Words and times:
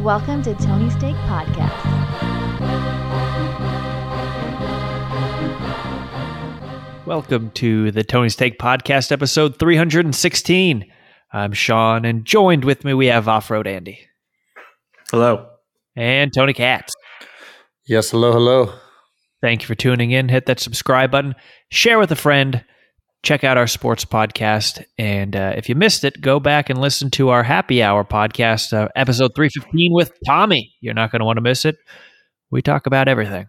Welcome 0.00 0.42
to 0.44 0.54
Tony's 0.54 0.96
Take 0.96 1.16
Podcast. 1.26 1.76
Welcome 7.06 7.50
to 7.52 7.90
the 7.90 8.04
Tony's 8.04 8.36
Take 8.36 8.58
Podcast, 8.58 9.10
episode 9.10 9.58
316. 9.58 10.84
I'm 11.32 11.52
Sean, 11.52 12.04
and 12.04 12.24
joined 12.24 12.64
with 12.64 12.84
me 12.84 12.94
we 12.94 13.06
have 13.06 13.26
Off 13.28 13.50
Road 13.50 13.66
Andy 13.66 13.98
Hello. 15.10 15.48
and 15.96 16.32
Tony 16.32 16.52
Katz. 16.52 16.94
Yes, 17.86 18.10
hello, 18.12 18.32
hello. 18.32 18.72
Thank 19.42 19.62
you 19.62 19.66
for 19.66 19.74
tuning 19.74 20.12
in. 20.12 20.28
Hit 20.28 20.46
that 20.46 20.60
subscribe 20.60 21.10
button, 21.10 21.34
share 21.70 21.98
with 21.98 22.12
a 22.12 22.16
friend, 22.16 22.64
check 23.22 23.44
out 23.44 23.58
our 23.58 23.66
sports 23.66 24.04
podcast. 24.04 24.84
And 24.98 25.36
uh, 25.36 25.54
if 25.56 25.68
you 25.68 25.74
missed 25.74 26.04
it, 26.04 26.20
go 26.20 26.40
back 26.40 26.70
and 26.70 26.80
listen 26.80 27.10
to 27.12 27.30
our 27.30 27.42
happy 27.42 27.82
hour 27.82 28.04
podcast, 28.04 28.72
uh, 28.72 28.88
episode 28.96 29.32
315 29.34 29.92
with 29.92 30.12
Tommy. 30.26 30.74
You're 30.80 30.94
not 30.94 31.10
going 31.12 31.20
to 31.20 31.26
want 31.26 31.36
to 31.36 31.42
miss 31.42 31.64
it. 31.64 31.76
We 32.50 32.62
talk 32.62 32.86
about 32.86 33.08
everything. 33.08 33.46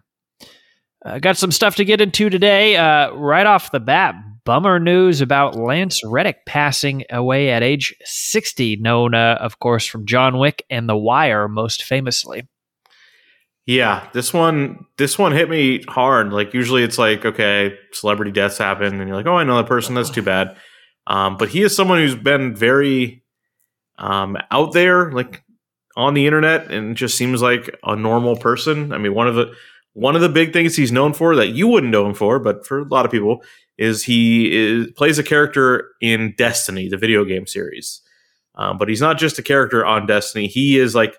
Uh, 1.04 1.18
got 1.18 1.36
some 1.36 1.50
stuff 1.50 1.76
to 1.76 1.84
get 1.84 2.00
into 2.00 2.30
today. 2.30 2.76
Uh, 2.76 3.12
right 3.14 3.46
off 3.46 3.72
the 3.72 3.80
bat, 3.80 4.14
bummer 4.44 4.78
news 4.78 5.20
about 5.20 5.56
Lance 5.56 6.00
Reddick 6.04 6.46
passing 6.46 7.04
away 7.10 7.50
at 7.50 7.62
age 7.62 7.94
60, 8.04 8.76
known, 8.76 9.14
uh, 9.14 9.38
of 9.40 9.58
course, 9.58 9.86
from 9.86 10.06
John 10.06 10.38
Wick 10.38 10.64
and 10.70 10.88
The 10.88 10.96
Wire 10.96 11.48
most 11.48 11.82
famously. 11.82 12.46
Yeah, 13.66 14.08
this 14.12 14.32
one 14.32 14.86
this 14.96 15.18
one 15.18 15.32
hit 15.32 15.48
me 15.48 15.82
hard. 15.88 16.32
Like 16.32 16.52
usually 16.52 16.82
it's 16.82 16.98
like, 16.98 17.24
okay, 17.24 17.76
celebrity 17.92 18.32
deaths 18.32 18.58
happen 18.58 18.98
and 19.00 19.08
you're 19.08 19.16
like, 19.16 19.26
"Oh, 19.26 19.36
I 19.36 19.44
know 19.44 19.56
that 19.56 19.68
person. 19.68 19.94
That's 19.94 20.10
too 20.10 20.22
bad." 20.22 20.56
Um, 21.06 21.36
but 21.36 21.48
he 21.48 21.62
is 21.62 21.74
someone 21.74 21.98
who's 21.98 22.14
been 22.16 22.54
very 22.56 23.22
um, 23.98 24.36
out 24.50 24.72
there 24.72 25.12
like 25.12 25.44
on 25.96 26.14
the 26.14 26.26
internet 26.26 26.70
and 26.72 26.96
just 26.96 27.16
seems 27.16 27.42
like 27.42 27.76
a 27.84 27.96
normal 27.96 28.36
person. 28.36 28.92
I 28.92 28.98
mean, 28.98 29.14
one 29.14 29.28
of 29.28 29.34
the 29.36 29.54
one 29.94 30.16
of 30.16 30.22
the 30.22 30.28
big 30.28 30.52
things 30.52 30.76
he's 30.76 30.92
known 30.92 31.12
for 31.12 31.36
that 31.36 31.48
you 31.48 31.68
wouldn't 31.68 31.92
know 31.92 32.06
him 32.06 32.14
for, 32.14 32.38
but 32.38 32.66
for 32.66 32.80
a 32.80 32.88
lot 32.88 33.04
of 33.04 33.12
people, 33.12 33.44
is 33.78 34.04
he 34.04 34.52
is, 34.56 34.90
plays 34.92 35.18
a 35.18 35.22
character 35.22 35.90
in 36.00 36.34
Destiny, 36.36 36.88
the 36.88 36.96
video 36.96 37.24
game 37.24 37.46
series. 37.46 38.00
Um, 38.54 38.78
but 38.78 38.88
he's 38.88 39.00
not 39.00 39.18
just 39.18 39.38
a 39.38 39.42
character 39.42 39.84
on 39.84 40.06
Destiny. 40.06 40.46
He 40.46 40.78
is 40.78 40.94
like 40.94 41.16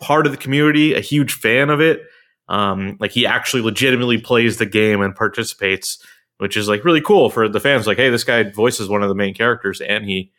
part 0.00 0.26
of 0.26 0.32
the 0.32 0.38
community, 0.38 0.94
a 0.94 1.00
huge 1.00 1.32
fan 1.32 1.70
of 1.70 1.80
it. 1.80 2.02
Um, 2.48 2.96
like 2.98 3.12
he 3.12 3.26
actually 3.26 3.62
legitimately 3.62 4.18
plays 4.18 4.56
the 4.56 4.66
game 4.66 5.02
and 5.02 5.14
participates, 5.14 6.04
which 6.38 6.56
is 6.56 6.68
like 6.68 6.84
really 6.84 7.00
cool 7.00 7.30
for 7.30 7.48
the 7.48 7.60
fans. 7.60 7.86
Like, 7.86 7.98
hey, 7.98 8.10
this 8.10 8.24
guy 8.24 8.42
voices 8.42 8.88
one 8.88 9.02
of 9.02 9.08
the 9.08 9.14
main 9.14 9.34
characters, 9.34 9.80
and 9.80 10.04
he 10.04 10.32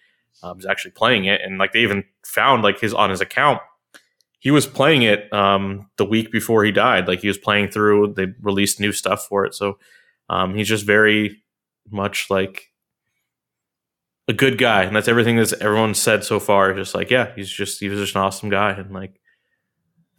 um, 0.43 0.59
is 0.59 0.65
actually 0.65 0.91
playing 0.91 1.25
it. 1.25 1.39
And 1.41 1.57
like 1.57 1.71
they 1.71 1.79
even 1.79 2.03
found 2.25 2.63
like 2.63 2.79
his 2.81 2.93
on 2.93 3.09
his 3.09 3.21
account, 3.21 3.61
he 4.39 4.51
was 4.51 4.67
playing 4.67 5.03
it 5.03 5.31
um, 5.31 5.89
the 5.97 6.05
week 6.05 6.31
before 6.31 6.65
he 6.65 6.71
died. 6.71 7.07
Like 7.07 7.21
he 7.21 7.29
was 7.29 7.37
playing 7.37 7.69
through. 7.69 8.13
They 8.15 8.27
released 8.41 8.79
new 8.79 8.91
stuff 8.91 9.25
for 9.25 9.45
it, 9.45 9.53
so 9.53 9.77
um, 10.27 10.55
he's 10.55 10.67
just 10.67 10.85
very 10.85 11.41
much 11.89 12.29
like 12.29 12.71
a 14.27 14.33
good 14.33 14.57
guy, 14.57 14.83
and 14.83 14.95
that's 14.95 15.07
everything 15.07 15.37
that 15.37 15.53
everyone 15.61 15.93
said 15.93 16.25
so 16.25 16.41
far. 16.41 16.73
Just 16.73 16.93
like, 16.93 17.09
yeah, 17.09 17.31
he's 17.35 17.49
just 17.49 17.79
he 17.79 17.87
was 17.87 17.99
just 17.99 18.15
an 18.15 18.21
awesome 18.21 18.49
guy, 18.49 18.71
and 18.71 18.91
like 18.91 19.20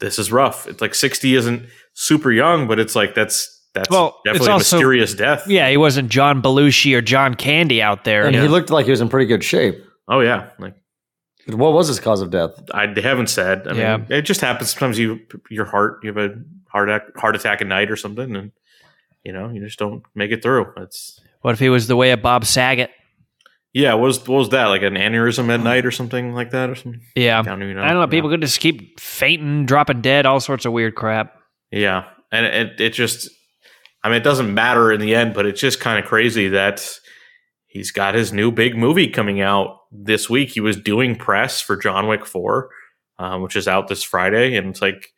this 0.03 0.19
is 0.19 0.31
rough. 0.31 0.67
It's 0.69 0.83
like 0.83 0.95
sixty 0.95 1.35
isn't 1.35 1.67
super 1.95 2.31
young, 2.31 2.69
but 2.69 2.79
it's 2.79 2.95
like 2.95 3.15
that's 3.15 3.49
that's 3.75 3.89
Well, 3.89 4.09
it's 4.27 4.35
definitely 4.35 4.49
a 4.49 4.53
also- 4.53 4.77
mysterious 4.77 5.15
death. 5.15 5.45
Yeah, 5.49 5.71
he 5.71 5.79
wasn't 5.79 6.11
John 6.11 6.43
Belushi 6.43 6.95
or 6.95 7.01
John 7.01 7.35
Candy 7.35 7.81
out 7.81 8.05
there. 8.05 8.27
And 8.27 8.35
Yeah. 8.35 8.43
he 8.43 8.49
looked 8.49 8.69
like 8.69 8.85
he 8.85 8.91
was 8.91 9.01
in 9.01 9.09
pretty 9.09 9.25
good 9.27 9.43
shape. 9.43 9.83
Oh 10.09 10.21
yeah, 10.21 10.51
like 10.59 10.75
What 11.47 11.73
was 11.73 11.89
his 11.89 11.99
cause 11.99 12.21
of 12.21 12.31
death? 12.31 12.51
I 12.75 12.87
they 12.87 13.01
haven't 13.01 13.29
said. 13.29 13.67
I 13.67 13.73
Yeah. 13.75 13.97
mean, 13.97 14.07
it 14.11 14.23
just 14.23 14.43
happens. 14.43 14.71
Sometimes 14.71 14.99
you 14.99 15.21
your 15.49 15.65
heart 15.65 16.01
you 16.03 16.13
have 16.13 16.19
a 16.19 16.35
heart 16.71 16.91
attack, 16.91 17.17
heart 17.17 17.35
attack 17.37 17.61
at 17.63 17.67
night 17.67 17.91
or 17.91 17.97
something, 17.97 18.37
and 18.37 18.53
you 19.25 19.33
know 19.33 19.49
you 19.51 19.61
just 19.65 19.79
don't 19.79 20.03
make 20.15 20.31
it 20.33 20.43
through. 20.43 20.67
It's 20.77 21.19
What 21.41 21.53
if 21.53 21.59
he 21.61 21.69
was 21.71 21.87
the 21.87 21.97
way 21.97 22.11
of 22.13 22.21
Bob 22.23 22.45
Saget? 22.45 22.91
Yeah. 23.73 23.95
What 23.95 24.07
was 24.07 24.19
what 24.21 24.39
was 24.39 24.49
that 24.51 24.67
like 24.67 24.83
an 24.83 24.95
aneurysm 24.95 25.49
at 25.49 25.61
night 25.61 25.87
or 25.87 25.91
something 25.91 26.35
like 26.35 26.51
that 26.51 26.71
or 26.71 26.75
something? 26.75 27.01
Yeah. 27.17 27.41
I 27.41 27.43
don't 27.43 27.63
even 27.63 27.77
know. 27.77 27.83
I 27.83 27.89
don't 27.89 28.01
know. 28.01 28.09
People 28.09 28.31
could 28.31 28.41
just 28.41 28.61
keep 28.61 28.99
fainting, 29.01 29.67
dropping 29.67 30.01
dead, 30.01 30.27
all 30.27 30.41
sorts 30.41 30.65
of 30.65 30.73
weird 30.73 30.95
crap. 30.95 31.35
Yeah, 31.73 32.05
and 32.31 32.45
it 32.45 32.81
it 32.81 32.91
just, 32.91 33.31
I 34.05 34.09
mean, 34.09 34.19
it 34.19 34.25
doesn't 34.25 34.53
matter 34.53 34.93
in 34.93 35.01
the 35.01 35.15
end, 35.15 35.33
but 35.33 35.47
it's 35.47 35.61
just 35.61 35.81
kind 35.81 35.99
of 35.99 36.05
crazy 36.05 36.49
that 36.49 36.87
he's 37.67 37.91
got 37.91 38.15
his 38.15 38.33
new 38.33 38.53
big 38.53 38.77
movie 38.77 39.09
coming 39.09 39.41
out 39.41 39.79
this 39.91 40.29
week. 40.29 40.51
He 40.51 40.61
was 40.61 40.77
doing 40.77 41.17
press 41.17 41.63
for 41.63 41.77
John 41.77 42.07
Wick 42.09 42.27
Four, 42.27 42.69
um, 43.19 43.41
which 43.41 43.57
is 43.57 43.67
out 43.67 43.89
this 43.89 44.03
Friday, 44.03 44.55
and 44.55 44.69
it's 44.69 44.83
like 44.83 45.09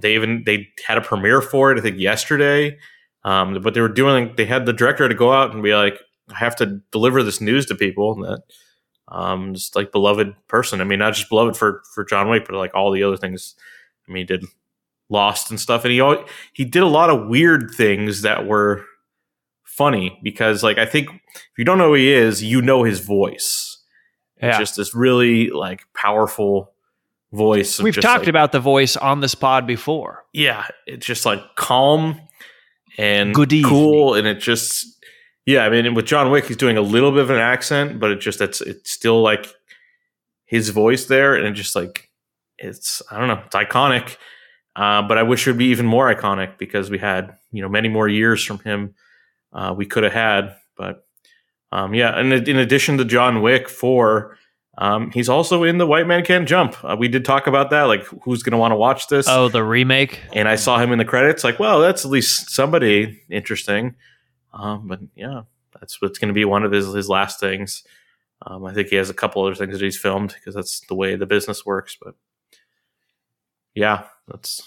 they 0.00 0.14
even 0.14 0.44
they 0.46 0.68
had 0.86 0.96
a 0.96 1.02
premiere 1.02 1.42
for 1.42 1.72
it. 1.72 1.78
I 1.78 1.82
think 1.82 1.98
yesterday, 1.98 2.78
um, 3.22 3.60
but 3.60 3.74
they 3.74 3.82
were 3.82 3.88
doing. 3.88 4.32
They 4.34 4.46
had 4.46 4.64
the 4.64 4.72
director 4.72 5.06
to 5.06 5.14
go 5.14 5.30
out 5.30 5.52
and 5.52 5.62
be 5.62 5.74
like, 5.74 5.98
"I 6.30 6.34
have 6.38 6.56
to 6.56 6.80
deliver 6.90 7.22
this 7.22 7.40
news 7.40 7.66
to 7.66 7.74
people 7.74 8.14
that." 8.22 8.42
Um, 9.08 9.54
just 9.54 9.76
like 9.76 9.92
beloved 9.92 10.34
person. 10.48 10.80
I 10.80 10.84
mean, 10.84 10.98
not 10.98 11.14
just 11.14 11.28
beloved 11.28 11.56
for 11.56 11.82
for 11.94 12.04
John 12.04 12.28
Wick, 12.28 12.44
but 12.48 12.56
like 12.56 12.74
all 12.74 12.90
the 12.90 13.02
other 13.04 13.16
things. 13.16 13.54
I 14.08 14.12
mean, 14.12 14.22
he 14.22 14.24
did 14.26 14.44
Lost 15.08 15.50
and 15.50 15.60
stuff, 15.60 15.84
and 15.84 15.92
he 15.92 16.00
al- 16.00 16.24
he 16.52 16.64
did 16.64 16.82
a 16.82 16.88
lot 16.88 17.10
of 17.10 17.28
weird 17.28 17.70
things 17.76 18.22
that 18.22 18.44
were 18.48 18.84
funny 19.62 20.18
because, 20.22 20.62
like, 20.64 20.78
I 20.78 20.86
think 20.86 21.08
if 21.34 21.42
you 21.58 21.64
don't 21.64 21.78
know 21.78 21.88
who 21.88 21.94
he 21.94 22.12
is, 22.12 22.42
you 22.42 22.60
know 22.60 22.82
his 22.82 22.98
voice. 22.98 23.78
It's 24.38 24.42
Yeah. 24.54 24.58
just 24.58 24.76
this 24.76 24.94
really 24.96 25.50
like 25.50 25.82
powerful 25.94 26.72
voice. 27.32 27.78
We've 27.80 27.94
talked 27.94 28.20
like- 28.22 28.28
about 28.28 28.50
the 28.50 28.58
voice 28.60 28.96
on 28.96 29.20
this 29.20 29.34
pod 29.36 29.64
before. 29.66 30.24
yeah, 30.32 30.66
it's 30.88 31.06
just 31.06 31.24
like 31.24 31.40
calm 31.54 32.20
and 32.98 33.32
Good 33.34 33.52
cool, 33.64 34.14
and 34.14 34.26
it 34.26 34.40
just 34.40 34.95
yeah. 35.46 35.64
I 35.64 35.70
mean, 35.70 35.94
with 35.94 36.06
John 36.06 36.30
Wick, 36.30 36.46
he's 36.46 36.56
doing 36.56 36.76
a 36.76 36.82
little 36.82 37.12
bit 37.12 37.22
of 37.22 37.30
an 37.30 37.38
accent, 37.38 37.98
but 37.98 38.10
it 38.10 38.20
just 38.20 38.40
it's 38.40 38.60
it's 38.60 38.90
still 38.90 39.22
like 39.22 39.46
his 40.44 40.68
voice 40.70 41.06
there, 41.06 41.34
and 41.34 41.46
it 41.46 41.52
just 41.52 41.74
like 41.74 42.10
it's 42.58 43.00
I 43.10 43.18
don't 43.18 43.28
know, 43.28 43.42
it's 43.46 43.54
iconic. 43.56 44.16
Uh, 44.74 45.00
but 45.00 45.16
I 45.16 45.22
wish 45.22 45.46
it 45.46 45.52
would 45.52 45.58
be 45.58 45.66
even 45.66 45.86
more 45.86 46.14
iconic 46.14 46.58
because 46.58 46.90
we 46.90 46.98
had 46.98 47.34
you 47.50 47.62
know 47.62 47.68
many 47.68 47.88
more 47.88 48.08
years 48.08 48.44
from 48.44 48.58
him. 48.58 48.94
Uh, 49.52 49.74
we 49.76 49.86
could 49.86 50.04
have 50.04 50.12
had, 50.12 50.54
but 50.76 51.06
um, 51.72 51.94
yeah. 51.94 52.18
And 52.18 52.32
in 52.32 52.56
addition 52.58 52.98
to 52.98 53.04
John 53.04 53.42
Wick 53.42 53.68
four. 53.68 54.36
Um, 54.78 55.10
he's 55.10 55.30
also 55.30 55.62
in 55.62 55.78
the 55.78 55.86
White 55.86 56.06
Man 56.06 56.22
Can't 56.22 56.46
Jump. 56.46 56.76
Uh, 56.84 56.94
we 56.98 57.08
did 57.08 57.24
talk 57.24 57.46
about 57.46 57.70
that. 57.70 57.84
Like, 57.84 58.04
who's 58.24 58.42
going 58.42 58.52
to 58.52 58.58
want 58.58 58.72
to 58.72 58.76
watch 58.76 59.08
this? 59.08 59.26
Oh, 59.26 59.48
the 59.48 59.64
remake. 59.64 60.20
and 60.34 60.46
I 60.46 60.56
saw 60.56 60.78
him 60.78 60.92
in 60.92 60.98
the 60.98 61.04
credits. 61.06 61.44
Like, 61.44 61.58
well, 61.58 61.80
that's 61.80 62.04
at 62.04 62.10
least 62.10 62.50
somebody 62.50 63.22
interesting. 63.30 63.94
Um, 64.58 64.88
but 64.88 65.00
yeah, 65.14 65.42
that's 65.78 66.00
what's 66.00 66.18
going 66.18 66.28
to 66.28 66.34
be 66.34 66.44
one 66.46 66.64
of 66.64 66.72
his 66.72 66.92
his 66.92 67.08
last 67.08 67.38
things. 67.40 67.84
Um, 68.46 68.64
I 68.64 68.72
think 68.74 68.88
he 68.88 68.96
has 68.96 69.10
a 69.10 69.14
couple 69.14 69.42
other 69.44 69.54
things 69.54 69.72
that 69.72 69.82
he's 69.84 69.98
filmed 69.98 70.34
because 70.34 70.54
that's 70.54 70.80
the 70.88 70.94
way 70.94 71.14
the 71.16 71.26
business 71.26 71.64
works. 71.66 71.96
But 72.02 72.14
yeah, 73.74 74.04
that's 74.28 74.66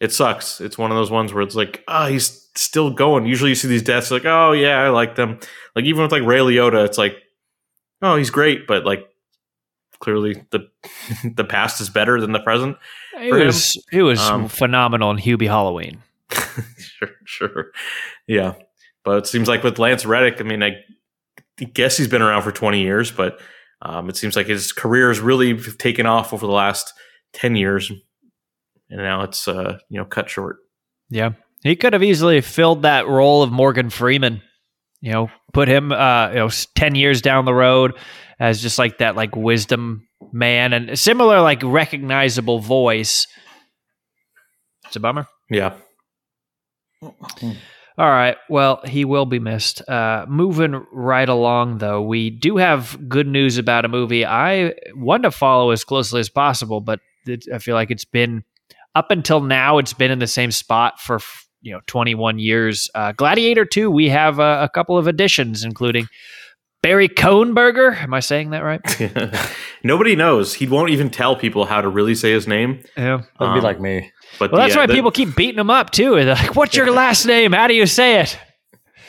it 0.00 0.12
sucks. 0.12 0.60
It's 0.60 0.76
one 0.78 0.90
of 0.90 0.96
those 0.96 1.10
ones 1.10 1.32
where 1.32 1.42
it's 1.42 1.54
like, 1.54 1.82
ah, 1.88 2.06
he's 2.08 2.48
still 2.56 2.90
going. 2.90 3.26
Usually, 3.26 3.50
you 3.50 3.54
see 3.54 3.68
these 3.68 3.82
deaths 3.82 4.10
like, 4.10 4.24
oh 4.24 4.52
yeah, 4.52 4.78
I 4.80 4.88
like 4.88 5.14
them. 5.16 5.38
Like 5.76 5.84
even 5.84 6.02
with 6.02 6.12
like 6.12 6.24
Ray 6.24 6.38
Liotta, 6.38 6.84
it's 6.84 6.98
like, 6.98 7.16
oh, 8.02 8.16
he's 8.16 8.30
great, 8.30 8.66
but 8.66 8.84
like 8.84 9.08
clearly 10.00 10.44
the 10.50 10.68
the 11.36 11.44
past 11.44 11.80
is 11.80 11.90
better 11.90 12.20
than 12.20 12.32
the 12.32 12.40
present. 12.40 12.76
It 13.16 13.30
For 13.30 13.38
him. 13.38 13.46
was 13.46 13.84
it 13.92 14.02
was 14.02 14.20
Um, 14.20 14.48
phenomenal 14.48 15.10
in 15.12 15.18
Hubie 15.18 15.46
Halloween. 15.46 16.02
sure, 16.78 17.10
sure. 17.24 17.66
Yeah. 18.26 18.54
But 19.04 19.18
it 19.18 19.26
seems 19.26 19.48
like 19.48 19.62
with 19.62 19.78
Lance 19.78 20.06
Reddick, 20.06 20.40
I 20.40 20.44
mean, 20.44 20.62
I 20.62 20.76
guess 21.74 21.96
he's 21.96 22.08
been 22.08 22.22
around 22.22 22.42
for 22.42 22.52
20 22.52 22.80
years, 22.80 23.10
but 23.10 23.40
um, 23.82 24.08
it 24.08 24.16
seems 24.16 24.34
like 24.34 24.46
his 24.46 24.72
career 24.72 25.08
has 25.08 25.20
really 25.20 25.58
taken 25.58 26.06
off 26.06 26.32
over 26.32 26.46
the 26.46 26.52
last 26.52 26.92
10 27.34 27.56
years. 27.56 27.90
And 28.88 29.00
now 29.00 29.22
it's, 29.22 29.46
uh, 29.46 29.78
you 29.90 29.98
know, 29.98 30.04
cut 30.04 30.30
short. 30.30 30.56
Yeah, 31.10 31.32
he 31.62 31.76
could 31.76 31.92
have 31.92 32.02
easily 32.02 32.40
filled 32.40 32.82
that 32.82 33.06
role 33.06 33.42
of 33.42 33.52
Morgan 33.52 33.90
Freeman. 33.90 34.42
You 35.00 35.12
know, 35.12 35.30
put 35.52 35.68
him 35.68 35.92
uh, 35.92 36.28
you 36.30 36.36
know 36.36 36.50
ten 36.74 36.94
years 36.94 37.20
down 37.20 37.44
the 37.44 37.54
road 37.54 37.92
as 38.38 38.62
just 38.62 38.78
like 38.78 38.98
that 38.98 39.16
like 39.16 39.36
wisdom 39.36 40.08
man 40.32 40.72
and 40.72 40.90
a 40.90 40.96
similar 40.96 41.40
like 41.40 41.62
recognizable 41.62 42.58
voice. 42.58 43.26
It's 44.86 44.96
a 44.96 45.00
bummer. 45.00 45.26
Yeah. 45.50 45.74
All 47.96 48.10
right. 48.10 48.36
Well, 48.48 48.80
he 48.84 49.04
will 49.04 49.24
be 49.26 49.38
missed. 49.38 49.88
Uh, 49.88 50.26
moving 50.28 50.84
right 50.90 51.28
along, 51.28 51.78
though, 51.78 52.02
we 52.02 52.28
do 52.30 52.56
have 52.56 52.98
good 53.08 53.28
news 53.28 53.56
about 53.56 53.84
a 53.84 53.88
movie 53.88 54.24
I 54.26 54.74
want 54.94 55.22
to 55.22 55.30
follow 55.30 55.70
as 55.70 55.84
closely 55.84 56.18
as 56.18 56.28
possible, 56.28 56.80
but 56.80 56.98
it, 57.26 57.44
I 57.54 57.58
feel 57.58 57.74
like 57.76 57.92
it's 57.92 58.04
been 58.04 58.42
up 58.96 59.10
until 59.12 59.40
now. 59.40 59.78
It's 59.78 59.92
been 59.92 60.10
in 60.10 60.18
the 60.18 60.26
same 60.26 60.50
spot 60.50 60.98
for 61.00 61.20
you 61.62 61.72
know 61.72 61.80
21 61.86 62.40
years. 62.40 62.90
Uh, 62.96 63.12
Gladiator 63.12 63.64
2. 63.64 63.90
We 63.90 64.08
have 64.08 64.40
uh, 64.40 64.58
a 64.62 64.68
couple 64.68 64.98
of 64.98 65.06
additions, 65.06 65.62
including 65.62 66.08
Barry 66.82 67.08
Cohnberger. 67.08 67.96
Am 68.02 68.12
I 68.12 68.20
saying 68.20 68.50
that 68.50 68.60
right? 68.64 68.80
nobody 69.84 70.16
knows. 70.16 70.52
He 70.54 70.66
won't 70.66 70.90
even 70.90 71.10
tell 71.10 71.36
people 71.36 71.64
how 71.64 71.80
to 71.80 71.88
really 71.88 72.14
say 72.14 72.32
his 72.32 72.46
name. 72.48 72.82
Yeah. 72.96 73.22
That'd 73.38 73.54
be 73.54 73.58
Um, 73.58 73.60
like 73.62 73.80
me. 73.80 74.12
But 74.38 74.50
Well, 74.52 74.60
the, 74.60 74.66
that's 74.66 74.76
uh, 74.76 74.80
why 74.80 74.86
the- 74.86 74.94
people 74.94 75.10
keep 75.10 75.36
beating 75.36 75.58
him 75.60 75.70
up 75.70 75.90
too. 75.90 76.14
They're 76.16 76.34
like, 76.34 76.56
"What's 76.56 76.76
your 76.76 76.90
last 76.92 77.24
name? 77.26 77.52
How 77.52 77.66
do 77.68 77.74
you 77.74 77.86
say 77.86 78.20
it?" 78.20 78.38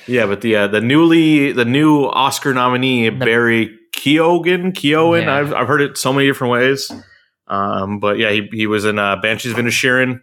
Yeah, 0.07 0.27
but 0.27 0.41
the 0.41 0.55
uh, 0.55 0.67
the 0.67 0.81
newly 0.81 1.51
the 1.51 1.65
new 1.65 2.03
Oscar 2.05 2.53
nominee 2.53 3.09
Barry 3.09 3.75
Keoghan 3.95 4.71
Keowen. 4.73 5.23
Yeah. 5.23 5.35
I've 5.35 5.53
I've 5.53 5.67
heard 5.67 5.81
it 5.81 5.97
so 5.97 6.13
many 6.13 6.27
different 6.27 6.51
ways. 6.53 6.91
Um, 7.47 7.99
but 7.99 8.17
yeah, 8.19 8.31
he 8.31 8.47
he 8.51 8.67
was 8.67 8.85
in 8.85 8.99
uh, 8.99 9.15
Banshees 9.21 9.51
of 9.53 9.57
Inisherin 9.57 10.21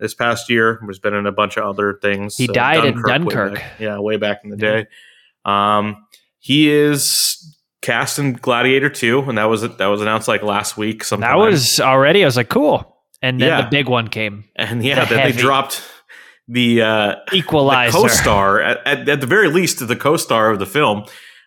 this 0.00 0.14
past 0.14 0.50
year. 0.50 0.80
Has 0.86 0.98
been 0.98 1.14
in 1.14 1.26
a 1.26 1.32
bunch 1.32 1.56
of 1.56 1.64
other 1.64 1.98
things. 2.02 2.36
He 2.36 2.48
died 2.48 2.84
in 2.84 2.96
way 2.96 3.02
Dunkirk. 3.06 3.54
back- 3.54 3.72
yeah, 3.78 3.98
way 4.00 4.16
back 4.16 4.40
in 4.42 4.50
the 4.50 4.56
Yeah. 4.56 4.72
day. 4.82 4.86
Um, 5.44 6.04
he 6.40 6.68
is 6.70 7.56
cast 7.82 8.18
in 8.18 8.32
Gladiator 8.34 8.88
two, 8.90 9.20
and 9.28 9.38
that 9.38 9.44
was 9.44 9.62
that 9.62 9.86
was 9.86 10.00
announced 10.02 10.26
like 10.26 10.42
last 10.42 10.76
week. 10.76 11.04
Sometime. 11.04 11.30
That 11.30 11.38
was 11.38 11.78
already. 11.80 12.22
I 12.24 12.26
was 12.26 12.36
like, 12.36 12.48
"Cool," 12.48 12.99
and 13.22 13.40
then 13.40 13.48
Yeah. 13.48 13.62
the 13.62 13.68
big 13.70 13.88
one 13.88 14.08
came, 14.08 14.44
and 14.56 14.82
yeah, 14.84 15.04
the 15.04 15.14
then 15.14 15.30
they 15.30 15.36
dropped 15.36 15.82
the 16.48 16.82
uh, 16.82 17.14
the 17.30 17.36
Equalizer. 17.38 17.92
co-star 17.96 18.60
at, 18.60 18.86
at, 18.86 19.08
at 19.08 19.20
the 19.20 19.26
very 19.26 19.48
least 19.48 19.86
the 19.86 19.96
co-star 19.96 20.50
of 20.50 20.58
the 20.58 20.66
film 20.66 21.04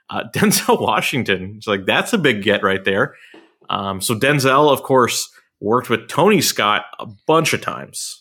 uh, 0.09 0.23
denzel 0.33 0.79
washington. 0.81 1.55
It's 1.57 1.67
like 1.67 1.85
that's 1.85 2.13
a 2.13 2.17
big 2.17 2.41
get 2.43 2.63
right 2.63 2.83
there. 2.83 3.15
Um, 3.69 4.01
so 4.01 4.15
denzel 4.15 4.71
of 4.71 4.83
course 4.83 5.29
worked 5.59 5.89
with 5.89 6.07
tony 6.07 6.41
scott 6.41 6.85
a 6.99 7.07
bunch 7.27 7.53
of 7.53 7.61
times. 7.61 8.19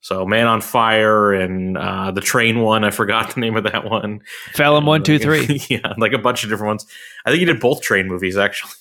So 0.00 0.24
man 0.26 0.46
on 0.46 0.60
fire 0.60 1.32
and 1.32 1.76
uh, 1.76 2.10
the 2.12 2.20
train 2.20 2.60
one 2.60 2.84
i 2.84 2.90
forgot 2.90 3.34
the 3.34 3.40
name 3.40 3.56
of 3.56 3.64
that 3.64 3.84
one. 3.84 4.20
Pelham 4.54 4.86
one, 4.86 5.02
two, 5.02 5.18
three. 5.18 5.60
yeah 5.70 5.94
like 5.98 6.12
a 6.12 6.18
bunch 6.18 6.44
of 6.44 6.50
different 6.50 6.68
ones. 6.68 6.86
I 7.24 7.30
think 7.30 7.40
he 7.40 7.44
did 7.46 7.60
both 7.60 7.80
train 7.80 8.06
movies 8.06 8.36
actually 8.36 8.72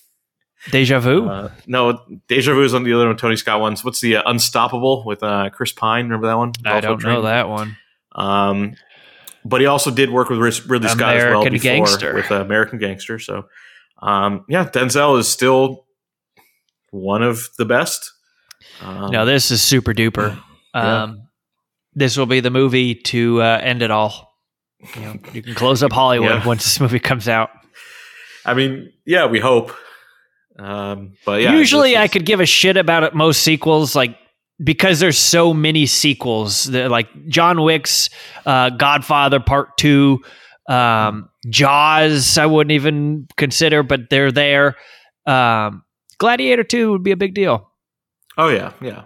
Deja 0.72 1.00
vu. 1.00 1.28
uh, 1.30 1.52
no 1.66 2.02
deja 2.28 2.54
vu 2.54 2.64
is 2.64 2.74
on 2.74 2.84
the 2.84 2.94
other 2.94 3.08
one 3.08 3.16
tony 3.18 3.36
scott 3.38 3.60
ones 3.62 3.84
what's 3.84 4.02
the 4.02 4.18
uh, 4.18 4.24
unstoppable 4.26 5.04
with 5.06 5.24
uh, 5.24 5.50
chris 5.52 5.72
pine 5.72 6.06
remember 6.06 6.28
that 6.28 6.38
one 6.38 6.52
I 6.66 6.80
don't 6.82 7.00
Train? 7.00 7.14
know 7.16 7.22
that 7.24 7.48
one. 7.50 7.78
Um, 8.14 8.76
but 9.46 9.62
he 9.62 9.68
also 9.68 9.92
did 9.92 10.10
work 10.10 10.30
with 10.30 10.40
Ridley 10.40 10.90
Scott 10.90 11.16
as 11.16 11.24
well 11.24 11.44
before 11.44 11.60
Gangster. 11.60 12.14
with 12.16 12.30
uh, 12.32 12.42
American 12.42 12.80
Gangster. 12.80 13.18
So, 13.20 13.46
um, 14.02 14.44
yeah, 14.50 14.66
Denzel 14.66 15.18
is 15.20 15.28
still 15.30 15.86
one 16.92 17.24
of 17.24 17.48
the 17.58 17.64
best. 17.66 18.12
Um, 18.82 19.12
No, 19.12 19.24
this 19.26 19.52
is 19.52 19.62
super 19.62 19.94
duper. 19.94 20.38
Yeah. 20.76 21.04
Um, 21.04 21.30
this 21.94 22.18
will 22.18 22.26
be 22.26 22.40
the 22.42 22.50
movie 22.50 22.94
to 22.96 23.42
uh, 23.42 23.60
end 23.62 23.82
it 23.84 23.92
all. 23.92 24.34
You, 24.96 25.02
know, 25.02 25.16
you 25.32 25.42
can 25.42 25.56
close 25.56 25.82
up 25.82 25.94
Hollywood 25.94 26.30
Yeah. 26.30 26.46
once 26.48 26.64
this 26.64 26.80
movie 26.82 27.00
comes 27.00 27.28
out. 27.30 27.50
I 28.46 28.54
mean, 28.54 28.92
yeah, 29.06 29.28
we 29.28 29.40
hope. 29.40 29.72
Um, 30.58 31.14
but 31.26 31.42
yeah, 31.42 31.54
Usually, 31.54 31.98
I 31.98 32.08
could 32.08 32.26
give 32.26 32.40
a 32.40 32.46
shit 32.46 32.78
about 32.78 33.04
it, 33.04 33.14
most 33.14 33.42
sequels, 33.44 33.96
like 33.96 34.18
because 34.64 35.00
there's 35.00 35.18
so 35.18 35.54
many 35.54 35.86
sequels. 35.86 36.66
They're 36.66 36.90
like 36.90 37.08
John 37.28 37.62
Wick's 37.62 38.10
uh, 38.46 38.72
Godfather 38.72 39.40
Part 39.40 39.78
Two, 39.78 40.22
um, 40.68 41.30
Jaws. 41.50 42.38
I 42.38 42.46
wouldn't 42.48 42.72
even 42.72 43.28
consider, 43.38 43.84
but 43.84 44.10
they're 44.10 44.32
there. 44.32 44.76
Um, 45.26 45.84
Gladiator 46.18 46.64
Two 46.64 46.92
would 46.92 47.04
be 47.04 47.12
a 47.12 47.18
big 47.18 47.34
deal. 47.36 47.72
Oh 48.38 48.50
yeah, 48.50 48.74
yeah. 48.82 49.04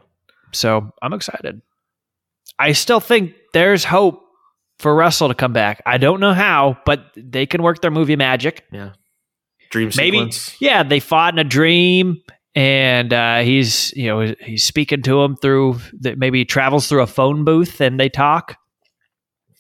So 0.54 0.92
I'm 1.02 1.14
excited. 1.14 1.62
I 2.60 2.74
still 2.74 3.00
think 3.00 3.34
there's 3.54 3.84
hope 3.84 4.22
for 4.80 4.96
Russell 4.96 5.28
to 5.28 5.36
come 5.36 5.54
back. 5.54 5.82
I 5.86 5.98
don't 5.98 6.20
know 6.20 6.34
how, 6.34 6.78
but 6.86 7.06
they 7.16 7.46
can 7.46 7.62
work 7.64 7.82
their 7.82 7.92
movie 7.92 8.16
magic. 8.16 8.64
Dream 9.72 9.90
Maybe, 9.98 10.18
sequence. 10.18 10.56
yeah, 10.62 10.84
they 10.84 11.00
fought 11.00 11.34
in 11.34 11.40
a 11.40 11.44
dream, 11.44 12.18
and 12.56 13.12
uh, 13.12 13.40
he's 13.40 13.92
you 13.96 14.08
know 14.08 14.34
he's 14.42 14.64
speaking 14.64 15.02
to 15.04 15.22
him 15.22 15.36
through 15.38 15.80
that. 16.02 16.18
Maybe 16.18 16.40
he 16.40 16.46
travels 16.46 16.88
through 16.88 17.02
a 17.02 17.08
phone 17.08 17.44
booth 17.44 17.82
and 17.82 18.00
they 18.00 18.10
talk. 18.10 18.58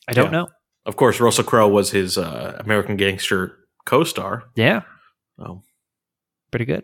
I 0.07 0.13
don't 0.13 0.25
Yeah. 0.25 0.31
know. 0.41 0.47
Of 0.85 0.95
course, 0.97 1.19
Russell 1.19 1.43
Crowe 1.43 1.67
was 1.69 1.91
his 1.91 2.17
uh, 2.17 2.57
American 2.59 2.97
Gangster 2.97 3.57
co-star. 3.85 4.43
Yeah, 4.55 4.81
Oh, 5.39 5.61
pretty 6.51 6.65
good. 6.65 6.83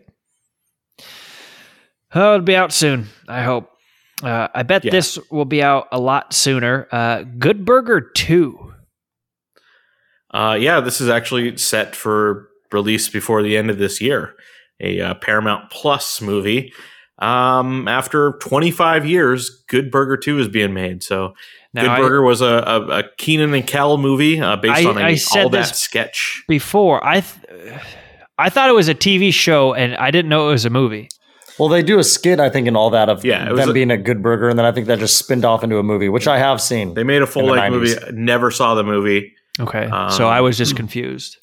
Oh, 2.14 2.34
it'll 2.34 2.44
be 2.44 2.56
out 2.56 2.72
soon. 2.72 3.08
I 3.28 3.42
hope. 3.42 3.70
Uh, 4.22 4.48
I 4.54 4.62
bet 4.62 4.84
Yeah. 4.84 4.90
this 4.90 5.18
will 5.30 5.44
be 5.44 5.62
out 5.62 5.88
a 5.92 6.00
lot 6.00 6.32
sooner. 6.32 6.88
Uh, 6.90 7.22
Good 7.22 7.64
Burger 7.64 8.00
Two. 8.00 8.72
Uh, 10.32 10.56
yeah, 10.60 10.80
this 10.80 11.00
is 11.00 11.08
actually 11.08 11.56
set 11.56 11.94
for 11.96 12.47
release 12.72 13.08
before 13.08 13.42
the 13.42 13.56
end 13.56 13.70
of 13.70 13.78
this 13.78 14.00
year. 14.00 14.34
A 14.80 15.00
uh, 15.00 15.14
Paramount 15.14 15.70
Plus 15.70 16.20
movie. 16.20 16.72
Um, 17.18 17.88
after 17.88 18.32
25 18.40 19.04
years, 19.06 19.64
Good 19.68 19.90
Burger 19.90 20.16
2 20.16 20.38
is 20.38 20.48
being 20.48 20.72
made. 20.72 21.02
So, 21.02 21.34
Now, 21.74 21.82
Good 21.82 21.90
I- 21.90 21.98
Burger 21.98 22.22
was 22.22 22.40
a, 22.40 22.46
a, 22.46 22.98
a 23.00 23.02
Keenan 23.18 23.52
and 23.54 23.66
Kel 23.66 23.98
movie 23.98 24.40
uh, 24.40 24.54
based 24.56 24.86
I- 24.86 24.88
on 24.88 24.98
a 24.98 25.00
I 25.02 25.14
said 25.16 25.44
all 25.44 25.50
that 25.50 25.74
sketch. 25.74 26.44
before 26.48 27.04
I 27.04 27.20
th- 27.22 27.74
I 28.38 28.50
thought 28.50 28.68
it 28.70 28.74
was 28.74 28.88
a 28.88 28.94
TV 28.94 29.32
show 29.32 29.74
and 29.74 29.96
I 29.96 30.12
didn't 30.12 30.28
know 30.28 30.48
it 30.48 30.52
was 30.52 30.64
a 30.64 30.70
movie. 30.70 31.08
Well, 31.58 31.68
they 31.68 31.82
do 31.82 31.98
a 31.98 32.04
skit, 32.04 32.38
I 32.38 32.50
think, 32.50 32.68
in 32.68 32.76
all 32.76 32.90
that 32.90 33.08
of 33.08 33.24
Yeah, 33.24 33.52
them 33.52 33.70
a- 33.70 33.72
being 33.72 33.90
a 33.90 33.96
good 33.96 34.22
burger, 34.22 34.48
and 34.48 34.56
then 34.56 34.64
I 34.64 34.70
think 34.70 34.86
that 34.86 35.00
just 35.00 35.16
spinned 35.18 35.44
off 35.44 35.64
into 35.64 35.78
a 35.78 35.82
movie, 35.82 36.08
which 36.08 36.28
I 36.28 36.38
have 36.38 36.60
seen. 36.60 36.94
They 36.94 37.02
made 37.02 37.20
a 37.20 37.26
full 37.26 37.46
length 37.46 37.72
movie. 37.74 37.94
Never 38.12 38.52
saw 38.52 38.76
the 38.76 38.84
movie. 38.84 39.34
Okay, 39.58 39.86
Um, 39.86 40.08
so 40.12 40.28
I 40.28 40.40
was 40.40 40.56
just 40.56 40.76
confused. 40.76 41.36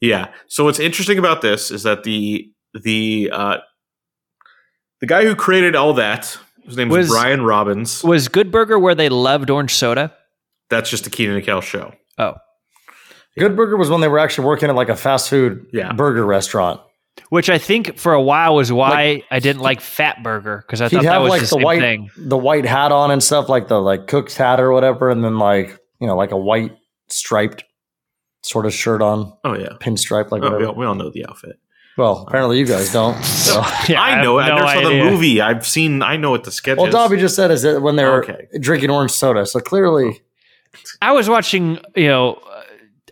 Yeah. 0.00 0.32
So 0.46 0.64
what's 0.64 0.78
interesting 0.78 1.18
about 1.18 1.42
this 1.42 1.70
is 1.70 1.82
that 1.82 2.04
the 2.04 2.50
the 2.82 3.30
uh, 3.32 3.56
the 5.00 5.06
guy 5.06 5.24
who 5.24 5.34
created 5.34 5.74
all 5.76 5.94
that, 5.94 6.36
his 6.64 6.76
name 6.76 6.88
was, 6.88 7.08
Was- 7.08 7.10
Brian 7.10 7.42
Robbins. 7.42 8.02
Was 8.04 8.28
Good 8.28 8.50
Burger 8.50 8.78
where 8.78 8.94
they 8.94 9.08
loved 9.08 9.50
orange 9.50 9.74
soda? 9.74 10.14
That's 10.70 10.90
just 10.90 11.06
a 11.06 11.10
Keenan 11.10 11.36
and 11.36 11.44
Kel 11.44 11.60
show. 11.60 11.94
Oh, 12.18 12.34
Good 13.38 13.56
Burger 13.56 13.76
was 13.76 13.88
when 13.90 14.00
they 14.00 14.08
were 14.08 14.18
actually 14.18 14.46
working 14.46 14.68
at 14.68 14.74
like 14.74 14.88
a 14.88 14.96
fast 14.96 15.30
food 15.30 15.66
Yeah. 15.72 15.92
burger 15.92 16.26
restaurant. 16.26 16.80
which 17.30 17.48
I 17.50 17.58
think 17.58 17.96
for 17.98 18.12
a 18.12 18.20
while 18.22 18.54
was 18.54 18.70
why 18.72 19.22
I 19.30 19.38
didn't 19.40 19.62
like 19.62 19.80
Fat 19.80 20.22
Burger 20.22 20.62
because 20.66 20.80
I 20.80 20.88
thought 20.88 21.02
that 21.04 21.12
have 21.12 21.22
was 21.22 21.30
like 21.30 21.40
the, 21.40 21.46
the 21.46 21.48
same 21.54 21.62
white 21.62 21.80
thing. 21.80 22.10
the 22.16 22.36
white 22.38 22.64
hat 22.64 22.92
on 22.92 23.10
and 23.10 23.22
stuff, 23.22 23.48
like 23.48 23.68
the 23.68 23.80
like 23.80 24.06
cook's 24.08 24.36
hat 24.36 24.60
or 24.60 24.72
whatever, 24.72 25.10
and 25.10 25.24
then 25.24 25.38
like 25.38 25.78
you 26.00 26.06
know 26.06 26.16
like 26.16 26.30
a 26.32 26.36
white 26.36 26.76
striped 27.08 27.64
sort 28.42 28.66
of 28.66 28.72
shirt 28.74 29.02
on, 29.02 29.32
Oh 29.44 29.54
yeah. 29.56 29.70
pinstripe 29.80 30.30
like 30.30 30.42
Oh, 30.42 30.56
we, 30.58 30.64
all, 30.64 30.74
we 30.74 30.86
all 30.86 30.94
know 30.94 31.10
the 31.10 31.26
outfit. 31.26 31.58
Well, 31.96 32.24
apparently 32.28 32.58
you 32.60 32.66
guys 32.66 32.92
don't. 32.92 33.16
So. 33.24 33.60
Yeah, 33.88 34.00
I 34.02 34.10
have 34.10 34.22
know 34.24 34.38
it. 34.38 34.42
I 34.42 34.48
no 34.48 34.54
never 34.56 34.82
saw 34.82 34.88
the 34.88 35.10
movie. 35.10 35.40
I've 35.40 35.66
seen. 35.66 36.02
I 36.02 36.16
know 36.16 36.30
what 36.30 36.44
the 36.44 36.50
sketch 36.52 36.76
well, 36.76 36.86
is. 36.86 36.92
Dobby 36.92 37.16
just 37.16 37.34
said 37.34 37.50
is 37.50 37.62
that 37.62 37.80
when 37.82 37.96
they 37.96 38.04
were 38.04 38.22
Okay. 38.22 38.46
drinking 38.60 38.90
orange 38.90 39.10
soda, 39.12 39.46
so 39.46 39.58
clearly 39.60 40.20
I 41.00 41.12
was 41.12 41.28
watching, 41.28 41.78
you 41.96 42.08
know, 42.08 42.34
uh, 42.34 42.62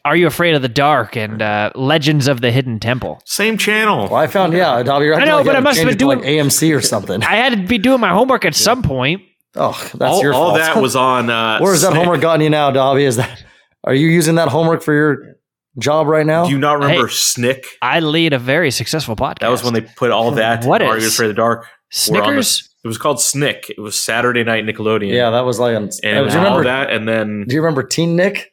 Are 0.04 0.14
You 0.14 0.26
Afraid 0.26 0.54
of 0.54 0.62
the 0.62 0.68
Dark 0.68 1.16
and 1.16 1.40
uh, 1.40 1.70
Legends 1.74 2.28
of 2.28 2.42
the 2.42 2.50
Hidden 2.50 2.80
Temple. 2.80 3.20
Same 3.24 3.56
channel. 3.56 4.04
Well, 4.04 4.16
I 4.16 4.26
found 4.26 4.52
yeah, 4.52 4.82
Dobby. 4.82 5.06
You're 5.06 5.14
acting 5.14 5.28
know, 5.30 5.36
like 5.38 5.46
but 5.46 5.56
I 5.56 5.60
must 5.60 5.78
have 5.78 5.88
been 5.88 5.96
doing 5.96 6.20
to, 6.20 6.24
like 6.26 6.34
AMC 6.46 6.76
or 6.76 6.80
something. 6.82 7.22
I 7.24 7.36
had 7.36 7.52
to 7.52 7.66
be 7.66 7.78
doing 7.78 8.00
my 8.00 8.10
homework 8.10 8.44
at 8.44 8.54
some 8.54 8.82
point. 8.82 9.22
Oh, 9.54 9.72
that's 9.94 10.02
all 10.02 10.22
your 10.22 10.34
all 10.34 10.52
that 10.54 10.76
was 10.76 10.94
on. 10.94 11.30
Uh, 11.30 11.58
Where 11.60 11.72
is 11.72 11.80
that 11.80 11.88
Snick. 11.92 11.98
homework 12.02 12.20
gotten 12.20 12.42
you 12.42 12.50
now, 12.50 12.70
Dobby? 12.70 13.04
Is 13.04 13.16
that 13.16 13.42
are 13.86 13.94
you 13.94 14.08
using 14.08 14.34
that 14.36 14.48
homework 14.48 14.82
for 14.82 14.92
your 14.92 15.36
job 15.78 16.06
right 16.06 16.26
now? 16.26 16.44
Do 16.46 16.50
you 16.52 16.58
not 16.58 16.80
remember 16.80 17.06
Hey. 17.06 17.12
Snick? 17.14 17.66
I 17.82 18.00
lead 18.00 18.32
a 18.32 18.38
very 18.38 18.70
successful 18.70 19.14
podcast. 19.16 19.40
That 19.40 19.48
was 19.50 19.62
when 19.64 19.74
they 19.74 19.80
put 19.82 20.10
all 20.10 20.32
that. 20.32 20.64
What 20.64 20.82
Are 20.82 20.98
You 20.98 21.06
is- 21.06 21.14
Afraid 21.14 21.30
of 21.30 21.36
the 21.36 21.40
Dark? 21.40 21.60
were 21.60 21.64
the- 21.64 21.96
Snickers. 21.96 22.68
It 22.84 22.88
was 22.88 22.98
called 22.98 23.20
Snick. 23.20 23.68
It 23.70 23.80
was 23.80 23.98
Saturday 23.98 24.44
Night 24.44 24.64
Nickelodeon. 24.64 25.12
yeah, 25.12 25.30
that 25.30 25.40
was 25.44 25.58
like. 25.58 25.74
An, 25.76 25.84
and 25.84 25.90
do 26.02 26.08
you 26.08 26.18
all 26.18 26.26
remember 26.44 26.64
that, 26.64 26.90
and 26.90 27.08
then 27.08 27.44
Do 27.48 27.54
you 27.54 27.60
remember 27.60 27.82
Teen 27.82 28.14
Nick? 28.16 28.52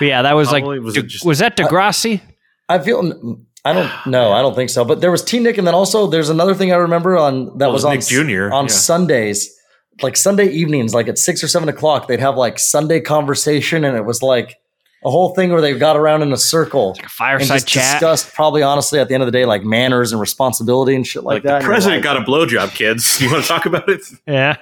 Yeah, 0.00 0.22
that 0.22 0.34
was 0.34 0.48
Probably 0.48 0.78
like 0.78 0.84
was 0.84 0.96
was, 0.96 1.04
it 1.04 1.06
just- 1.08 1.24
was 1.24 1.38
that 1.38 1.56
Degrassi? 1.56 2.20
I 2.68 2.78
feel. 2.78 3.00
I 3.64 3.72
don't 3.72 3.90
know. 4.06 4.32
I 4.32 4.42
don't 4.42 4.54
think 4.54 4.70
so. 4.70 4.84
But 4.84 5.00
there 5.00 5.10
was 5.10 5.22
Teen 5.24 5.42
Nick, 5.44 5.56
and 5.58 5.66
then 5.66 5.74
also 5.74 6.06
there's 6.06 6.28
another 6.28 6.54
thing 6.54 6.72
I 6.72 6.76
remember 6.76 7.16
on 7.16 7.56
that 7.58 7.66
oh, 7.66 7.68
Well, 7.68 7.72
was 7.72 7.84
it 7.84 7.88
on 7.88 7.94
Nick 7.94 8.06
Jr., 8.06 8.52
on 8.52 8.64
yeah. 8.64 8.68
Sundays, 8.70 9.52
like 10.00 10.16
Sunday 10.16 10.46
evenings, 10.48 10.94
like 10.94 11.08
at 11.08 11.18
six 11.18 11.42
or 11.44 11.48
seven 11.48 11.68
o'clock. 11.68 12.08
They'd 12.08 12.20
have 12.20 12.36
like 12.36 12.58
Sunday 12.58 13.00
conversation, 13.00 13.84
and 13.84 13.96
it 13.96 14.04
was 14.04 14.22
like 14.22 14.58
a 15.04 15.10
whole 15.10 15.34
thing 15.34 15.50
where 15.50 15.60
they 15.60 15.76
got 15.76 15.96
around 15.96 16.22
in 16.22 16.32
a 16.32 16.36
circle 16.36 16.90
Like 16.90 16.98
a 16.98 17.02
and 17.02 17.10
fireside 17.10 17.48
just 17.56 17.68
chat. 17.68 17.94
discussed. 18.00 18.32
Probably 18.34 18.62
honestly, 18.62 18.98
at 19.00 19.08
the 19.08 19.14
end 19.14 19.22
of 19.22 19.26
the 19.26 19.32
day, 19.32 19.44
like 19.44 19.64
manners 19.64 20.12
and 20.12 20.20
responsibility 20.20 20.94
and 20.94 21.06
shit 21.06 21.24
like, 21.24 21.36
like, 21.36 21.42
that. 21.44 21.58
the 21.62 21.66
president 21.66 22.04
like, 22.04 22.14
got 22.14 22.16
a 22.16 22.24
blowjob. 22.30 22.70
Kids, 22.74 23.20
you 23.20 23.30
want 23.30 23.42
to 23.42 23.48
talk 23.48 23.66
about 23.66 23.88
it? 23.88 24.00
Yeah. 24.26 24.56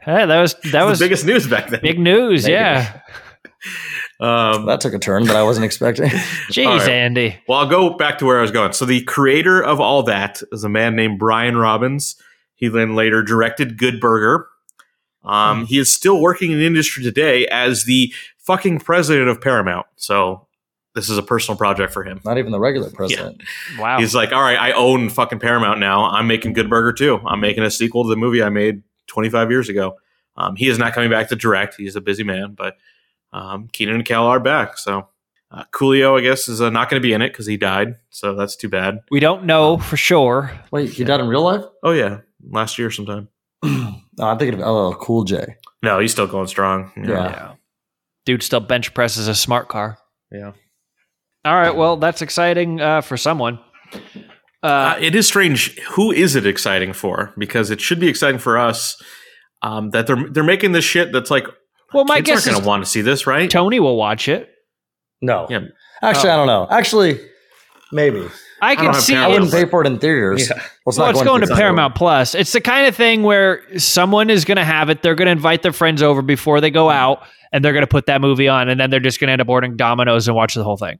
Hey, 0.00 0.24
that 0.24 0.40
was 0.40 0.54
that 0.54 0.72
That 0.72 0.84
was 0.86 0.98
the 0.98 1.04
biggest 1.04 1.26
news 1.26 1.46
back 1.46 1.68
then. 1.68 1.80
big 1.82 1.98
news. 1.98 2.44
Maybe. 2.44 2.54
Yeah. 2.54 3.00
Um, 4.20 4.66
that 4.66 4.82
took 4.82 4.92
a 4.92 4.98
turn 4.98 5.24
that 5.24 5.36
I 5.36 5.42
wasn't 5.42 5.64
expecting. 5.64 6.08
Jeez, 6.50 6.66
All 6.66 6.76
right. 6.78 6.88
Andy. 6.90 7.38
Well, 7.48 7.58
I'll 7.58 7.66
go 7.68 7.90
back 7.96 8.18
to 8.18 8.26
where 8.26 8.38
I 8.38 8.42
was 8.42 8.50
going. 8.50 8.74
So 8.74 8.84
the 8.84 9.02
creator 9.04 9.62
of 9.64 9.80
all 9.80 10.02
that 10.02 10.42
is 10.52 10.62
a 10.62 10.68
man 10.68 10.94
named 10.94 11.18
Brian 11.18 11.56
Robbins. 11.56 12.16
He 12.54 12.68
then 12.68 12.94
later 12.94 13.22
directed 13.22 13.78
Good 13.78 13.98
Burger. 13.98 14.46
Um, 15.24 15.66
He 15.66 15.78
is 15.78 15.92
still 15.92 16.20
working 16.20 16.50
in 16.52 16.58
the 16.58 16.66
industry 16.66 17.02
today 17.04 17.46
as 17.48 17.84
the 17.84 18.12
fucking 18.38 18.80
president 18.80 19.28
of 19.28 19.40
Paramount. 19.40 19.86
So 19.96 20.46
this 20.94 21.08
is 21.08 21.18
a 21.18 21.22
personal 21.22 21.56
project 21.58 21.92
for 21.92 22.02
him. 22.04 22.20
Not 22.24 22.38
even 22.38 22.52
the 22.52 22.58
regular 22.60 22.90
president. 22.94 23.42
Wow. 23.78 23.98
He's 23.98 24.14
like, 24.14 24.32
all 24.32 24.42
right, 24.42 24.58
I 24.58 24.72
own 24.72 25.08
fucking 25.10 25.38
Paramount 25.38 25.78
now. 25.78 26.04
I'm 26.06 26.26
making 26.26 26.54
Good 26.54 26.68
Burger 26.70 26.92
too. 26.92 27.20
I'm 27.26 27.40
making 27.40 27.62
a 27.62 27.70
sequel 27.70 28.04
to 28.04 28.08
the 28.10 28.16
movie 28.16 28.42
I 28.42 28.48
made 28.48 28.82
25 29.08 29.50
years 29.50 29.68
ago. 29.68 29.96
Um, 30.36 30.56
he 30.56 30.68
is 30.68 30.78
not 30.78 30.92
coming 30.94 31.10
back 31.10 31.28
to 31.28 31.36
direct. 31.36 31.74
He's 31.76 31.96
a 31.96 32.00
busy 32.00 32.24
man, 32.24 32.54
but 32.56 32.76
um, 33.32 33.68
Keenan 33.72 33.96
and 33.96 34.04
Kel 34.04 34.24
are 34.26 34.40
back. 34.40 34.78
So 34.78 35.08
uh, 35.52 35.64
Coolio, 35.72 36.18
I 36.18 36.22
guess, 36.22 36.48
is 36.48 36.60
uh, 36.60 36.70
not 36.70 36.88
going 36.88 37.00
to 37.00 37.06
be 37.06 37.12
in 37.12 37.20
it 37.20 37.28
because 37.28 37.46
he 37.46 37.56
died. 37.56 37.96
So 38.08 38.34
that's 38.34 38.56
too 38.56 38.68
bad. 38.68 39.00
we 39.10 39.20
don't 39.20 39.44
know 39.44 39.76
for 39.78 39.96
sure. 39.96 40.50
Wait, 40.70 40.90
he 40.90 41.04
died 41.04 41.20
in 41.20 41.26
real 41.28 41.42
life? 41.42 41.64
Oh 41.82 41.90
yeah, 41.92 42.20
last 42.48 42.78
year 42.78 42.90
sometime. 42.90 43.28
No, 44.20 44.26
I'm 44.26 44.38
thinking 44.38 44.60
of 44.60 44.66
LL 44.68 44.94
Cool 44.96 45.24
J. 45.24 45.56
No, 45.82 45.98
he's 45.98 46.12
still 46.12 46.26
going 46.26 46.46
strong. 46.46 46.92
you 46.96 47.02
know. 47.04 47.14
Yeah. 47.14 47.52
Dude 48.26 48.42
still 48.42 48.60
bench 48.60 48.92
presses 48.94 49.26
a 49.28 49.34
smart 49.34 49.68
car. 49.68 49.98
yeah. 50.30 50.52
All 51.44 51.54
right. 51.54 51.74
Well, 51.74 51.96
that's 51.96 52.20
exciting 52.20 52.80
uh, 52.82 53.00
for 53.00 53.16
someone. 53.16 53.58
Uh, 54.62 54.66
Uh, 54.66 54.96
it 55.00 55.14
is 55.14 55.26
strange. 55.26 55.78
Who 55.92 56.12
is 56.12 56.36
it 56.36 56.46
exciting 56.46 56.92
for? 56.92 57.32
Because 57.38 57.70
it 57.70 57.80
should 57.80 57.98
be 57.98 58.08
exciting 58.08 58.38
for 58.38 58.58
us. 58.58 59.02
Um, 59.62 59.88
that 59.90 60.06
they're 60.06 60.28
they're 60.30 60.44
making 60.44 60.72
this 60.72 60.84
shit 60.84 61.12
that's 61.12 61.30
like 61.30 61.46
well, 61.94 62.04
my 62.04 62.16
kids 62.16 62.26
guess 62.26 62.46
aren't 62.46 62.56
going 62.56 62.62
to 62.62 62.68
want 62.68 62.84
to 62.84 62.90
see 62.90 63.00
this, 63.00 63.26
right? 63.26 63.50
Tony 63.50 63.80
will 63.80 63.96
watch 63.96 64.28
it. 64.28 64.50
No. 65.22 65.46
Yeah. 65.48 65.60
Actually, 66.02 66.30
Oh. 66.30 66.32
I 66.34 66.36
don't 66.36 66.46
know. 66.46 66.66
Actually, 66.70 67.20
maybe. 67.90 68.28
I 68.62 68.76
can 68.76 68.86
have 68.86 68.96
see. 68.96 69.14
I 69.14 69.28
wouldn't 69.28 69.50
pay 69.50 69.64
for 69.66 69.82
it 69.82 69.86
in 69.86 69.98
theaters. 69.98 70.48
Yeah. 70.48 70.56
Well, 70.56 70.62
it's 70.88 70.98
well, 70.98 71.06
not 71.06 71.14
it's 71.14 71.24
going 71.24 71.40
to. 71.42 71.54
Paramount 71.54 71.94
Plus. 71.94 72.34
It's 72.34 72.52
the 72.52 72.60
kind 72.60 72.86
of 72.86 72.94
thing 72.96 73.22
where 73.22 73.62
someone 73.78 74.30
is 74.30 74.44
going 74.44 74.56
to 74.56 74.64
have 74.64 74.90
it. 74.90 75.02
They're 75.02 75.14
going 75.14 75.26
to 75.26 75.32
invite 75.32 75.62
their 75.62 75.72
friends 75.72 76.02
over 76.02 76.22
before 76.22 76.60
they 76.60 76.70
go 76.70 76.90
out, 76.90 77.22
and 77.52 77.64
they're 77.64 77.72
going 77.72 77.82
to 77.82 77.86
put 77.88 78.06
that 78.06 78.20
movie 78.20 78.48
on, 78.48 78.68
and 78.68 78.78
then 78.80 78.90
they're 78.90 79.00
just 79.00 79.20
going 79.20 79.28
to 79.28 79.32
end 79.32 79.40
up 79.42 79.48
ordering 79.48 79.76
Domino's 79.76 80.28
and 80.28 80.36
watch 80.36 80.54
the 80.54 80.64
whole 80.64 80.76
thing. 80.76 80.98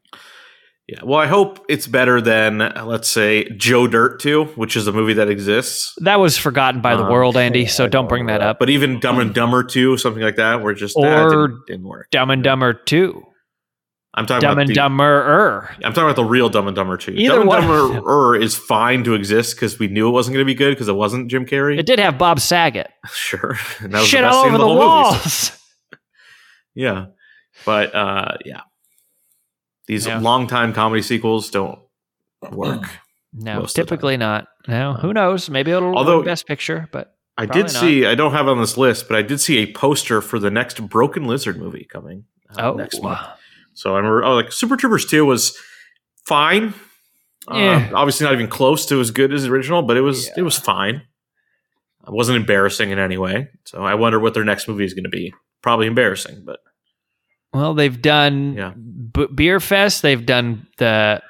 Yeah. 0.88 0.98
Well, 1.04 1.20
I 1.20 1.28
hope 1.28 1.64
it's 1.68 1.86
better 1.86 2.20
than 2.20 2.60
uh, 2.60 2.84
let's 2.84 3.06
say 3.08 3.44
Joe 3.50 3.86
Dirt 3.86 4.20
2, 4.20 4.44
which 4.56 4.74
is 4.76 4.88
a 4.88 4.92
movie 4.92 5.12
that 5.12 5.28
exists. 5.30 5.94
That 5.98 6.18
was 6.18 6.36
forgotten 6.36 6.80
by 6.80 6.96
the 6.96 7.04
Uh, 7.04 7.10
world, 7.10 7.36
Andy. 7.36 7.60
yeah, 7.60 7.68
So 7.68 7.84
don't 7.84 7.92
don't 8.02 8.08
bring 8.08 8.26
that 8.26 8.40
up. 8.40 8.58
But 8.58 8.70
even 8.70 8.98
Dumb 8.98 9.20
and 9.20 9.32
Dumber 9.32 9.62
2, 9.62 9.98
something 9.98 10.20
like 10.22 10.34
that, 10.36 10.62
where 10.62 10.74
just 10.74 10.96
Or 10.96 11.04
that 11.06 11.30
didn't, 11.30 11.66
didn't 11.68 11.84
work. 11.86 12.08
Dumb 12.10 12.30
and 12.30 12.42
Dumber 12.42 12.72
Two, 12.74 13.22
I'm 14.12 14.26
talking 14.26 14.40
Dumb 14.42 14.52
about 14.52 14.60
and 14.62 14.70
the, 14.70 14.74
Dumberer. 14.74 15.68
I'm 15.84 15.92
talking 15.92 16.02
about 16.02 16.16
the 16.16 16.24
real 16.24 16.48
Dumb 16.48 16.66
and 16.66 16.74
Dumber 16.74 16.96
too. 16.96 17.12
Either 17.12 17.36
Dumb 17.36 17.46
one. 17.46 17.62
and 17.62 17.94
Dumber 17.94 18.36
is 18.40 18.56
fine 18.56 19.04
to 19.04 19.14
exist 19.14 19.54
because 19.54 19.78
we 19.78 19.86
knew 19.88 20.08
it 20.08 20.12
wasn't 20.12 20.34
going 20.34 20.44
to 20.44 20.50
be 20.50 20.54
good 20.54 20.70
because 20.74 20.88
it 20.88 20.94
wasn't 20.96 21.28
Jim 21.30 21.46
Carrey. 21.46 21.78
It 21.78 21.86
did 21.86 22.00
have 22.00 22.18
Bob 22.18 22.40
Saget. 22.40 22.90
sure. 23.12 23.56
And 23.80 23.94
that 23.94 24.00
was 24.00 24.08
Shit 24.08 24.20
the 24.20 24.26
best 24.26 24.34
all 24.36 24.44
over 24.46 24.54
in 24.54 24.60
the, 24.60 24.66
movie. 24.66 24.78
walls. 24.78 25.52
Yeah. 26.74 27.06
But 27.66 27.94
uh, 27.94 28.36
yeah. 28.44 28.60
These 29.86 30.06
Yeah. 30.06 30.18
long-time 30.20 30.72
comedy 30.72 31.02
sequels 31.02 31.50
don't 31.50 31.80
work. 32.52 32.88
No, 33.32 33.62
the 33.62 33.68
typically 33.68 34.16
not. 34.16 34.46
No, 34.68 34.94
who 34.94 35.12
knows? 35.12 35.50
Maybe 35.50 35.70
it'll 35.72 35.96
Although- 35.96 36.22
Best 36.22 36.46
Picture, 36.46 36.88
but 36.92 37.14
I 37.36 37.46
did 37.46 37.62
not. 37.62 37.70
see, 37.70 38.06
I 38.06 38.14
don't 38.14 38.32
have 38.32 38.46
it 38.46 38.50
on 38.50 38.60
this 38.60 38.76
list, 38.76 39.08
but 39.08 39.16
I 39.16 39.22
did 39.22 39.40
see 39.40 39.58
a 39.58 39.72
poster 39.72 40.20
for 40.20 40.38
the 40.38 40.50
next 40.50 40.86
Broken 40.88 41.24
Lizard 41.26 41.58
movie 41.58 41.86
coming 41.90 42.24
uh, 42.58 42.70
oh, 42.72 42.74
next 42.74 43.02
month. 43.02 43.20
So 43.80 43.94
I 43.94 43.96
remember, 43.96 44.24
oh, 44.24 44.34
like 44.34 44.52
Super 44.52 44.76
Troopers 44.76 45.06
2 45.06 45.24
was 45.24 45.56
fine. 46.26 46.74
Yeah. 47.50 47.88
Uh, 47.90 47.96
obviously 47.96 48.24
not 48.26 48.34
even 48.34 48.46
close 48.48 48.84
to 48.86 49.00
as 49.00 49.10
good 49.10 49.32
as 49.32 49.44
the 49.44 49.50
original, 49.50 49.80
but 49.80 49.96
it 49.96 50.02
was 50.02 50.26
Yeah. 50.26 50.32
it 50.38 50.42
was 50.42 50.58
fine. 50.58 50.96
It 52.06 52.12
wasn't 52.12 52.36
embarrassing 52.36 52.90
in 52.90 52.98
any 52.98 53.16
way. 53.16 53.48
So 53.64 53.82
I 53.82 53.94
wonder 53.94 54.20
what 54.20 54.34
their 54.34 54.44
next 54.44 54.68
movie 54.68 54.84
is 54.84 54.92
going 54.92 55.04
to 55.04 55.10
be. 55.10 55.32
Probably 55.62 55.86
embarrassing, 55.86 56.42
but 56.44 56.60
Well, 57.54 57.72
they've 57.74 58.00
done 58.00 58.54
Yeah. 58.54 58.72
B- 58.74 59.28
Beer 59.34 59.60
Fest. 59.60 60.02
They've 60.02 60.24
done 60.26 60.66
the, 60.76 61.22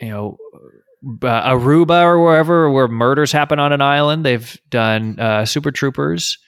you 0.00 0.08
know, 0.08 0.38
uh, 1.22 1.50
Aruba 1.54 2.02
or 2.02 2.22
wherever 2.24 2.70
where 2.70 2.88
murders 2.88 3.30
happen 3.32 3.58
on 3.58 3.72
an 3.72 3.80
island. 3.82 4.24
They've 4.24 4.58
done 4.70 5.20
uh, 5.20 5.44
Super 5.44 5.70
Troopers, 5.70 6.38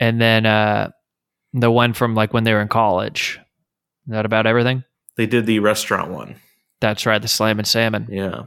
and 0.00 0.20
then 0.20 0.46
uh, 0.46 0.90
the 1.52 1.70
one 1.70 1.92
from 1.92 2.14
like 2.14 2.32
when 2.32 2.44
they 2.44 2.52
were 2.52 2.60
in 2.62 2.68
college. 2.68 3.38
Is 4.06 4.12
that 4.12 4.24
about 4.26 4.46
everything? 4.46 4.84
they 5.16 5.26
did 5.26 5.46
the 5.46 5.58
restaurant 5.60 6.10
one. 6.10 6.36
That's 6.80 7.06
right, 7.06 7.20
the 7.22 7.28
Slammin' 7.28 7.64
Salmon, 7.64 8.06
Yeah. 8.10 8.42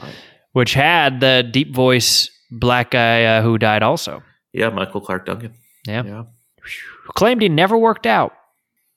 Right. 0.00 0.14
which 0.52 0.74
had 0.74 1.20
the 1.20 1.42
deep 1.50 1.74
voice 1.74 2.30
black 2.50 2.90
guy 2.90 3.24
uh, 3.24 3.42
who 3.42 3.56
died 3.56 3.82
also. 3.82 4.22
Yeah, 4.52 4.68
Michael 4.68 5.00
Clarke 5.00 5.24
Duncan. 5.24 5.54
Yeah. 5.86 6.02
Yeah. 6.04 6.22
Claimed 7.14 7.40
he 7.42 7.48
never 7.48 7.76
worked 7.78 8.06
out. 8.06 8.32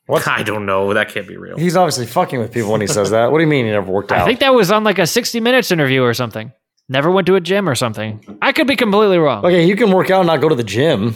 What? 0.07 0.27
I 0.27 0.43
don't 0.43 0.65
know. 0.65 0.93
That 0.93 1.09
can't 1.09 1.27
be 1.27 1.37
real. 1.37 1.57
He's 1.57 1.75
obviously 1.77 2.05
fucking 2.05 2.37
with 2.37 2.53
people 2.53 2.71
when 2.71 2.81
he 2.81 2.87
says 2.87 3.09
that. 3.11 3.31
What 3.31 3.37
do 3.39 3.43
you 3.43 3.49
mean 3.49 3.65
he 3.65 3.71
never 3.71 3.89
worked 3.91 4.11
out? 4.11 4.19
I 4.21 4.25
think 4.25 4.39
that 4.41 4.53
was 4.53 4.69
on 4.71 4.83
like 4.83 4.99
a 4.99 5.07
60 5.07 5.39
Minutes 5.39 5.71
interview 5.71 6.03
or 6.03 6.13
something. 6.13 6.51
Never 6.89 7.09
went 7.09 7.25
to 7.27 7.35
a 7.35 7.41
gym 7.41 7.67
or 7.67 7.73
something. 7.73 8.23
I 8.41 8.51
could 8.51 8.67
be 8.67 8.75
completely 8.75 9.17
wrong. 9.17 9.43
okay, 9.45 9.65
you 9.65 9.75
can 9.75 9.89
work 9.91 10.11
out 10.11 10.19
and 10.19 10.27
not 10.27 10.41
go 10.41 10.49
to 10.49 10.55
the 10.55 10.63
gym. 10.63 11.15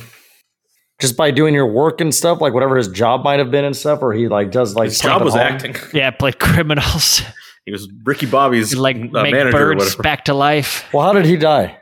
Just 0.99 1.15
by 1.15 1.31
doing 1.31 1.53
your 1.53 1.65
work 1.71 2.01
and 2.01 2.13
stuff, 2.13 2.41
like 2.41 2.53
whatever 2.53 2.75
his 2.75 2.89
job 2.89 3.23
might 3.23 3.39
have 3.39 3.51
been 3.51 3.63
and 3.63 3.75
stuff, 3.75 3.99
or 4.01 4.11
he 4.13 4.27
like 4.27 4.51
does 4.51 4.75
like 4.75 4.89
His 4.89 4.99
job 4.99 5.23
was 5.23 5.33
home. 5.33 5.41
acting. 5.43 5.75
Yeah, 5.93 6.11
played 6.11 6.39
criminals. 6.39 7.21
He 7.65 7.71
was 7.71 7.87
Ricky 8.03 8.25
Bobby's 8.25 8.75
like 8.75 8.95
uh, 8.97 8.99
make 9.23 9.31
manager 9.33 9.47
or 9.47 9.51
birds 9.75 9.83
whatever. 9.85 10.03
back 10.03 10.25
to 10.25 10.33
life. 10.33 10.91
Well, 10.93 11.05
how 11.05 11.13
did 11.13 11.25
he 11.25 11.37
die? 11.37 11.77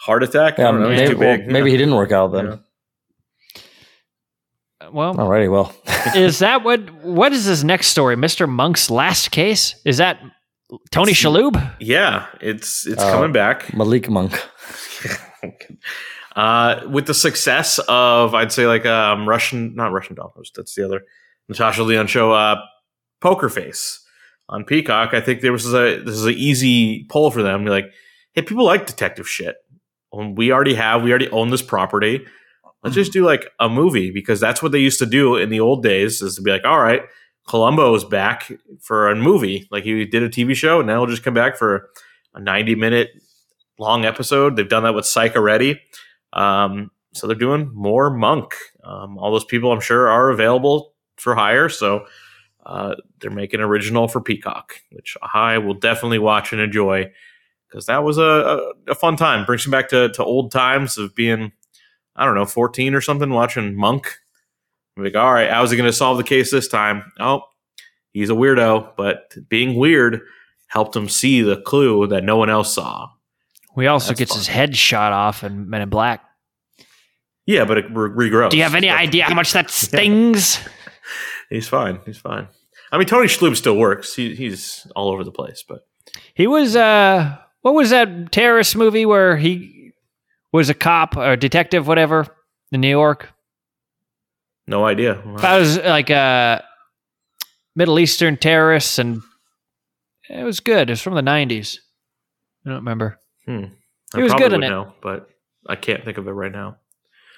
Heart 0.00 0.22
attack. 0.24 0.58
I 0.58 0.62
Yeah, 0.62 0.70
don't 0.72 0.80
know. 0.82 0.88
Maybe, 0.90 1.12
too 1.12 1.16
well, 1.18 1.36
big. 1.38 1.46
maybe 1.48 1.70
he 1.70 1.76
didn't 1.76 1.94
work 1.94 2.12
out 2.12 2.32
then. 2.32 2.46
Yeah. 2.46 2.56
Well, 4.92 5.14
Alrighty, 5.14 5.50
well, 5.50 5.74
is 6.14 6.40
that 6.40 6.62
what? 6.62 6.88
What 7.02 7.32
is 7.32 7.46
his 7.46 7.64
next 7.64 7.86
story? 7.88 8.16
Mr. 8.16 8.46
Monk's 8.48 8.90
last 8.90 9.30
case? 9.30 9.74
Is 9.86 9.96
that 9.96 10.20
Tony 10.90 11.12
It's- 11.12 11.22
Shalhoub? 11.24 11.74
Yeah, 11.80 12.26
it's 12.40 12.86
it's 12.86 13.02
Uh, 13.02 13.10
coming 13.10 13.32
back. 13.32 13.74
Malik 13.74 14.08
Monk. 14.10 14.32
uh, 16.36 16.80
with 16.88 17.06
the 17.06 17.14
success 17.14 17.78
of 17.88 18.34
I'd 18.34 18.52
say 18.52 18.66
like 18.66 18.86
um 18.86 19.28
Russian 19.28 19.74
not 19.74 19.92
Russian 19.92 20.16
doll 20.16 20.32
host. 20.34 20.54
that's 20.56 20.74
the 20.74 20.84
other 20.84 21.02
Natasha 21.48 21.82
Lyonne 21.82 22.06
show 22.06 22.32
uh 22.32 22.56
Poker 23.20 23.48
Face 23.48 24.04
on 24.48 24.64
Peacock. 24.64 25.14
I 25.14 25.20
think 25.20 25.40
there 25.40 25.52
was 25.52 25.66
a 25.72 26.02
this 26.02 26.14
is 26.14 26.26
an 26.26 26.34
easy 26.34 27.06
poll 27.10 27.30
for 27.30 27.42
them. 27.42 27.64
Be 27.64 27.70
like, 27.70 27.90
hey, 28.32 28.42
people 28.42 28.64
like 28.64 28.86
detective 28.86 29.28
shit. 29.28 29.56
Um, 30.12 30.34
we 30.34 30.52
already 30.52 30.74
have 30.74 31.02
we 31.02 31.10
already 31.10 31.30
own 31.30 31.50
this 31.50 31.62
property. 31.62 32.24
Let's 32.82 32.96
just 32.96 33.12
do 33.12 33.24
like 33.24 33.48
a 33.60 33.68
movie 33.68 34.10
because 34.10 34.40
that's 34.40 34.62
what 34.62 34.72
they 34.72 34.78
used 34.78 34.98
to 34.98 35.06
do 35.06 35.36
in 35.36 35.48
the 35.48 35.60
old 35.60 35.82
days. 35.82 36.20
Is 36.20 36.36
to 36.36 36.42
be 36.42 36.50
like, 36.50 36.64
all 36.64 36.80
right, 36.80 37.02
Columbo 37.48 37.94
is 37.94 38.04
back 38.04 38.52
for 38.80 39.08
a 39.08 39.16
movie. 39.16 39.66
Like 39.70 39.84
he 39.84 40.04
did 40.04 40.22
a 40.22 40.28
TV 40.28 40.54
show, 40.54 40.80
and 40.80 40.86
now 40.86 40.98
he'll 40.98 41.10
just 41.10 41.22
come 41.22 41.34
back 41.34 41.56
for 41.56 41.88
a 42.34 42.40
ninety 42.40 42.74
minute 42.74 43.10
long 43.78 44.04
episode. 44.04 44.56
They've 44.56 44.68
done 44.68 44.82
that 44.82 44.94
with 44.94 45.06
Psych 45.06 45.34
already. 45.34 45.80
Um, 46.34 46.90
so 47.14 47.26
they're 47.26 47.36
doing 47.36 47.70
more 47.72 48.10
Monk. 48.10 48.54
Um, 48.82 49.16
all 49.18 49.32
those 49.32 49.44
people, 49.44 49.72
I'm 49.72 49.80
sure, 49.80 50.08
are 50.08 50.30
available 50.30 50.92
for 51.16 51.34
hire. 51.34 51.68
So 51.68 52.06
uh, 52.66 52.96
they're 53.20 53.30
making 53.30 53.60
original 53.60 54.08
for 54.08 54.20
Peacock, 54.20 54.74
which 54.90 55.16
I 55.32 55.58
will 55.58 55.74
definitely 55.74 56.18
watch 56.18 56.52
and 56.52 56.60
enjoy 56.60 57.10
because 57.68 57.86
that 57.86 58.04
was 58.04 58.18
a, 58.18 58.22
a, 58.22 58.72
a 58.92 58.94
fun 58.94 59.16
time. 59.16 59.44
Brings 59.44 59.66
me 59.66 59.70
back 59.70 59.88
to, 59.88 60.08
to 60.10 60.24
old 60.24 60.52
times 60.52 60.98
of 60.98 61.14
being, 61.14 61.52
I 62.16 62.24
don't 62.24 62.34
know, 62.34 62.46
14 62.46 62.94
or 62.94 63.00
something, 63.00 63.30
watching 63.30 63.74
Monk. 63.74 64.14
I'm 64.96 65.04
like, 65.04 65.16
all 65.16 65.32
right, 65.32 65.50
how's 65.50 65.70
he 65.70 65.76
going 65.76 65.88
to 65.88 65.92
solve 65.92 66.16
the 66.16 66.24
case 66.24 66.50
this 66.50 66.68
time? 66.68 67.10
Oh, 67.18 67.42
he's 68.12 68.30
a 68.30 68.34
weirdo, 68.34 68.92
but 68.96 69.34
being 69.48 69.76
weird 69.76 70.20
helped 70.68 70.94
him 70.94 71.08
see 71.08 71.42
the 71.42 71.60
clue 71.62 72.06
that 72.06 72.24
no 72.24 72.36
one 72.36 72.50
else 72.50 72.74
saw. 72.74 73.08
He 73.76 73.86
also 73.86 74.08
That's 74.08 74.18
gets 74.18 74.30
fun. 74.32 74.38
his 74.38 74.48
head 74.48 74.76
shot 74.76 75.12
off 75.12 75.42
in 75.44 75.68
Men 75.68 75.82
in 75.82 75.88
Black. 75.88 76.22
Yeah, 77.46 77.64
but 77.64 77.78
it 77.78 77.84
re- 77.90 78.30
regrows. 78.30 78.50
Do 78.50 78.56
you 78.56 78.62
have 78.62 78.74
any 78.74 78.88
But 78.88 78.98
idea 78.98 79.24
how 79.24 79.34
much 79.34 79.52
that 79.52 79.68
stings? 79.84 80.58
He's 81.50 81.68
fine. 81.68 82.00
He's 82.06 82.18
fine. 82.18 82.48
I 82.92 82.98
mean, 82.98 83.06
Tony 83.08 83.26
Shalhoub 83.26 83.56
still 83.56 83.76
works. 83.76 84.14
He, 84.14 84.34
he's 84.34 84.86
all 84.94 85.10
over 85.10 85.24
the 85.24 85.32
place, 85.32 85.64
but 85.68 85.80
He 86.34 86.46
was 86.46 86.76
uh 86.76 87.36
what 87.62 87.74
was 87.74 87.90
that 87.90 88.30
terrorist 88.30 88.76
movie 88.76 89.04
where 89.06 89.36
he 89.36 89.92
was 90.52 90.70
a 90.70 90.74
cop 90.74 91.16
or 91.16 91.32
a 91.32 91.36
detective, 91.36 91.86
whatever, 91.88 92.26
in 92.70 92.80
New 92.80 92.88
York? 92.88 93.30
no 94.66 94.84
idea. 94.86 95.20
That 95.38 95.58
was 95.58 95.76
like 95.78 96.08
a 96.10 96.64
Middle 97.76 97.98
Eastern 97.98 98.36
terrorists 98.38 98.98
and 98.98 99.20
it 100.30 100.44
was 100.44 100.60
good. 100.60 100.88
It 100.88 100.92
was 100.92 101.02
from 101.02 101.14
the 101.14 101.22
nineties. 101.22 101.80
I 102.64 102.70
don't 102.70 102.76
remember. 102.78 103.18
Hmm. 103.46 103.64
He 104.14 104.22
was 104.22 104.32
good 104.34 104.52
in 104.52 104.62
it. 104.62 104.68
know, 104.70 104.92
but 105.02 105.28
I 105.68 105.76
can't 105.76 106.04
think 106.04 106.18
of 106.18 106.26
it 106.28 106.32
right 106.32 106.52
now. 106.52 106.76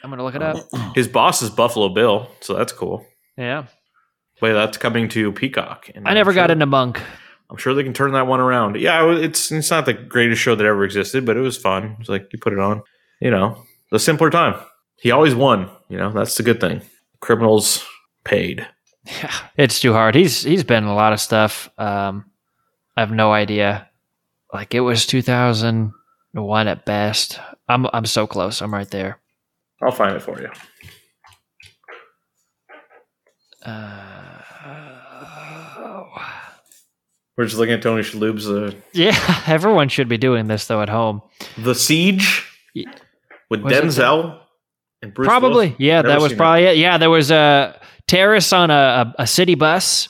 I'm 0.02 0.10
gonna 0.10 0.24
look 0.24 0.34
it 0.34 0.42
up. 0.42 0.56
His 0.94 1.08
boss 1.08 1.42
is 1.42 1.50
Buffalo 1.50 1.88
Bill, 1.88 2.30
so 2.40 2.54
that's 2.54 2.72
cool. 2.72 3.04
Yeah. 3.36 3.66
Wait, 4.42 4.52
that's 4.52 4.76
coming 4.76 5.08
to 5.10 5.32
Peacock. 5.32 5.90
and 5.94 6.06
I 6.06 6.10
I'm 6.10 6.14
never 6.16 6.32
got 6.34 6.46
sure- 6.48 6.52
into 6.52 6.66
Monk. 6.66 7.00
I'm 7.48 7.56
sure 7.56 7.74
they 7.74 7.84
can 7.84 7.94
turn 7.94 8.12
that 8.12 8.26
one 8.26 8.40
around. 8.40 8.76
Yeah, 8.76 9.08
it's 9.12 9.50
it's 9.52 9.70
not 9.70 9.86
the 9.86 9.94
greatest 9.94 10.42
show 10.42 10.54
that 10.56 10.66
ever 10.66 10.84
existed, 10.84 11.24
but 11.24 11.36
it 11.36 11.40
was 11.40 11.56
fun. 11.56 11.96
It's 12.00 12.08
like 12.08 12.28
you 12.32 12.38
put 12.40 12.52
it 12.52 12.58
on, 12.58 12.82
you 13.20 13.30
know, 13.30 13.62
the 13.92 14.00
simpler 14.00 14.30
time. 14.30 14.60
He 15.00 15.12
always 15.12 15.34
won. 15.34 15.70
You 15.88 15.96
know, 15.96 16.10
that's 16.12 16.36
the 16.36 16.42
good 16.42 16.60
thing. 16.60 16.82
Criminals 17.20 17.86
paid. 18.24 18.66
Yeah, 19.04 19.32
it's 19.56 19.78
too 19.80 19.92
hard. 19.92 20.14
He's 20.16 20.42
he's 20.42 20.64
been 20.64 20.82
in 20.84 20.90
a 20.90 20.94
lot 20.96 21.12
of 21.12 21.20
stuff. 21.20 21.70
Um, 21.78 22.24
I 22.96 23.00
have 23.00 23.12
no 23.12 23.32
idea. 23.32 23.85
Like 24.56 24.74
it 24.74 24.80
was 24.80 25.04
2001 25.04 26.68
at 26.68 26.86
best. 26.86 27.38
I'm 27.68 27.86
I'm 27.92 28.06
so 28.06 28.26
close. 28.26 28.62
I'm 28.62 28.72
right 28.72 28.90
there. 28.90 29.20
I'll 29.82 29.90
find 29.92 30.16
it 30.16 30.22
for 30.22 30.40
you. 30.40 30.48
Uh, 33.62 34.40
We're 37.36 37.44
just 37.44 37.58
looking 37.58 37.74
at 37.74 37.82
Tony 37.82 38.00
Shalhoub's 38.02 38.48
uh, 38.48 38.72
yeah, 38.94 39.42
everyone 39.46 39.90
should 39.90 40.08
be 40.08 40.16
doing 40.16 40.46
this 40.46 40.66
though 40.68 40.80
at 40.80 40.88
home. 40.88 41.20
The 41.58 41.74
Siege 41.74 42.46
with 43.50 43.60
Was 43.60 43.70
Denzel 43.74 44.40
and 45.02 45.12
Bruce. 45.12 45.28
probably, 45.28 45.76
yeah, 45.78 45.96
Never 45.96 46.08
that 46.08 46.20
was 46.20 46.30
seen 46.30 46.36
it. 46.36 46.38
probably 46.38 46.64
it. 46.64 46.76
Yeah, 46.78 46.96
there 46.96 47.10
was 47.10 47.30
a 47.30 47.78
terrace 48.08 48.54
on 48.54 48.70
a, 48.70 49.12
a, 49.18 49.24
a 49.24 49.26
city 49.26 49.54
bus. 49.54 50.08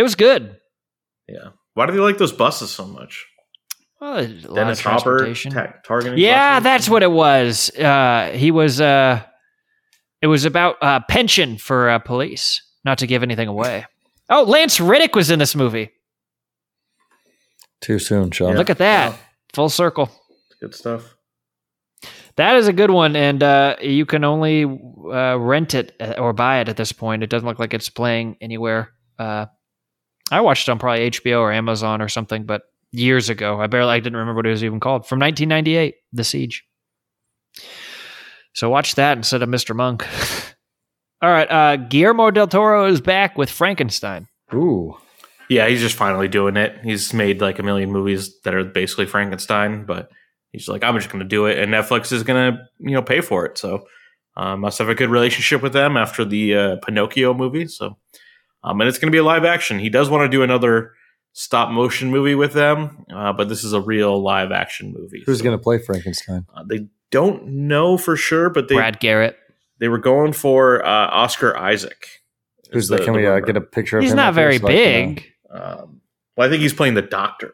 It 0.00 0.02
was 0.02 0.16
good. 0.16 0.56
Yeah. 1.28 1.50
Why 1.74 1.86
do 1.86 1.92
they 1.92 2.00
like 2.00 2.18
those 2.18 2.32
buses 2.32 2.72
so 2.72 2.86
much? 2.86 3.24
Well, 4.04 4.18
a 4.18 4.28
lot 4.48 4.54
Dennis 4.54 4.80
of 4.80 4.84
Hopper 4.84 5.34
ta- 5.34 5.72
targeting. 5.82 6.18
Yeah, 6.18 6.60
that's 6.60 6.90
what 6.90 7.02
it 7.02 7.10
was. 7.10 7.70
Uh, 7.70 8.32
he 8.34 8.50
was. 8.50 8.78
Uh, 8.78 9.22
it 10.20 10.26
was 10.26 10.44
about 10.44 10.76
uh, 10.82 11.00
pension 11.08 11.56
for 11.56 11.88
uh, 11.88 11.98
police. 12.00 12.62
Not 12.84 12.98
to 12.98 13.06
give 13.06 13.22
anything 13.22 13.48
away. 13.48 13.86
Oh, 14.28 14.42
Lance 14.42 14.78
Reddick 14.78 15.14
was 15.14 15.30
in 15.30 15.38
this 15.38 15.54
movie. 15.54 15.90
Too 17.80 17.98
soon, 17.98 18.30
Sean. 18.30 18.50
Yeah. 18.50 18.58
Look 18.58 18.68
at 18.68 18.76
that, 18.76 19.18
full 19.54 19.70
circle. 19.70 20.10
good 20.60 20.74
stuff. 20.74 21.16
That 22.36 22.56
is 22.56 22.68
a 22.68 22.74
good 22.74 22.90
one, 22.90 23.16
and 23.16 23.42
uh, 23.42 23.76
you 23.80 24.04
can 24.04 24.22
only 24.22 24.64
uh, 24.64 25.38
rent 25.38 25.72
it 25.72 25.96
uh, 25.98 26.16
or 26.18 26.34
buy 26.34 26.60
it 26.60 26.68
at 26.68 26.76
this 26.76 26.92
point. 26.92 27.22
It 27.22 27.30
doesn't 27.30 27.48
look 27.48 27.58
like 27.58 27.72
it's 27.72 27.88
playing 27.88 28.36
anywhere. 28.42 28.92
Uh, 29.18 29.46
I 30.30 30.42
watched 30.42 30.68
it 30.68 30.72
on 30.72 30.78
probably 30.78 31.10
HBO 31.10 31.40
or 31.40 31.52
Amazon 31.52 32.02
or 32.02 32.08
something, 32.10 32.44
but 32.44 32.62
years 32.94 33.28
ago. 33.28 33.60
I 33.60 33.66
barely 33.66 33.92
I 33.92 34.00
didn't 34.00 34.16
remember 34.16 34.38
what 34.38 34.46
it 34.46 34.50
was 34.50 34.64
even 34.64 34.80
called. 34.80 35.06
From 35.06 35.18
1998, 35.18 35.96
The 36.12 36.24
Siege. 36.24 36.64
So 38.54 38.70
watch 38.70 38.94
that 38.94 39.16
instead 39.16 39.42
of 39.42 39.48
Mr. 39.48 39.74
Monk. 39.74 40.06
All 41.22 41.30
right, 41.30 41.50
uh, 41.50 41.76
Guillermo 41.76 42.30
del 42.30 42.46
Toro 42.46 42.86
is 42.86 43.00
back 43.00 43.38
with 43.38 43.50
Frankenstein. 43.50 44.28
Ooh. 44.52 44.96
Yeah, 45.48 45.68
he's 45.68 45.80
just 45.80 45.96
finally 45.96 46.28
doing 46.28 46.56
it. 46.56 46.78
He's 46.82 47.12
made 47.12 47.40
like 47.40 47.58
a 47.58 47.62
million 47.62 47.90
movies 47.90 48.40
that 48.42 48.54
are 48.54 48.64
basically 48.64 49.06
Frankenstein, 49.06 49.84
but 49.84 50.10
he's 50.52 50.68
like, 50.68 50.82
I'm 50.82 50.96
just 50.96 51.10
going 51.10 51.22
to 51.22 51.28
do 51.28 51.46
it, 51.46 51.58
and 51.58 51.72
Netflix 51.72 52.12
is 52.12 52.22
going 52.22 52.52
to, 52.52 52.58
you 52.78 52.92
know, 52.92 53.02
pay 53.02 53.20
for 53.20 53.46
it. 53.46 53.58
So, 53.58 53.86
uh, 54.36 54.56
must 54.56 54.78
have 54.78 54.88
a 54.88 54.94
good 54.94 55.10
relationship 55.10 55.62
with 55.62 55.72
them 55.72 55.96
after 55.96 56.24
the 56.24 56.54
uh, 56.54 56.76
Pinocchio 56.76 57.34
movie. 57.34 57.68
So, 57.68 57.96
um, 58.62 58.80
and 58.80 58.88
it's 58.88 58.98
going 58.98 59.08
to 59.08 59.14
be 59.14 59.18
a 59.18 59.24
live 59.24 59.44
action. 59.44 59.78
He 59.78 59.90
does 59.90 60.10
want 60.10 60.22
to 60.22 60.34
do 60.34 60.42
another 60.42 60.92
stop 61.36 61.70
motion 61.70 62.10
movie 62.10 62.34
with 62.34 62.52
them, 62.54 63.04
uh, 63.14 63.32
but 63.34 63.48
this 63.50 63.62
is 63.64 63.72
a 63.74 63.80
real 63.80 64.22
live 64.22 64.50
action 64.52 64.92
movie. 64.96 65.22
Who's 65.26 65.38
So, 65.38 65.44
going 65.44 65.58
to 65.58 65.62
play 65.62 65.78
Frankenstein? 65.78 66.46
Uh, 66.54 66.62
they 66.66 66.86
don't 67.10 67.46
know 67.46 67.98
for 67.98 68.16
sure, 68.16 68.48
but 68.48 68.68
they 68.68 68.76
Brad 68.76 68.98
Garrett. 69.00 69.36
they 69.80 69.88
were 69.88 69.98
going 69.98 70.32
for 70.32 70.82
uh, 70.84 70.88
Oscar 71.10 71.54
Isaac. 71.56 72.22
Who's 72.72 72.84
is 72.84 72.88
the, 72.88 72.96
the- 72.96 73.04
Can 73.04 73.12
the 73.12 73.18
we 73.20 73.26
uh, 73.26 73.40
get 73.40 73.56
a 73.56 73.60
picture 73.60 73.98
of 73.98 74.00
him? 74.00 74.04
He's 74.04 74.12
him? 74.12 74.16
not 74.16 74.32
very 74.34 74.58
so 74.58 74.66
I 74.68 74.70
can, 74.72 75.14
big. 75.14 75.24
Um, 75.50 76.00
well, 76.36 76.46
I 76.48 76.50
think 76.50 76.62
he's 76.62 76.72
playing 76.74 76.94
the 76.94 77.02
Doctor. 77.02 77.52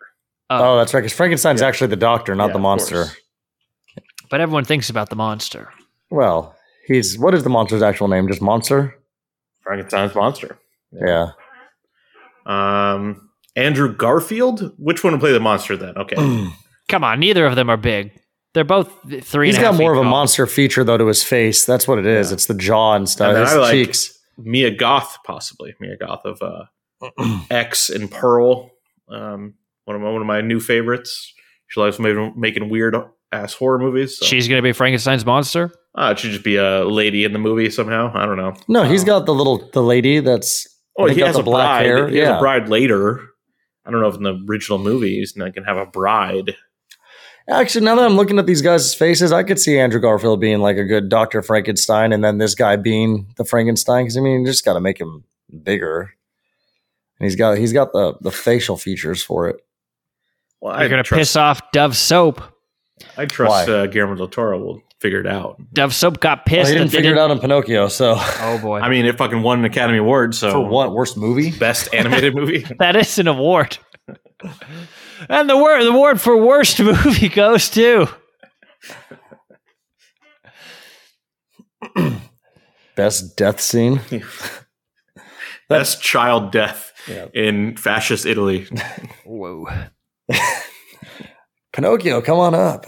Oh, 0.53 0.77
that's 0.79 0.93
right. 0.95 1.01
Because 1.01 1.13
Frankenstein's 1.17 1.61
Yeah. 1.61 1.69
actually 1.69 1.89
the 1.89 1.97
doctor, 1.97 2.35
not 2.35 2.49
Yeah, 2.49 2.53
the 2.55 2.59
monster. 2.59 3.05
but 4.31 4.41
everyone 4.41 4.65
thinks 4.65 4.91
about 4.91 5.09
the 5.11 5.17
monster. 5.17 5.69
Well, 6.11 6.57
he's 6.87 7.17
what 7.19 7.35
is 7.35 7.45
the 7.45 7.51
monster's 7.51 7.83
actual 7.83 8.09
name? 8.09 8.27
Just 8.27 8.43
monster? 8.43 8.99
Frankenstein's 9.63 10.13
monster. 10.15 10.59
Yeah. 10.93 11.29
Um, 12.47 13.30
Andrew 13.57 13.95
Garfield. 13.95 14.73
Which 14.79 15.03
one 15.05 15.13
would 15.13 15.21
play 15.21 15.33
the 15.33 15.41
monster 15.41 15.77
then? 15.77 15.97
Okay. 15.97 16.17
Come 16.89 17.05
on, 17.05 17.21
neither 17.21 17.47
of 17.47 17.55
them 17.57 17.71
are 17.71 17.77
big. 17.77 18.13
They're 18.53 18.65
both 18.65 18.91
three. 19.23 19.47
He's 19.47 19.57
and 19.57 19.63
got 19.63 19.73
half 19.73 19.81
more 19.81 19.93
feet 19.95 19.99
of 20.01 20.03
a 20.03 20.03
tall. 20.05 20.11
monster 20.11 20.47
feature 20.47 20.83
though 20.83 20.99
to 20.99 21.07
his 21.07 21.23
face. 21.23 21.65
That's 21.65 21.87
what 21.87 21.99
it 21.99 22.07
is. 22.07 22.31
Yeah. 22.31 22.35
It's 22.35 22.47
the 22.47 22.55
jaw 22.55 22.95
and 22.95 23.09
stuff. 23.09 23.31
And 23.37 23.39
His 23.45 23.53
I 23.53 23.57
like- 23.59 23.71
cheeks. 23.73 24.17
Mia 24.39 24.71
Goth, 24.71 25.19
possibly 25.25 25.75
Mia 25.81 25.97
Goth 25.99 26.25
of 26.25 26.41
uh, 26.43 26.65
X 27.51 27.91
and 27.91 28.11
Pearl. 28.11 28.71
Um, 29.09 29.55
one 29.85 29.97
of 29.97 30.03
my 30.03 30.11
one 30.11 30.21
of 30.21 30.27
my 30.27 30.41
new 30.41 30.61
favorites. 30.61 31.33
She 31.69 31.79
likes 31.81 31.99
making, 31.99 32.33
making 32.37 32.69
weird 32.71 32.97
ass 33.33 33.53
horror 33.55 33.79
movies. 33.79 34.19
So. 34.19 34.27
She's 34.27 34.49
gonna 34.49 34.63
be 34.63 34.73
Frankenstein's 34.73 35.25
monster. 35.27 35.71
uh, 35.95 36.11
it 36.13 36.19
should 36.19 36.31
just 36.33 36.45
be 36.45 36.57
a 36.57 36.85
lady 36.85 37.25
in 37.25 37.33
the 37.33 37.39
movie 37.39 37.71
somehow. 37.71 38.11
I 38.15 38.25
don't 38.27 38.37
know. 38.37 38.55
No, 38.67 38.85
he's 38.85 39.03
Um, 39.03 39.07
got 39.07 39.27
the 39.27 39.35
little 39.35 39.69
the 39.73 39.83
lady 39.83 40.21
that's 40.21 40.67
Oh, 40.99 41.07
he 41.07 41.17
got 41.17 41.27
has 41.29 41.37
the 41.37 41.43
a 41.43 41.45
black 41.45 41.81
bride. 41.81 41.87
hair, 41.87 42.09
He 42.09 42.17
has 42.19 42.29
yeah. 42.29 42.37
a 42.37 42.41
bride 42.41 42.69
later. 42.69 43.21
I 43.87 43.91
don't 43.91 44.01
know 44.01 44.09
if 44.09 44.17
in 44.17 44.23
the 44.23 44.39
original 44.49 44.79
movies 44.79 45.35
I 45.41 45.51
can 45.51 45.65
have 45.65 45.77
a 45.77 45.87
bride. 45.87 46.55
actually 47.49 47.85
now 47.85 47.95
that 47.97 48.05
I'm 48.05 48.17
looking 48.17 48.39
at 48.39 48.47
these 48.47 48.63
guys' 48.63 48.95
faces, 48.95 49.33
I 49.33 49.43
could 49.43 49.59
see 49.59 49.79
Andrew 49.79 50.01
Garfield 50.01 50.41
being 50.41 50.61
like 50.61 50.77
a 50.77 50.85
good 50.85 51.09
Doctor 51.09 51.43
Frankenstein, 51.43 52.13
and 52.13 52.23
then 52.23 52.39
this 52.39 52.55
guy 52.55 52.77
being 52.77 53.33
the 53.37 53.45
Frankenstein. 53.45 54.05
Because 54.05 54.17
I 54.17 54.21
mean, 54.21 54.41
you 54.41 54.47
just 54.47 54.65
got 54.65 54.75
to 54.75 54.81
make 54.81 54.99
him 55.01 55.25
bigger. 55.63 56.13
And 57.19 57.27
he's 57.27 57.37
got 57.37 57.59
he's 57.59 57.73
got 57.73 57.93
the 57.93 58.15
the 58.21 58.31
facial 58.31 58.77
features 58.77 59.23
for 59.23 59.49
it. 59.49 59.57
Well, 60.61 60.75
You're 60.75 60.85
I 60.85 60.89
gonna 60.89 61.03
trust, 61.03 61.19
piss 61.19 61.37
off 61.37 61.61
Dove 61.73 61.97
Soap. 61.97 62.43
I 63.17 63.25
trust 63.27 63.69
Why? 63.69 63.73
uh, 63.75 63.87
Guillermo 63.87 64.15
del 64.15 64.29
Toro 64.29 64.59
will 64.59 64.83
figure 65.01 65.21
it 65.21 65.27
out. 65.27 65.57
Dove 65.73 65.95
Soap 65.95 66.21
got 66.21 66.39
Well, 66.39 66.45
pissed. 66.47 66.69
he 66.69 66.75
didn't 66.75 66.83
and 66.83 66.93
figure 66.93 67.13
it 67.13 67.19
out 67.19 67.31
in 67.31 67.39
Pinocchio, 67.39 67.89
so 67.89 68.15
Oh 68.19 68.59
boy, 68.63 68.81
I 68.81 68.89
mean, 68.89 69.07
it 69.07 69.17
fucking 69.19 69.43
won 69.43 69.59
an 69.61 69.65
Academy 69.65 69.99
Award. 69.99 70.35
So 70.35 70.51
for 70.53 70.61
what 70.69 70.93
worst 70.93 71.17
movie? 71.17 71.51
Best 71.53 71.93
animated 71.95 72.35
movie. 72.35 72.67
that 72.79 72.97
is 72.97 73.19
an 73.19 73.29
award. 73.29 73.79
and 75.29 75.49
the 75.51 75.57
word 75.57 75.83
the 75.85 75.89
award 75.91 76.21
for 76.21 76.37
worst 76.37 76.81
movie 76.81 77.29
goes 77.29 77.69
to 77.71 78.09
Best 82.97 83.37
death 83.37 83.61
scene. 83.61 84.01
Best 85.69 86.03
child 86.03 86.51
death 86.53 86.93
Yeah. 87.09 87.27
in 87.33 87.77
fascist 87.77 88.27
Italy. 88.27 88.67
whoa. 89.25 89.69
Pinocchio, 91.73 92.21
come 92.21 92.39
on 92.39 92.55
up. 92.55 92.85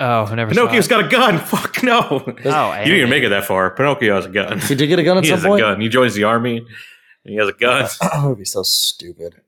Oh, 0.00 0.24
I 0.24 0.34
never. 0.34 0.50
Pinocchio's 0.50 0.86
saw 0.86 0.98
it. 0.98 1.02
got 1.02 1.06
a 1.06 1.08
gun. 1.08 1.38
Fuck 1.46 1.82
no. 1.82 2.00
Oh, 2.10 2.72
you 2.72 2.84
didn't 2.84 2.96
even 2.96 3.10
make 3.10 3.22
it 3.22 3.28
that 3.28 3.44
far. 3.44 3.70
Pinocchio 3.70 4.14
has 4.14 4.24
a 4.24 4.30
gun. 4.30 4.58
He 4.58 4.68
did 4.68 4.80
you 4.80 4.86
get 4.86 4.98
a 4.98 5.02
gun 5.04 5.18
at 5.18 5.24
He 5.24 5.30
some 5.30 5.40
has 5.40 5.44
a 5.44 5.58
gun. 5.58 5.80
He 5.80 5.88
joins 5.90 6.14
the 6.14 6.24
army. 6.24 6.56
And 6.58 6.66
he 7.24 7.36
has 7.36 7.48
a 7.48 7.52
gun. 7.52 7.86
that 8.00 8.24
would 8.24 8.38
be 8.38 8.46
so 8.46 8.62
stupid. 8.62 9.42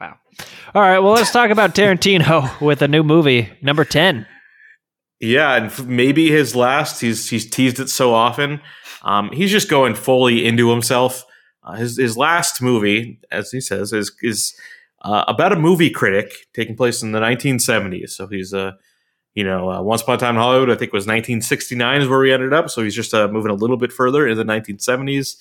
Wow. 0.00 0.18
All 0.72 0.82
right. 0.82 1.00
Well, 1.00 1.14
let's 1.14 1.32
talk 1.32 1.50
about 1.50 1.74
Tarantino 1.74 2.60
with 2.60 2.80
a 2.80 2.86
new 2.88 3.02
movie, 3.02 3.50
number 3.60 3.84
ten. 3.84 4.24
Yeah, 5.20 5.56
and 5.56 5.66
f- 5.66 5.84
maybe 5.84 6.30
his 6.30 6.54
last. 6.54 7.00
He's 7.00 7.28
he's 7.28 7.50
teased 7.50 7.80
it 7.80 7.88
so 7.88 8.14
often. 8.14 8.60
Um, 9.02 9.30
he's 9.32 9.50
just 9.50 9.68
going 9.68 9.96
fully 9.96 10.46
into 10.46 10.70
himself. 10.70 11.24
Uh, 11.64 11.72
his 11.74 11.96
his 11.98 12.16
last 12.16 12.62
movie, 12.62 13.18
as 13.32 13.50
he 13.50 13.60
says, 13.60 13.92
is 13.92 14.12
is 14.22 14.54
uh, 15.02 15.24
about 15.26 15.52
a 15.52 15.56
movie 15.56 15.90
critic 15.90 16.32
taking 16.54 16.76
place 16.76 17.02
in 17.02 17.10
the 17.10 17.18
1970s. 17.20 18.10
So 18.10 18.28
he's 18.28 18.54
uh, 18.54 18.72
you 19.38 19.44
know, 19.44 19.70
uh, 19.70 19.80
Once 19.80 20.02
Upon 20.02 20.16
a 20.16 20.18
Time 20.18 20.34
in 20.34 20.40
Hollywood. 20.42 20.68
I 20.68 20.74
think 20.74 20.92
was 20.92 21.02
1969 21.06 22.02
is 22.02 22.08
where 22.08 22.18
we 22.18 22.32
ended 22.32 22.52
up. 22.52 22.68
So 22.70 22.82
he's 22.82 22.94
just 22.94 23.14
uh, 23.14 23.28
moving 23.28 23.52
a 23.52 23.54
little 23.54 23.76
bit 23.76 23.92
further 23.92 24.26
in 24.26 24.36
the 24.36 24.42
1970s. 24.44 25.36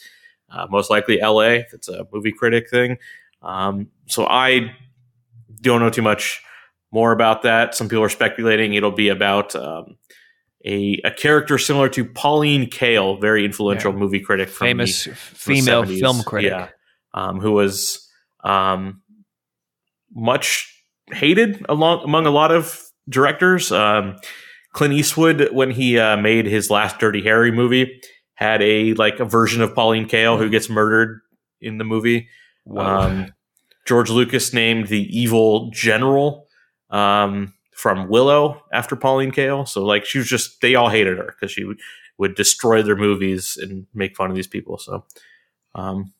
Uh, 0.52 0.68
most 0.70 0.92
likely 0.92 1.20
L.A. 1.20 1.56
If 1.62 1.74
it's 1.74 1.90
a 1.90 2.06
movie 2.14 2.32
critic 2.32 2.70
thing. 2.70 2.98
Um, 3.42 3.88
so 4.06 4.28
I 4.28 4.72
don't 5.62 5.80
know 5.82 5.90
too 5.90 6.04
much 6.04 6.44
more 6.92 7.12
about 7.12 7.42
that. 7.42 7.74
Some 7.74 7.90
people 7.90 8.04
are 8.04 8.10
speculating 8.10 8.76
it'll 8.76 8.92
be 8.92 9.10
about 9.10 9.56
um, 9.56 9.98
a, 10.64 11.02
a 11.04 11.10
character 11.12 11.58
similar 11.58 11.90
to 11.90 12.06
Pauline 12.06 12.70
Kael, 12.70 13.20
very 13.20 13.46
influential 13.46 13.92
Yeah. 13.94 13.98
movie 14.00 14.20
critic, 14.20 14.48
from 14.50 14.68
Famous 14.68 15.06
the 15.06 15.16
female 15.16 15.84
70s. 15.86 16.00
film 16.00 16.22
critic. 16.24 16.52
yeah, 16.52 16.68
um, 17.16 17.40
who 17.40 17.52
was 17.54 18.08
um, 18.44 19.02
much 20.14 20.72
hated 21.12 21.66
along 21.68 22.04
among 22.04 22.26
a 22.28 22.32
lot 22.32 22.52
of 22.52 22.84
directors. 23.10 23.72
Um, 23.72 24.17
Clint 24.74 24.93
Eastwood, 24.93 25.50
when 25.54 25.72
he 25.72 25.98
uh, 25.98 26.17
made 26.17 26.46
his 26.46 26.70
last 26.70 27.00
Dirty 27.00 27.24
Harry 27.24 27.52
movie, 27.52 28.02
had 28.36 28.62
a 28.62 28.93
like 28.93 29.20
a 29.20 29.26
version 29.26 29.62
of 29.62 29.74
Pauline 29.74 30.08
Kael 30.08 30.38
who 30.38 30.50
gets 30.50 30.70
murdered 30.70 31.22
in 31.60 31.78
the 31.78 31.84
movie. 31.84 32.30
Um, 32.76 33.34
George 33.86 34.10
Lucas 34.10 34.54
named 34.54 34.88
the 34.88 35.04
evil 35.17 35.72
general 35.72 36.48
um, 36.89 37.54
from 37.74 38.10
Willow 38.10 38.62
after 38.72 38.96
Pauline 38.96 39.32
Kael. 39.32 39.67
So 39.67 39.84
like 39.84 40.06
she 40.06 40.20
was 40.20 40.28
just 40.28 40.62
they 40.62 40.76
all 40.76 40.89
hated 40.89 41.17
her 41.17 41.34
because 41.39 41.52
she 41.52 41.63
would, 41.63 41.80
would 42.17 42.36
destroy 42.36 42.84
their 42.84 42.96
movies 42.96 43.58
and 43.60 43.88
make 43.93 44.15
fun 44.15 44.30
of 44.30 44.36
these 44.36 44.48
people. 44.48 44.78
So 44.78 45.06
um, 45.74 46.13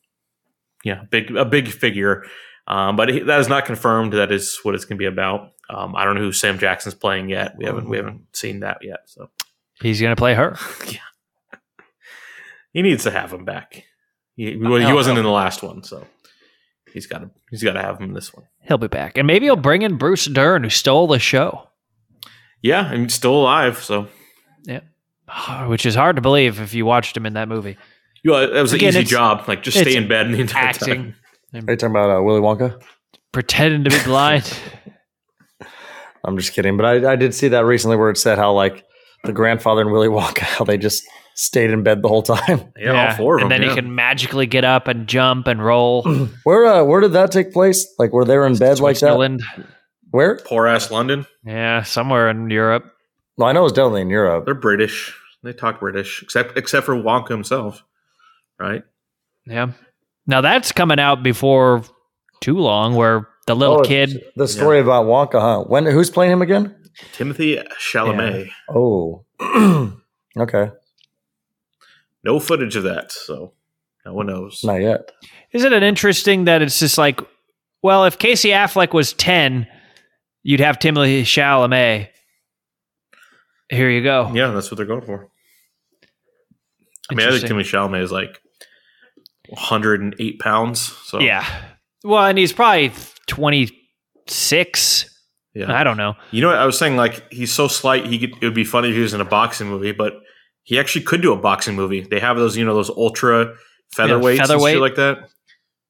yeah, 0.84 1.04
big 1.10 1.36
a 1.36 1.44
big 1.44 1.68
figure. 1.68 2.24
Um, 2.66 2.96
but 2.96 3.08
he, 3.08 3.20
that 3.20 3.40
is 3.40 3.48
not 3.48 3.64
confirmed. 3.64 4.12
That 4.14 4.32
is 4.32 4.58
what 4.62 4.74
it's 4.74 4.84
going 4.84 4.96
to 4.96 5.02
be 5.02 5.06
about. 5.06 5.52
Um, 5.70 5.94
I 5.96 6.04
don't 6.04 6.14
know 6.14 6.22
who 6.22 6.32
Sam 6.32 6.58
Jackson's 6.58 6.94
playing 6.94 7.28
yet. 7.28 7.54
We 7.58 7.64
haven't 7.66 7.88
we 7.88 7.96
haven't 7.98 8.22
seen 8.34 8.60
that 8.60 8.78
yet. 8.82 9.00
So 9.06 9.30
He's 9.80 10.00
gonna 10.00 10.16
play 10.16 10.34
her. 10.34 10.56
yeah, 10.88 10.98
he 12.72 12.82
needs 12.82 13.04
to 13.04 13.10
have 13.10 13.32
him 13.32 13.44
back. 13.44 13.84
He, 14.36 14.56
well, 14.56 14.76
he 14.76 14.84
Oh, 14.86 14.94
wasn't 14.94 15.16
oh. 15.16 15.20
in 15.20 15.24
the 15.24 15.30
last 15.32 15.62
one, 15.62 15.82
so 15.82 16.06
he's 16.92 17.06
got 17.06 17.18
to 17.18 17.30
he's 17.50 17.62
got 17.62 17.72
to 17.74 17.82
have 17.82 17.98
him 17.98 18.04
in 18.08 18.14
this 18.14 18.32
one. 18.32 18.44
He'll 18.62 18.78
be 18.78 18.88
back, 18.88 19.18
and 19.18 19.26
maybe 19.26 19.46
he'll 19.46 19.56
bring 19.56 19.82
in 19.82 19.96
Bruce 19.96 20.26
Dern, 20.26 20.62
who 20.64 20.70
stole 20.70 21.06
the 21.06 21.18
show. 21.18 21.68
Yeah, 22.62 22.90
and 22.92 23.02
he's 23.04 23.14
still 23.14 23.34
alive. 23.34 23.78
So 23.82 24.08
yeah, 24.64 24.80
Which 25.66 25.86
is 25.86 25.94
hard 25.94 26.16
to 26.16 26.22
believe 26.22 26.60
if 26.60 26.74
you 26.74 26.86
watched 26.86 27.16
him 27.16 27.26
in 27.26 27.34
that 27.34 27.48
movie. 27.48 27.76
well, 28.24 28.50
that 28.52 28.60
was 28.62 28.72
an 28.72 28.82
easy 28.82 29.04
job. 29.04 29.44
Like 29.48 29.62
just 29.62 29.78
stay 29.78 29.96
in 29.96 30.08
bed 30.08 30.30
the 30.32 30.40
entire 30.40 30.68
Acting, 30.68 31.14
time. 31.52 31.64
Are 31.68 31.72
you 31.72 31.76
talking 31.76 31.90
about 31.96 32.10
uh, 32.18 32.22
Willy 32.22 32.40
Wonka? 32.40 32.80
pretending 33.32 33.84
to 33.84 33.90
be 33.90 34.02
blind. 34.04 34.50
I'm 36.24 36.36
just 36.36 36.52
kidding, 36.52 36.76
but 36.76 36.86
I, 36.86 37.12
I 37.12 37.16
did 37.16 37.34
see 37.34 37.48
that 37.48 37.64
recently 37.64 37.96
where 37.96 38.10
it 38.10 38.18
said 38.18 38.38
how 38.38 38.52
like 38.52 38.84
the 39.24 39.32
grandfather 39.32 39.80
and 39.82 39.92
Willy 39.92 40.08
Wonka 40.08 40.38
how 40.40 40.64
they 40.64 40.78
just 40.78 41.04
stayed 41.34 41.70
in 41.70 41.82
bed 41.82 42.02
the 42.02 42.08
whole 42.08 42.22
time. 42.22 42.72
Yeah, 42.78 43.10
all 43.10 43.16
four 43.16 43.36
of 43.36 43.42
and 43.42 43.50
them. 43.50 43.60
then 43.60 43.68
yeah. 43.68 43.74
he 43.74 43.80
can 43.80 43.94
magically 43.94 44.46
get 44.46 44.64
up 44.64 44.88
and 44.88 45.06
jump 45.06 45.46
and 45.46 45.64
roll. 45.64 46.02
Where 46.44 46.66
uh, 46.66 46.84
where 46.84 47.00
did 47.00 47.12
that 47.12 47.32
take 47.32 47.52
place? 47.52 47.86
Like 47.98 48.12
were 48.12 48.24
they 48.24 48.36
in 48.36 48.56
bed 48.56 48.80
like 48.80 48.98
that? 49.00 49.40
Where? 50.10 50.36
Poor 50.36 50.66
ass 50.66 50.90
London. 50.90 51.26
Yeah, 51.44 51.82
somewhere 51.82 52.30
in 52.30 52.48
Europe. 52.50 52.84
Well, 53.36 53.48
I 53.48 53.52
know 53.52 53.60
it 53.60 53.64
was 53.64 53.72
definitely 53.72 54.02
in 54.02 54.10
Europe. 54.10 54.44
They're 54.46 54.54
British. 54.54 55.14
They 55.42 55.52
talk 55.52 55.80
British, 55.80 56.22
except 56.22 56.56
except 56.56 56.86
for 56.86 56.94
Wonka 56.94 57.28
himself, 57.30 57.84
right? 58.58 58.82
Yeah. 59.46 59.72
Now 60.26 60.40
that's 60.40 60.72
coming 60.72 60.98
out 60.98 61.22
before 61.22 61.82
too 62.40 62.58
long, 62.58 62.94
where 62.94 63.28
the 63.48 63.56
little 63.56 63.80
Oh, 63.80 63.82
kid. 63.82 64.22
The 64.36 64.46
story 64.48 64.78
about 64.80 65.06
Wonka, 65.06 65.40
huh? 65.40 65.64
When 65.64 65.84
who's 65.86 66.10
playing 66.10 66.32
him 66.32 66.42
again? 66.42 66.74
Timothée 67.14 67.66
Chalamet. 67.92 68.50
Oh. 68.68 69.24
okay. 70.38 70.70
No 72.24 72.40
footage 72.40 72.76
of 72.76 72.84
that, 72.84 73.12
so 73.12 73.54
no 74.04 74.12
one 74.14 74.26
knows. 74.26 74.60
Not 74.64 74.80
yet. 74.80 75.10
Isn't 75.52 75.72
it 75.72 75.82
interesting 75.82 76.44
that 76.44 76.62
it's 76.62 76.78
just 76.78 76.98
like, 76.98 77.20
well, 77.82 78.04
if 78.04 78.18
Casey 78.18 78.48
Affleck 78.50 78.92
was 78.92 79.12
10, 79.12 79.66
you'd 80.42 80.60
have 80.60 80.78
Timothée 80.78 81.22
Chalamet. 81.22 82.08
Here 83.70 83.90
you 83.90 84.02
go. 84.02 84.30
Yeah, 84.34 84.48
that's 84.50 84.70
what 84.70 84.76
they're 84.78 84.86
going 84.86 85.02
for. 85.04 85.28
I 87.10 87.14
mean, 87.14 87.26
I 87.26 87.30
think 87.30 87.44
Interesting. 87.44 87.56
Timothée 87.80 87.90
Chalamet 87.90 88.02
is 88.02 88.12
like 88.12 88.40
108 89.48 90.38
pounds. 90.40 90.80
So 91.04 91.20
Yeah. 91.20 91.46
Well, 92.04 92.24
and 92.26 92.38
he's 92.38 92.52
probably 92.52 92.92
26. 93.28 95.24
yeah. 95.54 95.72
I 95.72 95.84
don't 95.84 95.96
know. 95.96 96.14
You 96.30 96.42
know 96.42 96.48
what? 96.48 96.58
I 96.58 96.66
was 96.66 96.78
saying 96.78 96.96
like 96.96 97.30
he's 97.32 97.52
so 97.52 97.68
slight. 97.68 98.06
He 98.06 98.18
could, 98.18 98.30
it 98.42 98.46
would 98.46 98.54
be 98.54 98.64
funny 98.64 98.88
if 98.90 98.94
he 98.94 99.00
was 99.00 99.14
in 99.14 99.20
a 99.20 99.24
boxing 99.24 99.68
movie, 99.68 99.92
but 99.92 100.14
he 100.64 100.78
actually 100.78 101.04
could 101.04 101.22
do 101.22 101.32
a 101.32 101.36
boxing 101.36 101.74
movie. 101.76 102.00
They 102.00 102.20
have 102.20 102.36
those, 102.36 102.56
you 102.56 102.64
know, 102.64 102.74
those 102.74 102.90
ultra 102.90 103.54
featherweights 103.96 104.30
and 104.38 104.48
featherweight. 104.48 104.74
shit 104.74 104.80
like 104.82 104.94
that. 104.96 105.30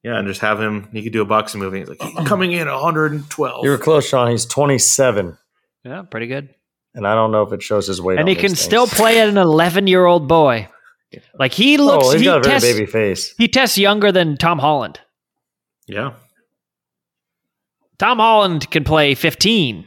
Yeah, 0.03 0.17
and 0.17 0.27
just 0.27 0.39
have 0.39 0.61
him. 0.61 0.87
He 0.93 1.03
could 1.03 1.11
do 1.11 1.21
a 1.21 1.25
boxing 1.25 1.59
movie. 1.59 1.79
He's 1.79 1.89
like 1.89 2.01
he's 2.01 2.27
coming 2.27 2.53
in 2.53 2.67
112. 2.69 3.65
You 3.65 3.69
were 3.69 3.77
close, 3.77 4.07
Sean. 4.07 4.31
He's 4.31 4.45
27, 4.45 5.37
Yeah, 5.83 6.03
pretty 6.03 6.27
good. 6.27 6.55
and 6.95 7.05
I 7.05 7.15
don't 7.15 7.31
know 7.33 7.41
if 7.43 7.51
it 7.51 7.61
shows 7.61 7.87
his 7.87 8.01
weight. 8.01 8.13
and 8.17 8.21
on 8.21 8.27
he 8.27 8.35
can 8.35 8.49
things. 8.51 8.61
still 8.61 8.87
play 8.87 9.19
at 9.19 9.27
an 9.27 9.37
11 9.37 9.87
year 9.87 10.05
old 10.05 10.29
boy. 10.29 10.69
Like 11.37 11.51
he 11.53 11.77
oh, 11.77 11.83
looks, 11.83 12.05
Oh, 12.07 12.11
he's 12.11 12.21
he, 12.21 12.25
got 12.25 12.37
a 12.37 12.41
very 12.43 12.53
tests, 12.53 12.71
baby 12.71 12.85
face. 12.85 13.33
he 13.37 13.47
tests 13.49 13.77
younger 13.77 14.11
than 14.13 14.37
Tom 14.37 14.59
Holland. 14.59 15.01
yeah, 15.87 16.13
Tom 17.99 18.17
Holland 18.19 18.69
can 18.71 18.83
play 18.83 19.13
15. 19.15 19.85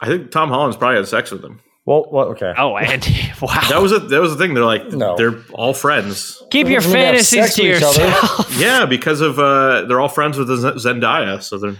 I 0.00 0.06
think 0.06 0.30
Tom 0.30 0.48
Holland's 0.48 0.76
probably 0.76 0.96
had 0.96 1.08
sex 1.08 1.30
with 1.30 1.44
him. 1.44 1.60
Well, 1.84 2.06
well 2.12 2.26
okay. 2.28 2.52
Oh, 2.56 2.76
and 2.76 3.02
wow. 3.42 3.60
That 3.68 3.80
was 3.82 3.92
a, 3.92 3.98
that 3.98 4.20
was 4.20 4.30
the 4.30 4.36
thing. 4.38 4.54
They're 4.54 4.64
like 4.64 4.86
No. 4.92 5.16
they're 5.16 5.42
all 5.52 5.74
friends. 5.74 6.40
Keep 6.50 6.68
your 6.68 6.76
Doesn't 6.80 6.92
mean 6.92 7.00
they 7.00 7.06
have 7.16 7.26
fantasies 7.26 7.54
to 7.56 7.62
with 7.68 7.76
each 7.78 7.82
other. 7.82 8.04
yourself. 8.04 8.58
Yeah, 8.60 8.86
because 8.86 9.20
of 9.20 9.38
uh, 9.38 9.82
they're 9.86 10.00
all 10.00 10.08
friends 10.08 10.36
with 10.38 10.48
Z- 10.48 10.88
Zendaya, 10.88 11.42
so 11.42 11.58
they're 11.58 11.76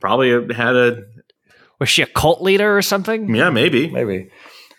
probably 0.00 0.30
had 0.54 0.76
a 0.76 1.02
Was 1.80 1.88
she 1.88 2.02
a 2.02 2.06
cult 2.06 2.40
leader 2.42 2.76
or 2.76 2.82
something? 2.82 3.34
yeah 3.34 3.50
maybe. 3.50 3.90
Maybe. 3.90 4.30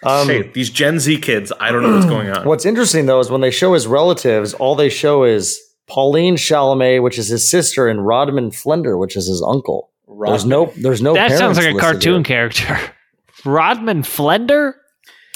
Um, 0.03 0.27
hey, 0.27 0.51
these 0.53 0.69
Gen 0.69 0.99
Z 0.99 1.19
kids, 1.21 1.51
I 1.59 1.71
don't 1.71 1.81
know 1.83 1.93
what's 1.93 2.05
going 2.05 2.29
on. 2.29 2.45
What's 2.47 2.65
interesting 2.65 3.07
though 3.07 3.19
is 3.19 3.29
when 3.31 3.41
they 3.41 3.49
show 3.51 3.73
his 3.73 3.85
relatives, 3.87 4.53
all 4.53 4.75
they 4.75 4.89
show 4.89 5.23
is 5.23 5.59
Pauline 5.87 6.35
Chalamet, 6.35 7.01
which 7.01 7.17
is 7.17 7.27
his 7.27 7.49
sister, 7.49 7.87
and 7.87 8.05
Rodman 8.05 8.51
Flender, 8.51 8.99
which 8.99 9.15
is 9.15 9.27
his 9.27 9.41
uncle. 9.41 9.89
There's 10.07 10.45
no, 10.45 10.73
there's 10.77 11.01
no. 11.01 11.13
that 11.13 11.31
sounds 11.31 11.57
like 11.57 11.75
a 11.75 11.77
cartoon 11.77 12.23
here. 12.23 12.49
character. 12.49 12.79
Rodman 13.45 14.01
Flender? 14.03 14.73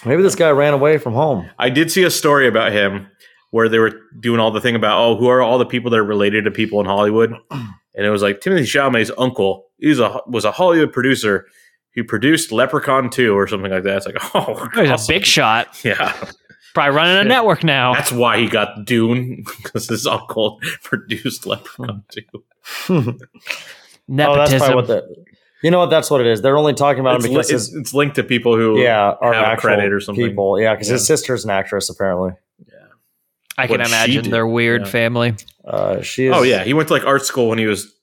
Maybe 0.05 0.23
this 0.23 0.35
guy 0.35 0.49
ran 0.49 0.73
away 0.73 0.97
from 0.97 1.13
home. 1.13 1.49
I 1.59 1.69
did 1.69 1.91
see 1.91 2.03
a 2.03 2.09
story 2.09 2.47
about 2.47 2.71
him 2.71 3.07
where 3.51 3.69
they 3.69 3.79
were 3.79 3.91
doing 4.19 4.39
all 4.39 4.51
the 4.51 4.61
thing 4.61 4.75
about 4.75 4.99
oh 4.99 5.17
who 5.17 5.27
are 5.27 5.41
all 5.41 5.57
the 5.57 5.65
people 5.65 5.91
that 5.91 5.99
are 5.99 6.03
related 6.03 6.45
to 6.45 6.51
people 6.51 6.79
in 6.79 6.85
Hollywood, 6.85 7.33
and 7.51 8.05
it 8.05 8.09
was 8.09 8.21
like 8.21 8.39
Timothée 8.39 8.61
Chalamet's 8.61 9.11
uncle. 9.17 9.67
He's 9.77 9.99
a 9.99 10.21
was 10.27 10.45
a 10.45 10.51
Hollywood 10.51 10.91
producer 10.91 11.45
who 11.93 12.03
produced 12.03 12.51
Leprechaun 12.51 13.09
two 13.09 13.37
or 13.37 13.47
something 13.47 13.71
like 13.71 13.83
that. 13.83 13.97
It's 13.97 14.05
like 14.05 14.15
oh, 14.35 14.69
Oh, 14.75 14.83
he's 14.83 15.05
a 15.05 15.07
big 15.07 15.25
shot. 15.25 15.67
yeah. 15.83 16.13
Probably 16.73 16.95
running 16.95 17.17
a 17.17 17.23
network 17.25 17.63
now. 17.63 17.93
That's 17.93 18.11
why 18.11 18.39
he 18.39 18.47
got 18.47 18.85
Dune 18.85 19.43
because 19.63 19.87
his 19.87 20.07
uncle 20.07 20.59
produced 20.83 21.45
Leprechaun 21.45 22.03
two. 22.11 22.21
Oh, 24.09 24.13
Nepotism. 24.13 24.59
that's 24.59 24.65
probably 24.65 24.75
what 24.75 24.87
the. 24.87 25.25
You 25.63 25.69
know 25.71 25.79
what? 25.79 25.89
That's 25.91 26.09
what 26.09 26.21
it 26.21 26.27
is. 26.27 26.41
They're 26.41 26.57
only 26.57 26.73
talking 26.73 26.99
about 27.01 27.17
It's, 27.17 27.25
him 27.25 27.31
li- 27.31 27.37
because 27.37 27.51
it's, 27.51 27.67
his, 27.67 27.75
it's 27.75 27.93
linked 27.93 28.15
to 28.15 28.23
people 28.23 28.55
who 28.57 28.79
yeah, 28.81 29.11
are 29.21 29.31
have 29.33 29.57
a 29.57 29.61
credit 29.61 29.93
or 29.93 29.99
something. 30.01 30.27
people. 30.27 30.59
Yeah, 30.59 30.73
because 30.73 30.87
his 30.87 31.05
sister's 31.05 31.45
an 31.45 31.51
actress 31.51 31.89
apparently. 31.89 32.31
I 33.57 33.67
can 33.67 33.79
what 33.79 33.87
she 33.87 33.93
imagine 33.93 34.31
their 34.31 34.47
weird 34.47 34.81
Yeah. 34.81 34.87
family. 34.87 35.35
Uh, 35.63 36.01
she 36.01 36.25
is. 36.27 36.33
Oh 36.35 36.41
yeah, 36.41 36.63
he 36.63 36.73
went 36.73 36.87
to 36.87 36.93
like 36.93 37.05
art 37.05 37.25
school 37.25 37.47
when 37.49 37.59
he 37.59 37.67
was 37.67 37.93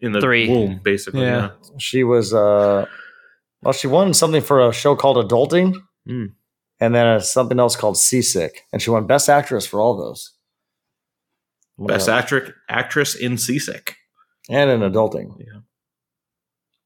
in 0.00 0.12
the 0.12 0.20
Three. 0.20 0.48
womb, 0.48 0.80
basically. 0.82 1.22
Yeah. 1.22 1.50
Yeah. 1.62 1.78
she 1.78 2.04
was. 2.04 2.32
Uh, 2.32 2.86
well, 3.62 3.72
she 3.74 3.88
won 3.88 4.14
something 4.14 4.40
for 4.42 4.66
a 4.68 4.72
show 4.72 4.94
called 4.94 5.16
Adulting, 5.28 5.74
Mm. 6.08 6.32
And 6.80 6.94
then 6.94 7.06
uh, 7.06 7.20
something 7.20 7.58
else 7.58 7.76
called 7.76 7.96
Seasick, 7.98 8.66
and 8.72 8.80
she 8.80 8.90
won 8.90 9.06
Best 9.06 9.28
Actress 9.28 9.66
for 9.66 9.80
all 9.80 9.96
those. 9.96 10.32
Best 11.78 12.08
actress 12.08 12.50
actress 12.68 13.14
in 13.14 13.38
Seasick. 13.38 13.96
and 14.50 14.68
in 14.70 14.80
Adulting. 14.80 15.32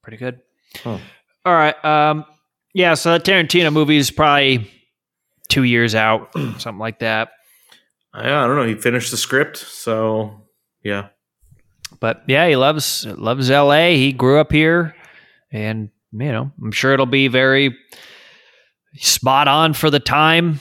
Pretty 0.02 0.18
good. 0.18 0.40
Huh. 0.82 0.98
All 1.46 1.54
right. 1.54 1.82
Um, 1.84 2.26
yeah, 2.74 2.94
so 2.94 3.12
that 3.12 3.24
Tarantino 3.24 3.72
movie 3.72 3.96
is 3.96 4.10
probably 4.10 4.70
two 5.48 5.62
years 5.62 5.94
out, 5.94 6.32
something 6.58 6.78
like 6.78 6.98
that. 6.98 7.30
Yeah, 8.14 8.44
I 8.44 8.46
don't 8.46 8.56
know. 8.56 8.66
He 8.66 8.74
finished 8.74 9.10
the 9.10 9.16
script, 9.16 9.56
so 9.56 10.42
yeah. 10.82 11.08
But 12.00 12.22
yeah, 12.26 12.46
he 12.48 12.56
loves 12.56 13.06
loves 13.06 13.50
L.A. 13.50 13.96
He 13.96 14.12
grew 14.12 14.40
up 14.40 14.52
here, 14.52 14.94
and 15.50 15.88
you 16.12 16.32
know, 16.32 16.50
I'm 16.62 16.72
sure 16.72 16.92
it'll 16.92 17.06
be 17.06 17.28
very 17.28 17.76
spot 18.96 19.48
on 19.48 19.74
for 19.74 19.90
the 19.90 20.00
time. 20.00 20.60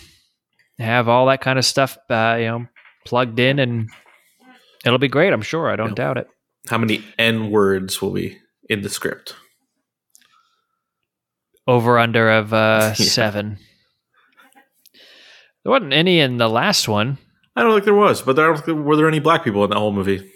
Have 0.80 1.08
all 1.08 1.28
that 1.28 1.42
kind 1.42 1.60
of 1.60 1.66
stuff, 1.66 1.98
uh, 2.10 2.38
you 2.40 2.46
know, 2.48 2.66
plugged 3.06 3.40
in, 3.40 3.60
and 3.60 3.90
it'll 4.86 4.98
be 5.00 5.08
great. 5.08 5.32
I'm 5.34 5.42
sure. 5.44 5.70
I 5.70 5.76
don't 5.76 5.96
doubt 5.96 6.18
it. 6.18 6.28
How 6.70 6.78
many 6.78 7.04
N 7.20 7.52
words 7.52 8.02
will 8.02 8.12
be 8.12 8.38
in 8.70 8.82
the 8.82 8.90
script? 8.90 9.36
Over 11.68 12.00
under 12.00 12.30
of 12.32 12.54
uh, 12.54 12.94
Yeah. 12.98 13.06
seven. 13.06 13.58
There 15.64 15.72
wasn't 15.72 15.94
any 15.94 16.20
in 16.20 16.38
the 16.38 16.50
last 16.50 16.88
one. 16.88 17.20
I 17.56 17.62
don't 17.62 17.74
think 17.74 17.86
there 17.86 17.94
was, 17.94 18.22
but 18.22 18.36
there 18.36 18.52
were 18.74 18.96
there 18.96 19.08
any 19.08 19.20
black 19.20 19.44
people 19.44 19.64
in 19.64 19.70
that 19.70 19.78
whole 19.78 19.92
movie? 19.92 20.32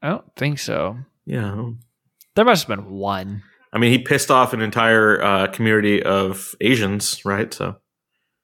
I 0.00 0.08
don't 0.10 0.36
think 0.36 0.58
so. 0.58 0.96
Yeah. 1.26 1.70
There 2.34 2.44
must 2.44 2.66
have 2.66 2.76
been 2.78 2.90
one. 2.90 3.42
I 3.74 3.78
mean, 3.78 3.90
he 3.90 3.98
pissed 3.98 4.30
off 4.30 4.52
an 4.52 4.60
entire 4.62 5.20
uh, 5.20 5.46
community 5.48 6.00
of 6.02 6.54
Asians, 6.60 7.24
right? 7.24 7.52
So 7.52 7.76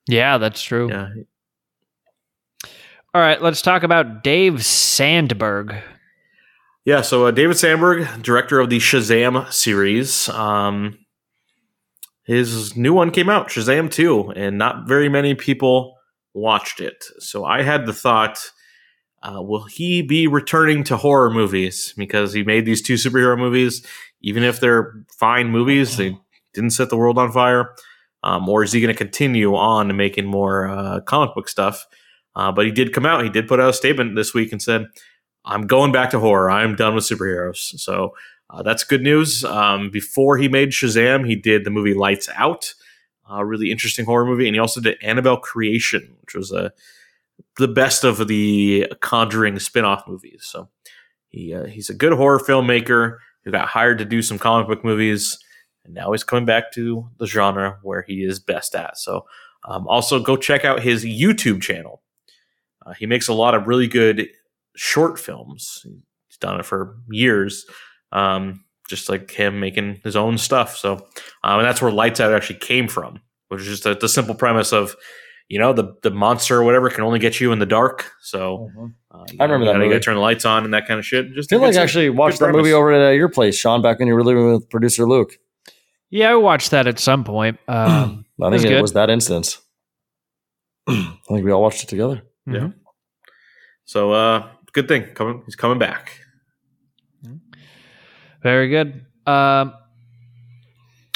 Yeah, 0.09 0.39
that's 0.39 0.61
true. 0.61 0.89
yeah, 0.91 1.09
All 3.15 3.21
right, 3.23 3.41
let's 3.41 3.63
talk 3.63 3.83
about 3.85 4.23
Dave 4.25 4.65
Sandberg. 4.65 5.75
yeah. 6.85 7.03
So 7.03 7.27
uh, 7.27 7.31
David 7.31 7.57
Sandberg, 7.57 8.23
director 8.23 8.61
of 8.61 8.71
the 8.71 8.79
Shazam 8.79 9.51
series, 9.53 10.29
um, 10.29 10.99
his 12.25 12.77
new 12.77 12.93
one 12.93 13.11
came 13.11 13.29
out, 13.29 13.49
Shazam 13.49 13.91
Two, 13.91 14.31
and 14.31 14.59
not 14.59 14.87
very 14.87 15.09
many 15.09 15.35
people 15.35 15.97
watched 16.35 16.81
it. 16.81 17.05
So 17.19 17.45
I 17.45 17.63
had 17.63 17.87
the 17.87 17.93
thought. 17.93 18.51
Uh, 19.23 19.43
will 19.43 19.65
he 19.65 20.01
be 20.01 20.27
returning 20.27 20.83
to 20.83 20.97
horror 20.97 21.29
movies 21.31 21.93
because 21.95 22.33
he 22.33 22.43
made 22.43 22.65
these 22.65 22.81
two 22.81 22.95
superhero 22.95 23.37
movies? 23.37 23.85
Even 24.23 24.43
if 24.43 24.61
they're 24.61 25.05
fine 25.19 25.51
movies, 25.51 25.97
they 25.97 26.17
didn't 26.55 26.71
set 26.71 26.91
the 26.91 26.97
world 26.97 27.19
on 27.19 27.33
fire. 27.33 27.75
Um, 28.23 28.49
or 28.49 28.63
is 28.63 28.73
he 28.73 28.81
going 28.81 28.95
to 28.95 28.99
continue 28.99 29.55
on 29.55 29.97
making 29.97 30.27
more 30.27 30.69
uh, 30.69 31.01
comic 31.01 31.35
book 31.35 31.49
stuff? 31.49 31.87
Uh, 32.37 32.53
but 32.53 32.67
he 32.67 32.73
did 32.73 32.93
come 32.93 33.07
out. 33.07 33.25
He 33.25 33.31
did 33.31 33.49
put 33.49 33.61
out 33.61 33.71
a 33.71 33.73
statement 33.73 34.15
this 34.15 34.35
week 34.35 34.53
and 34.53 34.63
said, 34.63 34.87
"I'm 35.45 35.67
going 35.67 35.91
back 35.91 36.11
to 36.11 36.21
horror. 36.21 36.51
I'm 36.51 36.77
done 36.77 36.95
with 36.95 37.05
superheroes." 37.05 37.79
So 37.81 38.15
uh, 38.51 38.63
that's 38.63 38.85
good 38.85 39.03
news. 39.03 39.45
Um, 39.45 39.91
before 39.91 40.37
he 40.37 40.49
made 40.49 40.71
Shazam, 40.71 41.27
he 41.27 41.35
did 41.35 41.65
the 41.65 41.71
movie 41.71 41.95
Lights 41.95 42.29
Out, 42.37 42.75
a 43.29 43.45
really 43.45 43.71
interesting 43.71 44.05
horror 44.05 44.27
movie, 44.27 44.47
and 44.47 44.55
he 44.55 44.61
also 44.61 44.81
did 44.81 44.99
Annabelle 45.03 45.39
Creation, 45.39 46.17
which 46.21 46.35
was 46.35 46.53
a 46.53 46.73
the 47.57 47.69
best 47.69 48.05
of 48.05 48.29
the 48.29 48.87
Conjuring 49.01 49.59
spin-off 49.59 50.07
movies. 50.07 50.43
So 50.45 50.69
he 51.29 51.55
uh, 51.55 51.65
he's 51.65 51.91
a 51.91 51.95
good 51.95 52.13
horror 52.13 52.39
filmmaker 52.39 53.17
got 53.51 53.69
hired 53.69 53.99
to 53.99 54.05
do 54.05 54.23
some 54.23 54.39
comic 54.39 54.69
book 54.69 54.85
movies, 54.85 55.39
and 55.85 55.95
now 55.95 56.13
he's 56.13 56.25
coming 56.25 56.45
back 56.45 56.73
to 56.73 57.09
the 57.19 57.27
genre 57.27 57.79
where 57.83 58.03
he 58.03 58.23
is 58.23 58.39
best 58.39 58.75
at. 58.75 58.99
So 58.99 59.27
um, 59.65 59.87
also 59.89 60.21
go 60.21 60.37
check 60.37 60.65
out 60.65 60.83
his 60.83 61.05
YouTube 61.05 61.63
channel. 61.63 62.03
Uh, 62.85 62.95
he 62.95 63.07
makes 63.07 63.29
a 63.29 63.35
lot 63.35 63.55
of 63.55 63.67
really 63.67 63.87
good 63.87 64.29
short 64.77 65.19
films. 65.19 65.83
He's 65.85 66.39
done 66.39 66.61
it 66.61 66.67
for 66.67 66.97
years. 67.11 67.67
Um, 68.13 68.65
just 68.89 69.09
like 69.09 69.31
him 69.31 69.61
making 69.61 70.01
his 70.03 70.17
own 70.17 70.37
stuff. 70.37 70.77
So, 70.77 70.95
um, 71.45 71.61
and 71.61 71.65
that's 71.65 71.81
where 71.81 71.93
Lights 71.93 72.19
Out 72.19 72.33
actually 72.33 72.59
came 72.59 72.89
from, 72.89 73.21
which 73.49 73.61
is 73.61 73.69
just 73.69 73.87
a, 73.87 73.95
the 73.95 74.09
simple 74.09 74.35
premise 74.35 74.73
of, 74.73 74.97
you 75.51 75.59
know, 75.59 75.73
the 75.73 75.97
the 76.03 76.11
monster 76.13 76.59
or 76.61 76.63
whatever 76.63 76.89
can 76.89 77.03
only 77.03 77.19
get 77.19 77.41
you 77.41 77.51
in 77.51 77.59
the 77.59 77.67
dark. 77.67 78.13
So, 78.23 78.71
uh, 79.11 79.25
I 79.41 79.43
remember 79.45 79.67
that 79.67 79.83
You 79.85 79.89
gotta 79.91 79.99
turn 79.99 80.15
the 80.15 80.21
lights 80.21 80.45
on 80.45 80.65
and 80.65 80.73
that 80.73 80.87
kind 80.87 81.01
of 81.01 81.05
shit. 81.05 81.35
Just 81.35 81.53
I 81.53 81.57
feel 81.57 81.61
like 81.61 81.75
a 81.75 81.81
I 81.81 81.83
actually 81.83 82.09
watched 82.09 82.39
that 82.39 82.53
movie 82.53 82.73
over 82.73 82.93
at 82.93 83.09
uh, 83.09 83.11
your 83.11 83.29
place, 83.29 83.59
Sean, 83.59 83.83
back 83.83 83.99
when 83.99 84.07
you 84.07 84.15
were 84.15 84.23
living 84.23 84.53
with 84.53 84.71
producer 84.71 85.07
Luke. 85.09 85.37
Yeah, 86.09 86.31
I 86.31 86.35
watched 86.37 86.71
that 86.71 86.87
at 86.87 86.99
some 87.01 87.25
point. 87.25 87.59
Um, 87.69 88.25
I 88.43 88.51
think 88.51 88.65
it 88.65 88.69
good. 88.69 88.81
was 88.83 88.93
that 88.95 89.11
instance. 89.11 89.61
I 90.89 91.15
think 91.29 91.45
we 91.45 91.51
all 91.51 91.61
watched 91.61 91.83
it 91.83 91.89
together. 91.89 92.23
Yeah. 92.47 92.55
mhm. 92.55 92.75
So, 93.85 94.13
uh, 94.13 94.49
good 94.73 94.87
thing 94.89 95.03
coming. 95.15 95.43
He's 95.45 95.57
coming 95.57 95.79
back. 95.79 96.13
Very 98.43 98.69
good. 98.69 99.05
Um, 99.27 99.75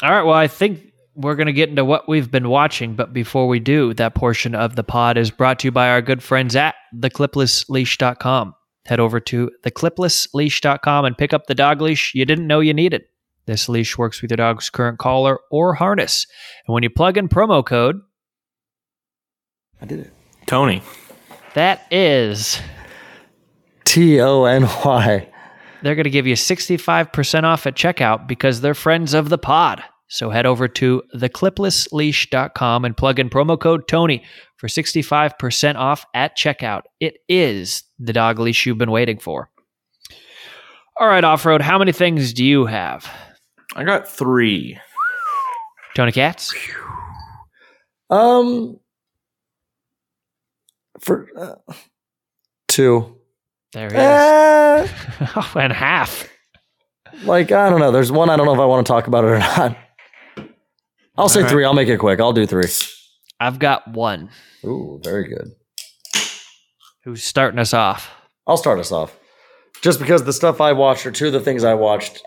all 0.03 0.11
right. 0.11 0.21
Well, 0.23 0.35
I 0.35 0.47
think 0.47 0.91
we're 1.15 1.35
going 1.35 1.47
to 1.47 1.53
get 1.53 1.69
into 1.69 1.85
what 1.85 2.07
we've 2.07 2.29
been 2.29 2.49
watching. 2.49 2.95
But 2.95 3.13
before 3.13 3.47
we 3.47 3.59
do, 3.59 3.93
that 3.93 4.15
portion 4.15 4.53
of 4.53 4.75
the 4.75 4.83
pod 4.83 5.17
is 5.17 5.31
brought 5.31 5.59
to 5.59 5.67
you 5.67 5.71
by 5.71 5.89
our 5.89 6.01
good 6.01 6.21
friends 6.21 6.55
at 6.55 6.75
thecliplessleash.com. 6.95 8.53
Head 8.85 8.99
over 8.99 9.19
to 9.19 9.49
thecliplessleash.com 9.63 11.05
and 11.05 11.17
pick 11.17 11.33
up 11.33 11.47
the 11.47 11.55
dog 11.55 11.81
leash 11.81 12.13
you 12.13 12.25
didn't 12.25 12.47
know 12.47 12.59
you 12.59 12.73
needed. 12.73 13.03
This 13.45 13.69
leash 13.69 13.97
works 13.97 14.21
with 14.21 14.31
your 14.31 14.37
dog's 14.37 14.69
current 14.69 14.99
collar 14.99 15.39
or 15.51 15.73
harness. 15.73 16.27
And 16.67 16.73
when 16.73 16.83
you 16.83 16.89
plug 16.89 17.17
in 17.17 17.29
promo 17.29 17.65
code, 17.65 17.99
I 19.81 19.85
did 19.85 19.99
it. 19.99 20.13
Tony. 20.45 20.83
that 21.53 21.85
is, 21.91 22.59
T 23.85 24.19
O 24.21 24.45
N 24.45 24.63
Y. 24.63 25.27
they're 25.81 25.95
going 25.95 26.03
to 26.05 26.09
give 26.09 26.27
you 26.27 26.35
65% 26.35 27.43
off 27.43 27.65
at 27.65 27.75
checkout 27.75 28.27
because 28.27 28.61
they're 28.61 28.73
friends 28.73 29.13
of 29.13 29.29
the 29.29 29.37
pod. 29.37 29.83
So 30.07 30.29
head 30.29 30.45
over 30.45 30.67
to 30.67 31.03
thecliplessleash.com 31.15 32.85
and 32.85 32.95
plug 32.97 33.19
in 33.19 33.29
promo 33.29 33.59
code 33.59 33.87
Tony 33.87 34.23
for 34.57 34.67
65% 34.67 35.75
off 35.75 36.05
at 36.13 36.37
checkout. 36.37 36.83
It 36.99 37.17
is 37.27 37.83
the 37.99 38.13
dog 38.13 38.39
leash 38.39 38.65
you've 38.65 38.77
been 38.77 38.91
waiting 38.91 39.17
for. 39.17 39.49
All 40.99 41.07
right, 41.07 41.23
off 41.23 41.45
road, 41.45 41.61
how 41.61 41.77
many 41.77 41.91
things 41.91 42.33
do 42.33 42.45
you 42.45 42.65
have? 42.65 43.11
I 43.75 43.83
got 43.83 44.07
three. 44.07 44.79
Tony 45.95 46.11
Katz? 46.11 46.53
Um, 48.09 48.79
for 50.99 51.27
uh, 51.37 51.73
two. 52.67 53.17
There 53.73 53.89
he 53.89 53.95
is. 53.95 54.01
Eh, 54.01 54.87
oh, 55.35 55.53
and 55.59 55.73
half. 55.73 56.29
like 57.23 57.51
I 57.51 57.69
don't 57.69 57.79
know. 57.79 57.91
There's 57.91 58.11
one 58.11 58.29
I 58.29 58.37
don't 58.37 58.45
know 58.45 58.53
if 58.53 58.59
I 58.59 58.65
want 58.65 58.85
to 58.85 58.91
talk 58.91 59.07
about 59.07 59.25
it 59.25 59.27
or 59.27 59.39
not. 59.39 59.77
I'll 61.17 61.29
say 61.29 61.39
All 61.39 61.43
right. 61.45 61.51
three. 61.51 61.65
I'll 61.65 61.73
make 61.73 61.87
it 61.89 61.97
quick. 61.97 62.19
I'll 62.19 62.33
do 62.33 62.45
three. 62.45 62.69
I've 63.39 63.59
got 63.59 63.87
one. 63.87 64.29
Ooh, 64.65 64.99
very 65.03 65.27
good. 65.27 65.51
Who's 67.03 67.23
starting 67.23 67.59
us 67.59 67.73
off? 67.73 68.09
I'll 68.47 68.57
start 68.57 68.79
us 68.79 68.91
off. 68.91 69.17
Just 69.81 69.99
because 69.99 70.23
the 70.23 70.33
stuff 70.33 70.61
I 70.61 70.73
watched, 70.73 71.05
or 71.05 71.11
two 71.11 71.27
of 71.27 71.33
the 71.33 71.39
things 71.39 71.63
I 71.63 71.73
watched, 71.73 72.23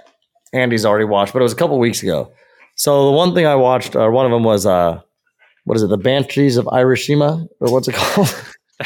Andy's 0.52 0.84
already 0.84 1.04
watched, 1.04 1.32
but 1.32 1.40
it 1.40 1.42
was 1.42 1.52
a 1.52 1.56
couple 1.56 1.78
weeks 1.78 2.02
ago. 2.02 2.32
So 2.76 3.06
the 3.06 3.12
one 3.12 3.34
thing 3.34 3.46
I 3.46 3.56
watched, 3.56 3.96
or 3.96 4.10
one 4.12 4.24
of 4.26 4.30
them 4.32 4.44
was, 4.44 4.64
uh, 4.66 5.00
what 5.64 5.76
is 5.76 5.82
it, 5.82 5.88
the 5.88 5.96
Banshees 5.98 6.56
of 6.56 6.66
Irishima, 6.66 7.46
or 7.60 7.72
what's 7.72 7.88
it 7.88 7.94
called? 7.96 8.32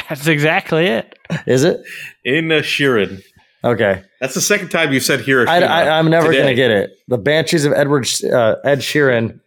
That's 0.09 0.25
exactly 0.27 0.87
it. 0.87 1.17
is 1.45 1.63
it? 1.63 1.81
In 2.25 2.51
uh, 2.51 2.55
Sheeran. 2.57 3.21
Okay. 3.63 4.03
That's 4.19 4.33
the 4.33 4.41
second 4.41 4.69
time 4.69 4.91
you 4.91 4.99
said 4.99 5.21
Hiroshima. 5.21 5.65
I, 5.65 5.83
I, 5.83 5.99
I'm 5.99 6.09
never 6.09 6.31
going 6.31 6.47
to 6.47 6.55
get 6.55 6.71
it. 6.71 6.91
The 7.07 7.17
Banshees 7.17 7.65
of 7.65 7.73
Edward 7.73 8.07
uh, 8.23 8.55
Ed 8.63 8.79
Sheeran. 8.79 9.39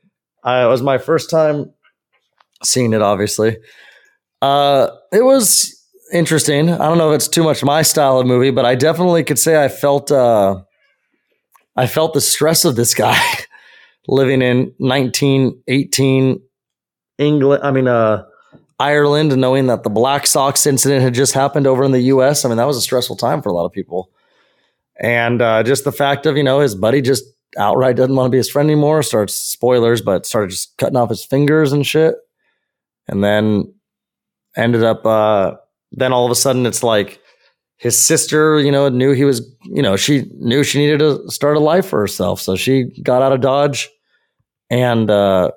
Uh, 0.46 0.64
it 0.66 0.68
was 0.68 0.82
my 0.82 0.98
first 0.98 1.28
time 1.28 1.72
seeing 2.62 2.92
it. 2.92 3.02
Obviously, 3.02 3.56
uh, 4.42 4.88
it 5.12 5.24
was 5.24 5.74
interesting. 6.12 6.70
I 6.70 6.86
don't 6.86 6.98
know 6.98 7.10
if 7.10 7.16
it's 7.16 7.28
too 7.28 7.42
much 7.42 7.64
my 7.64 7.82
style 7.82 8.18
of 8.18 8.26
movie, 8.26 8.50
but 8.50 8.64
I 8.64 8.74
definitely 8.74 9.24
could 9.24 9.38
say 9.38 9.62
I 9.62 9.68
felt 9.68 10.12
uh, 10.12 10.62
I 11.76 11.86
felt 11.86 12.14
the 12.14 12.20
stress 12.20 12.64
of 12.64 12.76
this 12.76 12.94
guy 12.94 13.20
living 14.08 14.40
in 14.40 14.72
1918 14.78 16.40
England. 17.18 17.62
I 17.64 17.70
mean, 17.72 17.88
uh, 17.88 18.24
Ireland, 18.78 19.36
knowing 19.36 19.66
that 19.66 19.82
the 19.82 19.90
Black 19.90 20.26
Sox 20.26 20.64
incident 20.66 21.02
had 21.02 21.14
just 21.14 21.32
happened 21.32 21.66
over 21.66 21.82
in 21.82 21.90
the 21.90 22.02
U.S. 22.02 22.44
I 22.44 22.48
mean, 22.48 22.58
that 22.58 22.66
was 22.66 22.76
a 22.76 22.82
stressful 22.82 23.16
time 23.16 23.42
for 23.42 23.48
a 23.48 23.52
lot 23.52 23.64
of 23.64 23.72
people 23.72 24.10
and 24.98 25.42
uh, 25.42 25.62
just 25.62 25.84
the 25.84 25.92
fact 25.92 26.26
of 26.26 26.36
you 26.36 26.42
know 26.42 26.60
his 26.60 26.74
buddy 26.74 27.00
just 27.00 27.24
outright 27.58 27.96
doesn't 27.96 28.14
want 28.14 28.26
to 28.26 28.30
be 28.30 28.36
his 28.38 28.50
friend 28.50 28.70
anymore 28.70 29.02
starts 29.02 29.34
spoilers 29.34 30.02
but 30.02 30.26
started 30.26 30.50
just 30.50 30.76
cutting 30.78 30.96
off 30.96 31.08
his 31.08 31.24
fingers 31.24 31.72
and 31.72 31.86
shit. 31.86 32.16
And 33.08 33.22
then 33.22 33.72
ended 34.56 34.82
up 34.82 35.04
uh, 35.06 35.54
then 35.92 36.12
all 36.12 36.24
of 36.24 36.30
a 36.30 36.36
sudden 36.36 36.66
it's 36.66 36.82
like 36.82 37.20
his 37.78 37.98
sister 37.98 38.58
you 38.58 38.72
know 38.72 38.88
knew 38.88 39.12
he 39.12 39.24
was 39.24 39.46
you 39.64 39.82
know 39.82 39.96
she 39.96 40.24
knew 40.38 40.64
she 40.64 40.78
needed 40.78 40.98
to 40.98 41.30
start 41.30 41.56
a 41.56 41.60
life 41.60 41.86
for 41.86 42.00
herself. 42.00 42.40
So 42.40 42.56
she 42.56 42.84
got 43.02 43.22
out 43.22 43.32
of 43.32 43.40
dodge 43.40 43.88
and 44.70 45.10
uh, 45.10 45.50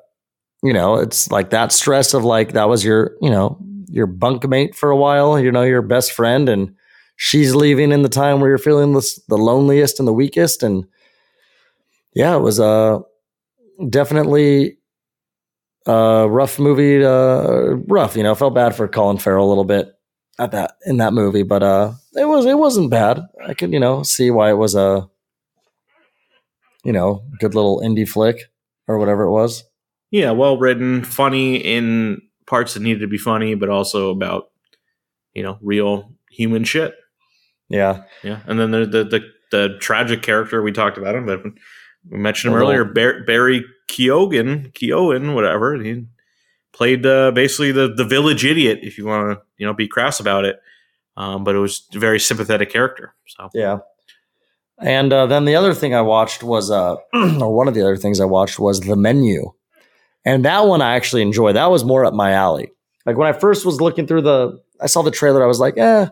you 0.64 0.74
know 0.74 0.96
it's 0.96 1.32
like 1.32 1.50
that 1.50 1.72
stress 1.72 2.14
of 2.14 2.24
like 2.24 2.54
that 2.54 2.70
was 2.70 2.84
your 2.84 3.16
you 3.22 3.30
know 3.30 3.58
your 3.88 4.06
bunkmate 4.06 4.76
for 4.76 4.92
a 4.92 4.98
while 4.98 5.40
you 5.40 5.52
know 5.52 5.64
your 5.64 5.82
best 5.82 6.12
friend. 6.12 6.50
And 6.50 6.76
she's 7.20 7.54
leaving 7.54 7.92
in 7.92 8.02
the 8.02 8.10
time 8.10 8.40
where 8.40 8.50
you're 8.50 8.58
feeling 8.58 8.94
the, 8.94 9.20
the 9.28 9.38
loneliest 9.38 10.00
and 10.00 10.08
the 10.08 10.14
weakest. 10.14 10.64
And 10.64 10.86
yeah 12.20 12.36
it 12.36 12.40
was 12.40 12.60
uh 12.60 13.00
definitely 13.90 14.78
a 15.86 16.28
rough 16.30 16.60
movie 16.60 17.04
uh 17.04 17.76
rough 17.88 18.16
you 18.16 18.24
know 18.24 18.36
felt 18.36 18.54
bad 18.54 18.76
for 18.76 18.88
colin 18.88 19.18
farrell 19.18 19.48
a 19.48 19.50
little 19.50 19.64
bit 19.64 19.94
at 20.38 20.52
that 20.52 20.76
in 20.86 20.98
that 20.98 21.14
movie 21.14 21.44
but 21.44 21.64
uh 21.64 21.94
it 22.14 22.28
was 22.28 22.46
it 22.46 22.58
wasn't 22.58 22.90
bad. 22.90 23.22
I 23.46 23.54
could 23.54 23.72
you 23.72 23.80
know 23.80 24.04
see 24.04 24.32
why 24.32 24.50
it 24.50 24.58
was 24.58 24.76
a 24.76 25.10
you 26.84 26.94
know 26.94 27.24
good 27.40 27.56
little 27.56 27.82
indie 27.82 28.08
flick 28.08 28.52
or 28.88 28.98
whatever 28.98 29.24
it 29.24 29.32
was. 29.32 29.64
Yeah, 30.12 30.32
well 30.32 30.58
written, 30.58 31.04
funny 31.04 31.58
in 31.58 32.22
parts 32.48 32.74
that 32.74 32.82
needed 32.82 33.02
to 33.02 33.08
be 33.08 33.18
funny, 33.18 33.56
but 33.56 33.70
also 33.70 34.10
about 34.10 34.50
you 35.34 35.44
know 35.44 35.58
real 35.62 36.14
human 36.32 36.64
shit. 36.64 36.96
yeah. 37.70 38.04
Yeah, 38.24 38.40
and 38.46 38.60
then 38.60 38.72
the 38.72 38.86
the 38.86 39.04
the, 39.04 39.22
the 39.52 39.78
tragic 39.80 40.22
character 40.22 40.62
we 40.62 40.72
talked 40.72 40.98
about 40.98 41.16
him, 41.16 41.26
but 41.26 41.42
we 42.10 42.18
mentioned 42.18 42.54
him 42.54 42.60
earlier, 42.60 42.86
Bar- 42.86 43.24
Barry 43.24 43.66
Keoghan, 43.90 44.72
Keoghan, 44.74 45.34
whatever. 45.34 45.76
He 45.76 46.06
played 46.74 47.06
uh, 47.06 47.32
basically 47.32 47.72
the 47.72 47.94
the 47.94 48.06
village 48.06 48.46
idiot, 48.46 48.80
if 48.84 48.98
you 48.98 49.06
want 49.06 49.38
to 49.38 49.44
you 49.58 49.66
know 49.66 49.74
be 49.74 49.88
crass 49.88 50.20
about 50.20 50.46
it. 50.46 50.60
Um, 51.18 51.44
but 51.44 51.54
it 51.54 51.60
was 51.60 51.86
a 51.94 52.00
very 52.00 52.20
sympathetic 52.20 52.70
character. 52.72 53.14
So 53.28 53.50
Yeah. 53.54 53.80
And 54.82 55.12
uh, 55.12 55.26
then 55.26 55.44
the 55.44 55.56
other 55.56 55.74
thing 55.74 55.94
I 55.94 56.02
watched 56.02 56.42
was, 56.44 56.72
uh, 56.72 56.96
or 57.14 57.54
one 57.54 57.68
of 57.68 57.74
the 57.74 57.82
other 57.82 57.98
things 57.98 58.22
I 58.22 58.26
watched 58.26 58.58
was 58.60 58.80
The 58.80 58.96
Menu. 58.96 59.52
And 60.24 60.46
that 60.46 60.66
one 60.68 60.82
I 60.82 60.96
actually 60.96 61.22
enjoyed. 61.22 61.58
That 61.58 61.70
was 61.70 61.84
more 61.84 62.06
up 62.06 62.14
my 62.14 62.32
alley. 62.32 62.72
Like 63.06 63.18
when 63.18 63.28
I 63.28 63.38
first 63.38 63.66
was 63.66 63.82
looking 63.82 64.08
through 64.08 64.22
the, 64.22 64.62
I 64.80 64.88
saw 64.88 65.02
the 65.02 65.12
trailer, 65.12 65.44
I 65.44 65.48
was 65.48 65.60
like, 65.60 65.78
eh. 65.78 66.02
And 66.04 66.10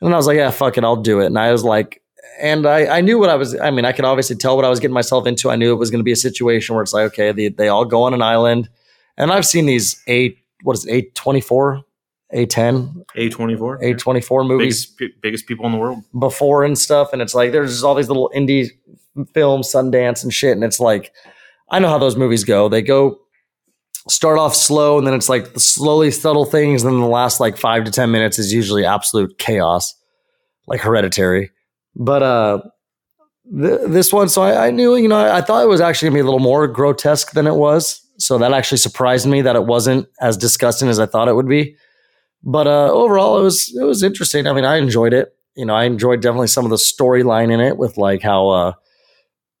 then 0.00 0.12
I 0.12 0.16
was 0.16 0.26
like, 0.26 0.36
yeah, 0.36 0.50
fuck 0.50 0.76
it, 0.78 0.84
I'll 0.84 0.96
do 0.96 1.20
it. 1.20 1.26
And 1.26 1.38
I 1.38 1.52
was 1.52 1.62
like, 1.62 2.02
and 2.40 2.66
I, 2.66 2.98
I 2.98 3.00
knew 3.00 3.18
what 3.18 3.30
I 3.30 3.34
was, 3.34 3.58
I 3.58 3.70
mean, 3.70 3.84
I 3.84 3.92
could 3.92 4.04
obviously 4.04 4.36
tell 4.36 4.56
what 4.56 4.64
I 4.64 4.68
was 4.68 4.80
getting 4.80 4.94
myself 4.94 5.26
into. 5.26 5.50
I 5.50 5.56
knew 5.56 5.72
it 5.72 5.76
was 5.76 5.90
going 5.90 6.00
to 6.00 6.04
be 6.04 6.12
a 6.12 6.16
situation 6.16 6.74
where 6.74 6.82
it's 6.82 6.92
like, 6.92 7.04
okay, 7.12 7.32
they, 7.32 7.48
they 7.48 7.68
all 7.68 7.84
go 7.84 8.02
on 8.02 8.14
an 8.14 8.22
island. 8.22 8.68
And 9.16 9.30
I've 9.30 9.46
seen 9.46 9.66
these 9.66 10.02
eight, 10.06 10.38
what 10.62 10.76
is 10.76 10.86
it, 10.86 11.14
A24, 11.14 11.82
A10, 12.34 13.04
A 13.16 13.28
twenty 13.28 13.56
four, 13.56 13.78
A24 13.80 14.46
movies 14.46 14.86
biggest 14.86 15.20
biggest 15.20 15.46
people 15.46 15.66
in 15.66 15.72
the 15.72 15.78
world. 15.78 16.02
before 16.18 16.64
and 16.64 16.78
stuff. 16.78 17.12
And 17.12 17.20
it's 17.20 17.34
like 17.34 17.52
there's 17.52 17.72
just 17.72 17.84
all 17.84 17.94
these 17.94 18.08
little 18.08 18.30
indie 18.34 18.70
films, 19.34 19.72
Sundance 19.72 20.22
and 20.22 20.32
shit. 20.32 20.52
And 20.52 20.62
it's 20.64 20.80
like, 20.80 21.12
I 21.70 21.78
know 21.78 21.88
how 21.88 21.98
those 21.98 22.16
movies 22.16 22.44
go. 22.44 22.68
They 22.68 22.82
go 22.82 23.18
start 24.08 24.38
off 24.38 24.54
slow, 24.54 24.98
and 24.98 25.06
then 25.06 25.14
it's 25.14 25.28
like 25.28 25.52
the 25.54 25.60
slowly 25.60 26.10
subtle 26.10 26.44
things. 26.44 26.82
And 26.82 26.92
then 26.92 27.00
the 27.00 27.06
last 27.06 27.40
like 27.40 27.56
five 27.56 27.84
to 27.84 27.90
10 27.90 28.10
minutes 28.10 28.38
is 28.38 28.52
usually 28.52 28.84
absolute 28.84 29.38
chaos, 29.38 29.94
like 30.66 30.80
hereditary. 30.80 31.50
But 31.94 32.22
uh, 32.22 32.58
th- 33.44 33.80
this 33.88 34.12
one, 34.12 34.28
so 34.28 34.42
I, 34.42 34.68
I 34.68 34.70
knew, 34.70 34.96
you 34.96 35.08
know, 35.08 35.18
I, 35.18 35.38
I 35.38 35.40
thought 35.40 35.64
it 35.64 35.68
was 35.68 35.80
actually 35.80 36.08
gonna 36.08 36.16
be 36.16 36.20
a 36.20 36.24
little 36.24 36.38
more 36.40 36.66
grotesque 36.68 37.32
than 37.32 37.46
it 37.46 37.54
was. 37.54 38.06
So 38.18 38.38
that 38.38 38.52
actually 38.52 38.78
surprised 38.78 39.26
me 39.26 39.42
that 39.42 39.56
it 39.56 39.64
wasn't 39.64 40.06
as 40.20 40.36
disgusting 40.36 40.88
as 40.88 41.00
I 41.00 41.06
thought 41.06 41.28
it 41.28 41.34
would 41.34 41.48
be. 41.48 41.76
But 42.42 42.66
uh, 42.66 42.90
overall, 42.92 43.38
it 43.38 43.42
was 43.42 43.74
it 43.74 43.84
was 43.84 44.02
interesting. 44.02 44.46
I 44.46 44.52
mean, 44.52 44.64
I 44.64 44.76
enjoyed 44.76 45.12
it. 45.12 45.34
You 45.56 45.66
know, 45.66 45.74
I 45.74 45.84
enjoyed 45.84 46.20
definitely 46.22 46.46
some 46.46 46.64
of 46.64 46.70
the 46.70 46.76
storyline 46.76 47.52
in 47.52 47.60
it 47.60 47.76
with 47.76 47.96
like 47.96 48.22
how 48.22 48.48
uh, 48.48 48.72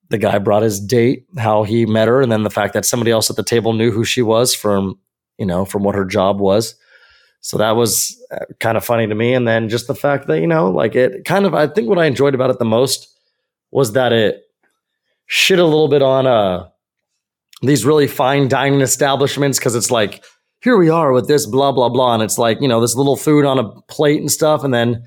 the 0.08 0.18
guy 0.18 0.38
brought 0.38 0.62
his 0.62 0.80
date, 0.80 1.26
how 1.36 1.62
he 1.62 1.84
met 1.86 2.08
her, 2.08 2.20
and 2.20 2.30
then 2.30 2.42
the 2.42 2.50
fact 2.50 2.74
that 2.74 2.86
somebody 2.86 3.10
else 3.10 3.28
at 3.28 3.36
the 3.36 3.42
table 3.42 3.72
knew 3.72 3.90
who 3.90 4.04
she 4.04 4.22
was 4.22 4.54
from 4.54 4.98
you 5.38 5.46
know 5.46 5.64
from 5.64 5.82
what 5.82 5.94
her 5.94 6.04
job 6.04 6.40
was. 6.40 6.74
So 7.40 7.58
that 7.58 7.72
was 7.72 8.22
uh, 8.30 8.44
kind 8.58 8.76
of 8.76 8.84
funny 8.84 9.06
to 9.06 9.14
me. 9.14 9.32
And 9.32 9.48
then 9.48 9.68
just 9.68 9.86
the 9.86 9.94
fact 9.94 10.26
that 10.26 10.40
you 10.40 10.46
know, 10.46 10.70
like 10.70 10.94
it 10.94 11.24
kind 11.24 11.46
of, 11.46 11.54
I 11.54 11.66
think 11.66 11.88
what 11.88 11.98
I 11.98 12.06
enjoyed 12.06 12.34
about 12.34 12.50
it 12.50 12.58
the 12.58 12.64
most 12.64 13.08
was 13.70 13.92
that 13.92 14.12
it 14.12 14.42
shit 15.26 15.58
a 15.58 15.64
little 15.64 15.88
bit 15.88 16.02
on 16.02 16.26
uh 16.26 16.68
these 17.62 17.84
really 17.84 18.08
fine 18.08 18.48
dining 18.48 18.80
establishments 18.80 19.58
because 19.58 19.76
it's 19.76 19.90
like 19.90 20.24
here 20.62 20.76
we 20.76 20.90
are 20.90 21.12
with 21.12 21.28
this 21.28 21.46
blah 21.46 21.72
blah 21.72 21.88
blah. 21.88 22.14
And 22.14 22.22
it's 22.22 22.38
like 22.38 22.60
you 22.60 22.68
know 22.68 22.80
this 22.80 22.94
little 22.96 23.16
food 23.16 23.44
on 23.44 23.58
a 23.58 23.70
plate 23.82 24.20
and 24.20 24.30
stuff. 24.30 24.64
And 24.64 24.74
then 24.74 25.04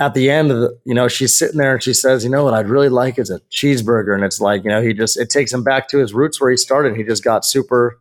at 0.00 0.14
the 0.14 0.30
end 0.30 0.50
of 0.50 0.58
the 0.58 0.78
you 0.84 0.94
know 0.94 1.08
she's 1.08 1.36
sitting 1.36 1.58
there 1.58 1.74
and 1.74 1.82
she 1.82 1.94
says 1.94 2.24
you 2.24 2.30
know 2.30 2.42
what 2.42 2.52
i'd 2.52 2.68
really 2.68 2.88
like 2.88 3.18
is 3.18 3.30
a 3.30 3.40
cheeseburger. 3.50 4.14
And 4.14 4.24
it's 4.24 4.40
like 4.40 4.64
you 4.64 4.70
know 4.70 4.82
he 4.82 4.92
just 4.92 5.18
it 5.18 5.30
takes 5.30 5.52
him 5.52 5.64
back 5.64 5.88
to 5.88 5.98
his 5.98 6.14
roots 6.14 6.40
where 6.40 6.50
he 6.50 6.56
started. 6.56 6.96
He 6.96 7.02
just 7.02 7.24
got 7.24 7.44
super 7.44 8.00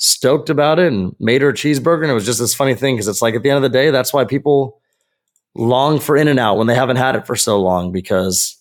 stoked 0.00 0.48
about 0.48 0.78
it 0.78 0.90
and 0.90 1.14
made 1.20 1.42
her 1.42 1.50
a 1.50 1.54
cheeseburger 1.54 2.02
and 2.02 2.10
it 2.10 2.14
was 2.14 2.24
just 2.24 2.38
this 2.38 2.54
funny 2.54 2.74
thing 2.74 2.96
because 2.96 3.06
it's 3.06 3.20
like 3.20 3.34
at 3.34 3.42
the 3.42 3.50
end 3.50 3.56
of 3.58 3.62
the 3.62 3.68
day 3.68 3.90
that's 3.90 4.14
why 4.14 4.24
people 4.24 4.80
long 5.54 6.00
for 6.00 6.16
in 6.16 6.26
and 6.26 6.38
out 6.38 6.56
when 6.56 6.66
they 6.66 6.74
haven't 6.74 6.96
had 6.96 7.14
it 7.14 7.26
for 7.26 7.36
so 7.36 7.60
long 7.60 7.92
because 7.92 8.56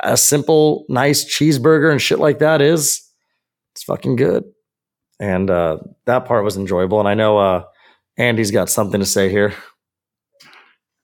a 0.00 0.16
simple 0.16 0.84
nice 0.88 1.24
cheeseburger 1.24 1.92
and 1.92 2.02
shit 2.02 2.18
like 2.18 2.40
that 2.40 2.60
is 2.60 3.08
it's 3.72 3.84
fucking 3.84 4.16
good. 4.16 4.44
And 5.20 5.48
uh, 5.48 5.78
that 6.06 6.24
part 6.26 6.44
was 6.44 6.56
enjoyable 6.56 6.98
and 6.98 7.08
i 7.08 7.14
know 7.14 7.38
uh, 7.38 7.64
andy's 8.16 8.50
got 8.50 8.68
something 8.68 8.98
to 9.00 9.06
say 9.06 9.28
here. 9.28 9.54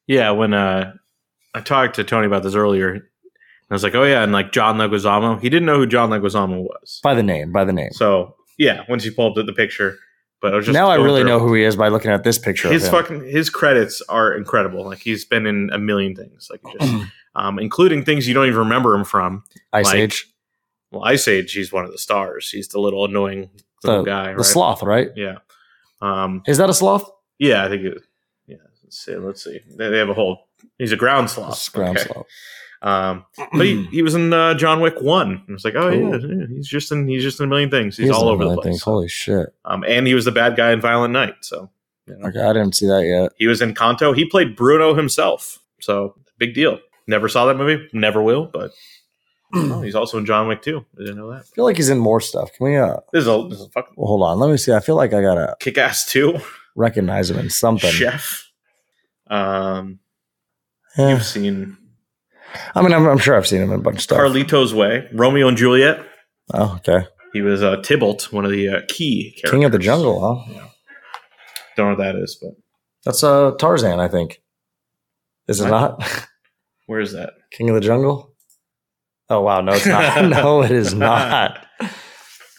Yeah, 0.08 0.32
when 0.32 0.52
uh, 0.52 0.94
I 1.54 1.60
talked 1.60 1.94
to 1.96 2.04
Tony 2.04 2.26
about 2.26 2.42
this 2.42 2.56
earlier, 2.56 3.08
I 3.70 3.74
was 3.74 3.84
like, 3.84 3.94
"Oh 3.94 4.02
yeah," 4.02 4.24
and 4.24 4.32
like 4.32 4.50
John 4.50 4.76
Leguizamo, 4.76 5.40
he 5.40 5.48
didn't 5.48 5.66
know 5.66 5.76
who 5.76 5.86
John 5.86 6.10
Leguizamo 6.10 6.62
was. 6.62 6.98
by 7.00 7.14
the 7.14 7.22
name 7.22 7.52
by 7.52 7.64
the 7.64 7.72
name. 7.72 7.92
So 7.92 8.34
yeah, 8.60 8.84
once 8.90 9.06
you 9.06 9.12
pulled 9.12 9.38
up 9.38 9.46
the 9.46 9.54
picture, 9.54 9.98
but 10.42 10.52
I 10.52 10.56
was 10.56 10.66
just 10.66 10.74
now 10.74 10.90
i 10.90 10.96
really 10.96 11.22
through 11.22 11.30
know 11.30 11.38
who 11.38 11.54
he 11.54 11.64
is 11.64 11.76
by 11.76 11.88
looking 11.88 12.10
at 12.10 12.24
this 12.24 12.38
picture 12.38 12.70
his 12.70 12.86
of 12.86 12.92
him. 12.92 13.02
fucking 13.02 13.24
his 13.24 13.48
credits 13.48 14.02
are 14.02 14.34
incredible. 14.34 14.84
Like 14.84 14.98
he's 14.98 15.24
been 15.24 15.46
in 15.46 15.70
a 15.72 15.78
million 15.78 16.14
things, 16.14 16.50
like 16.50 16.60
just 16.78 17.06
um, 17.34 17.58
including 17.58 18.04
things 18.04 18.28
you 18.28 18.34
don't 18.34 18.46
even 18.46 18.58
remember 18.58 18.94
him 18.94 19.04
from. 19.04 19.44
ice 19.72 19.86
like, 19.86 19.96
age 19.96 20.26
Well, 20.90 21.04
Ice 21.04 21.26
Age, 21.26 21.50
he's 21.52 21.72
one 21.72 21.86
of 21.86 21.90
the 21.90 21.98
stars. 21.98 22.50
He's 22.50 22.68
the 22.68 22.80
little 22.80 23.02
annoying 23.06 23.48
little 23.82 24.04
the, 24.04 24.10
guy, 24.10 24.30
the 24.32 24.36
right? 24.36 24.44
sloth 24.44 24.82
right 24.82 25.08
Yeah, 25.16 25.38
um, 26.02 26.42
is 26.46 26.58
that 26.58 26.68
a 26.68 26.74
sloth 26.74 27.10
yeah, 27.38 27.64
I 27.64 27.70
think. 27.70 27.84
It, 27.84 28.02
yeah, 28.46 28.56
let's 28.84 28.98
see. 29.02 29.16
Let's 29.16 29.42
see. 29.42 29.60
They, 29.74 29.88
they 29.88 29.96
have 29.96 30.10
a 30.10 30.14
whole. 30.14 30.48
He's 30.76 30.92
a 30.92 30.96
ground 30.96 31.30
sloth. 31.30 31.72
Ground 31.72 31.96
Okay. 31.96 32.06
sloth 32.06 32.26
Um, 32.82 33.24
but 33.52 33.66
he, 33.66 33.84
he 33.86 34.02
was 34.02 34.14
in 34.14 34.32
uh, 34.32 34.54
John 34.54 34.80
Wick 34.80 35.00
One. 35.00 35.44
I 35.48 35.52
was 35.52 35.64
like, 35.64 35.74
oh 35.74 35.90
Cool. 35.90 36.10
yeah, 36.20 36.26
yeah, 36.40 36.46
he's 36.48 36.66
just 36.68 36.90
in 36.92 37.06
he's 37.08 37.22
just 37.22 37.38
in 37.40 37.44
a 37.44 37.46
million 37.48 37.70
things. 37.70 37.96
He's 37.96 38.06
He 38.06 38.10
is 38.10 38.16
all 38.16 38.28
over 38.28 38.44
the 38.44 38.54
place. 38.54 38.64
things. 38.64 38.82
holy 38.82 39.08
shit 39.08 39.48
Um, 39.64 39.84
and 39.86 40.06
he 40.06 40.14
was 40.14 40.24
the 40.24 40.32
bad 40.32 40.56
guy 40.56 40.72
in 40.72 40.80
Violent 40.80 41.12
Night. 41.12 41.34
So 41.42 41.70
you 42.06 42.16
know. 42.16 42.28
okay 42.28 42.40
i 42.40 42.52
didn't 42.52 42.74
see 42.74 42.86
that 42.86 43.04
yet 43.04 43.32
he 43.36 43.46
was 43.46 43.60
in 43.60 43.74
Encanto. 43.74 44.16
He 44.16 44.24
played 44.24 44.56
Bruno 44.56 44.94
himself. 44.94 45.58
So 45.80 46.14
big 46.38 46.54
deal. 46.54 46.78
Never 47.06 47.28
saw 47.28 47.44
that 47.46 47.56
movie. 47.56 47.86
Never 47.92 48.22
will. 48.22 48.46
But 48.46 48.70
oh, 49.54 49.82
he's 49.82 49.94
also 49.96 50.16
in 50.16 50.24
John 50.26 50.46
Wick 50.48 50.62
too. 50.62 50.84
I 50.96 51.00
didn't 51.00 51.16
know 51.18 51.30
that. 51.32 51.40
I 51.40 51.54
feel 51.54 51.64
like 51.64 51.76
he's 51.76 51.88
in 51.90 51.98
more 51.98 52.20
stuff. 52.20 52.50
Can 52.56 52.66
we? 52.66 52.76
Uh, 52.76 52.96
This 53.12 53.22
is 53.22 53.28
a, 53.28 53.46
this 53.50 53.58
is 53.58 53.66
a 53.66 53.70
fucking 53.70 53.94
well, 53.96 54.06
hold 54.08 54.22
on. 54.22 54.38
Let 54.38 54.48
me 54.50 54.56
see. 54.56 54.72
I 54.72 54.80
feel 54.80 54.94
like 54.96 55.12
I 55.12 55.20
gotta 55.20 55.56
kick 55.60 55.76
ass 55.76 56.06
too. 56.06 56.38
recognize 56.76 57.30
him 57.30 57.38
in 57.38 57.50
something. 57.50 57.90
Chef. 57.90 58.48
Um, 59.26 59.98
Yeah. 60.96 61.10
you've 61.10 61.24
seen 61.24 61.76
I 62.74 62.82
mean, 62.82 62.92
I'm, 62.92 63.06
I'm 63.06 63.18
sure 63.18 63.36
I've 63.36 63.46
seen 63.46 63.62
him 63.62 63.72
in 63.72 63.80
a 63.80 63.82
bunch 63.82 63.96
of 63.96 64.02
stuff. 64.02 64.18
Carlito's 64.18 64.74
Way, 64.74 65.08
Romeo 65.12 65.48
and 65.48 65.56
Juliet. 65.56 66.04
Oh, 66.52 66.76
okay. 66.76 67.06
He 67.32 67.42
was 67.42 67.62
uh, 67.62 67.76
Tybalt, 67.76 68.32
one 68.32 68.44
of 68.44 68.50
the 68.50 68.68
uh, 68.68 68.80
key 68.88 69.32
characters. 69.36 69.50
King 69.50 69.64
of 69.64 69.72
the 69.72 69.78
Jungle, 69.78 70.20
huh? 70.46 70.68
Don't 71.76 71.86
know 71.86 71.96
what 71.96 71.98
that 72.04 72.16
is, 72.16 72.36
but 72.42 72.50
That's 73.04 73.22
uh 73.22 73.52
Tarzan, 73.58 74.00
I 74.00 74.08
think. 74.08 74.42
Is 75.46 75.60
it 75.60 75.70
What? 75.70 75.98
not 76.00 76.26
where 76.86 77.00
is 77.00 77.12
that? 77.12 77.34
King 77.52 77.68
of 77.70 77.76
the 77.76 77.80
Jungle? 77.80 78.34
Oh 79.28 79.40
wow, 79.42 79.60
no, 79.60 79.72
it's 79.72 79.86
not. 79.86 80.24
no, 80.28 80.62
it 80.62 80.72
is 80.72 80.94
not. 80.94 81.64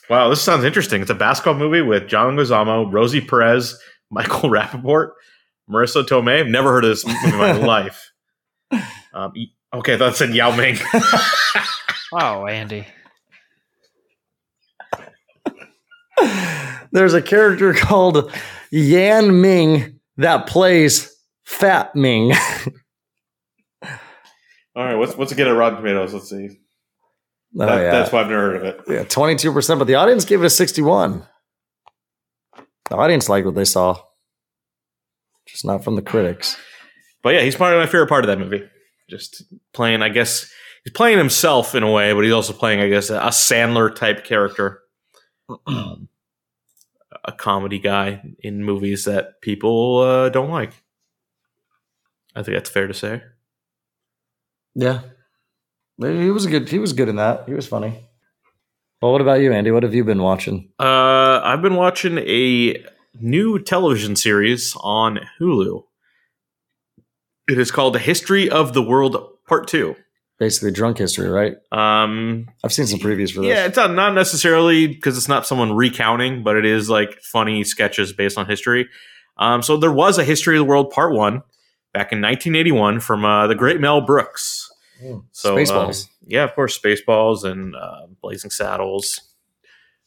Wow, 0.10 0.28
this 0.28 0.42
sounds 0.42 0.66
interesting. 0.66 1.02
It's 1.02 1.10
a 1.10 1.16
basketball 1.16 1.54
movie 1.54 1.82
with 1.82 2.10
John 2.10 2.36
Leguizamo, 2.36 2.92
Rosie 2.92 3.22
Perez, 3.22 3.80
Michael 4.10 4.50
Rapaport, 4.50 5.12
Marisa 5.70 6.04
Tomei. 6.04 6.42
I've 6.42 6.48
never 6.48 6.70
heard 6.70 6.84
of 6.84 6.90
this 6.90 7.06
movie 7.08 7.30
in 7.30 7.38
my 7.38 7.54
life. 7.54 8.12
Um, 9.14 9.32
okay, 9.74 9.94
I 9.96 9.98
thought 9.98 10.14
it 10.14 10.16
said 10.16 10.34
Yao 10.36 10.56
Ming. 10.56 10.78
Wow, 12.14 12.46
Andy. 12.46 12.86
There's 16.92 17.14
a 17.14 17.22
character 17.22 17.74
called 17.78 18.32
Yan 18.72 19.40
Ming 19.42 20.00
that 20.18 20.46
plays 20.48 21.16
Fat 21.46 21.96
Ming. 21.96 22.34
All 24.76 24.86
right, 24.86 24.96
what's 24.96 25.16
what's 25.16 25.32
it 25.32 25.36
get 25.36 25.48
at 25.48 25.52
Rotten 25.52 25.78
Tomatoes? 25.78 26.14
Let's 26.14 26.30
see. 26.30 26.50
Oh, 27.60 27.66
That- 27.66 27.82
yeah. 27.82 27.92
That's 27.92 28.12
why 28.12 28.22
I've 28.22 28.28
never 28.30 28.42
heard 28.42 28.56
of 28.58 28.64
it. 28.64 28.82
Yeah, 28.88 29.04
22%, 29.04 29.78
but 29.80 29.86
the 29.88 29.96
audience 29.96 30.24
gave 30.26 30.42
it 30.42 30.46
a 30.46 30.50
61. 30.50 31.26
The 32.90 32.96
audience 32.96 33.28
liked 33.30 33.46
what 33.46 33.56
they 33.56 33.66
saw. 33.66 33.98
Just 35.48 35.66
not 35.66 35.84
from 35.84 35.96
the 35.96 36.02
critics. 36.02 36.56
But 37.24 37.36
yeah, 37.36 37.42
he's 37.42 37.56
probably 37.56 37.80
my 37.80 37.86
favorite 37.86 38.08
part 38.10 38.24
of 38.24 38.28
that 38.28 38.40
movie. 38.40 38.64
Just 39.12 39.44
playing, 39.74 40.02
I 40.02 40.10
guess 40.10 40.50
he's 40.84 40.94
playing 40.94 41.18
himself 41.18 41.76
in 41.76 41.84
a 41.84 41.92
way, 41.92 42.14
but 42.14 42.24
he's 42.24 42.34
also 42.34 42.54
playing, 42.54 42.80
I 42.80 42.90
guess, 42.90 43.10
a 43.10 43.20
Sandler 43.28 43.94
type 43.94 44.24
character, 44.24 44.80
um, 45.68 46.08
a 47.26 47.32
comedy 47.34 47.78
guy 47.78 48.24
in 48.40 48.64
movies 48.64 49.04
that 49.06 49.42
people 49.42 50.00
uh, 50.00 50.30
don't 50.30 50.50
like. 50.50 50.74
I 52.36 52.42
think 52.42 52.56
that's 52.56 52.70
fair 52.70 52.88
to 52.88 52.94
say. 52.94 53.22
Yeah. 54.74 55.02
He 56.00 56.32
was 56.32 56.48
good. 56.48 56.70
He 56.70 56.80
was 56.80 56.94
good 56.94 57.10
in 57.10 57.18
that. 57.18 57.44
He 57.48 57.54
was 57.54 57.68
funny. 57.68 58.08
Well, 59.02 59.12
what 59.12 59.22
about 59.22 59.42
you, 59.42 59.52
Andy? 59.52 59.72
What 59.72 59.84
have 59.84 59.94
you 59.94 60.04
been 60.04 60.22
watching? 60.22 60.72
Uh, 60.80 61.42
I've 61.44 61.62
been 61.62 61.76
watching 61.76 62.18
a 62.20 62.84
new 63.20 63.60
television 63.60 64.16
series 64.16 64.76
on 64.82 65.20
Hulu. 65.40 65.84
It 67.52 67.60
is 67.60 67.70
called 67.70 67.94
The 67.94 68.00
History 68.00 68.50
of 68.50 68.74
the 68.74 68.82
World 68.82 69.18
Part 69.46 69.68
Two. 69.68 69.98
Basically, 70.40 70.72
drunk 70.72 70.98
history, 70.98 71.28
right? 71.28 71.56
Um, 71.72 72.48
I've 72.64 72.72
seen 72.72 72.88
some 72.88 73.00
previews 73.00 73.32
for 73.32 73.42
this. 73.42 73.50
Yeah, 73.50 73.66
it's 73.66 73.76
not, 73.76 73.92
not 73.92 74.14
necessarily 74.14 74.88
because 74.88 75.18
it's 75.18 75.28
not 75.28 75.46
someone 75.46 75.74
recounting, 75.74 76.44
but 76.44 76.56
it 76.56 76.66
is 76.66 76.90
like 76.90 77.22
funny 77.22 77.64
sketches 77.66 78.14
based 78.14 78.38
on 78.38 78.48
history. 78.48 78.88
Um, 79.38 79.62
so 79.62 79.76
there 79.76 79.92
was 79.92 80.18
a 80.18 80.24
History 80.24 80.56
of 80.56 80.62
the 80.62 80.66
World 80.66 80.92
Part 80.92 81.14
One 81.14 81.44
back 81.94 82.14
in 82.14 82.22
1981 82.22 83.02
from 83.02 83.26
uh, 83.26 83.48
the 83.48 83.56
great 83.56 83.82
Mel 83.82 84.00
Brooks. 84.02 84.72
Mm. 85.04 85.26
So 85.34 85.58
Spaceballs. 85.58 86.06
uh, 86.06 86.08
yeah, 86.26 86.44
of 86.44 86.56
course, 86.56 86.80
Spaceballs 86.80 87.44
and 87.44 87.76
uh, 87.76 88.08
Blazing 88.22 88.52
Saddles. 88.52 89.20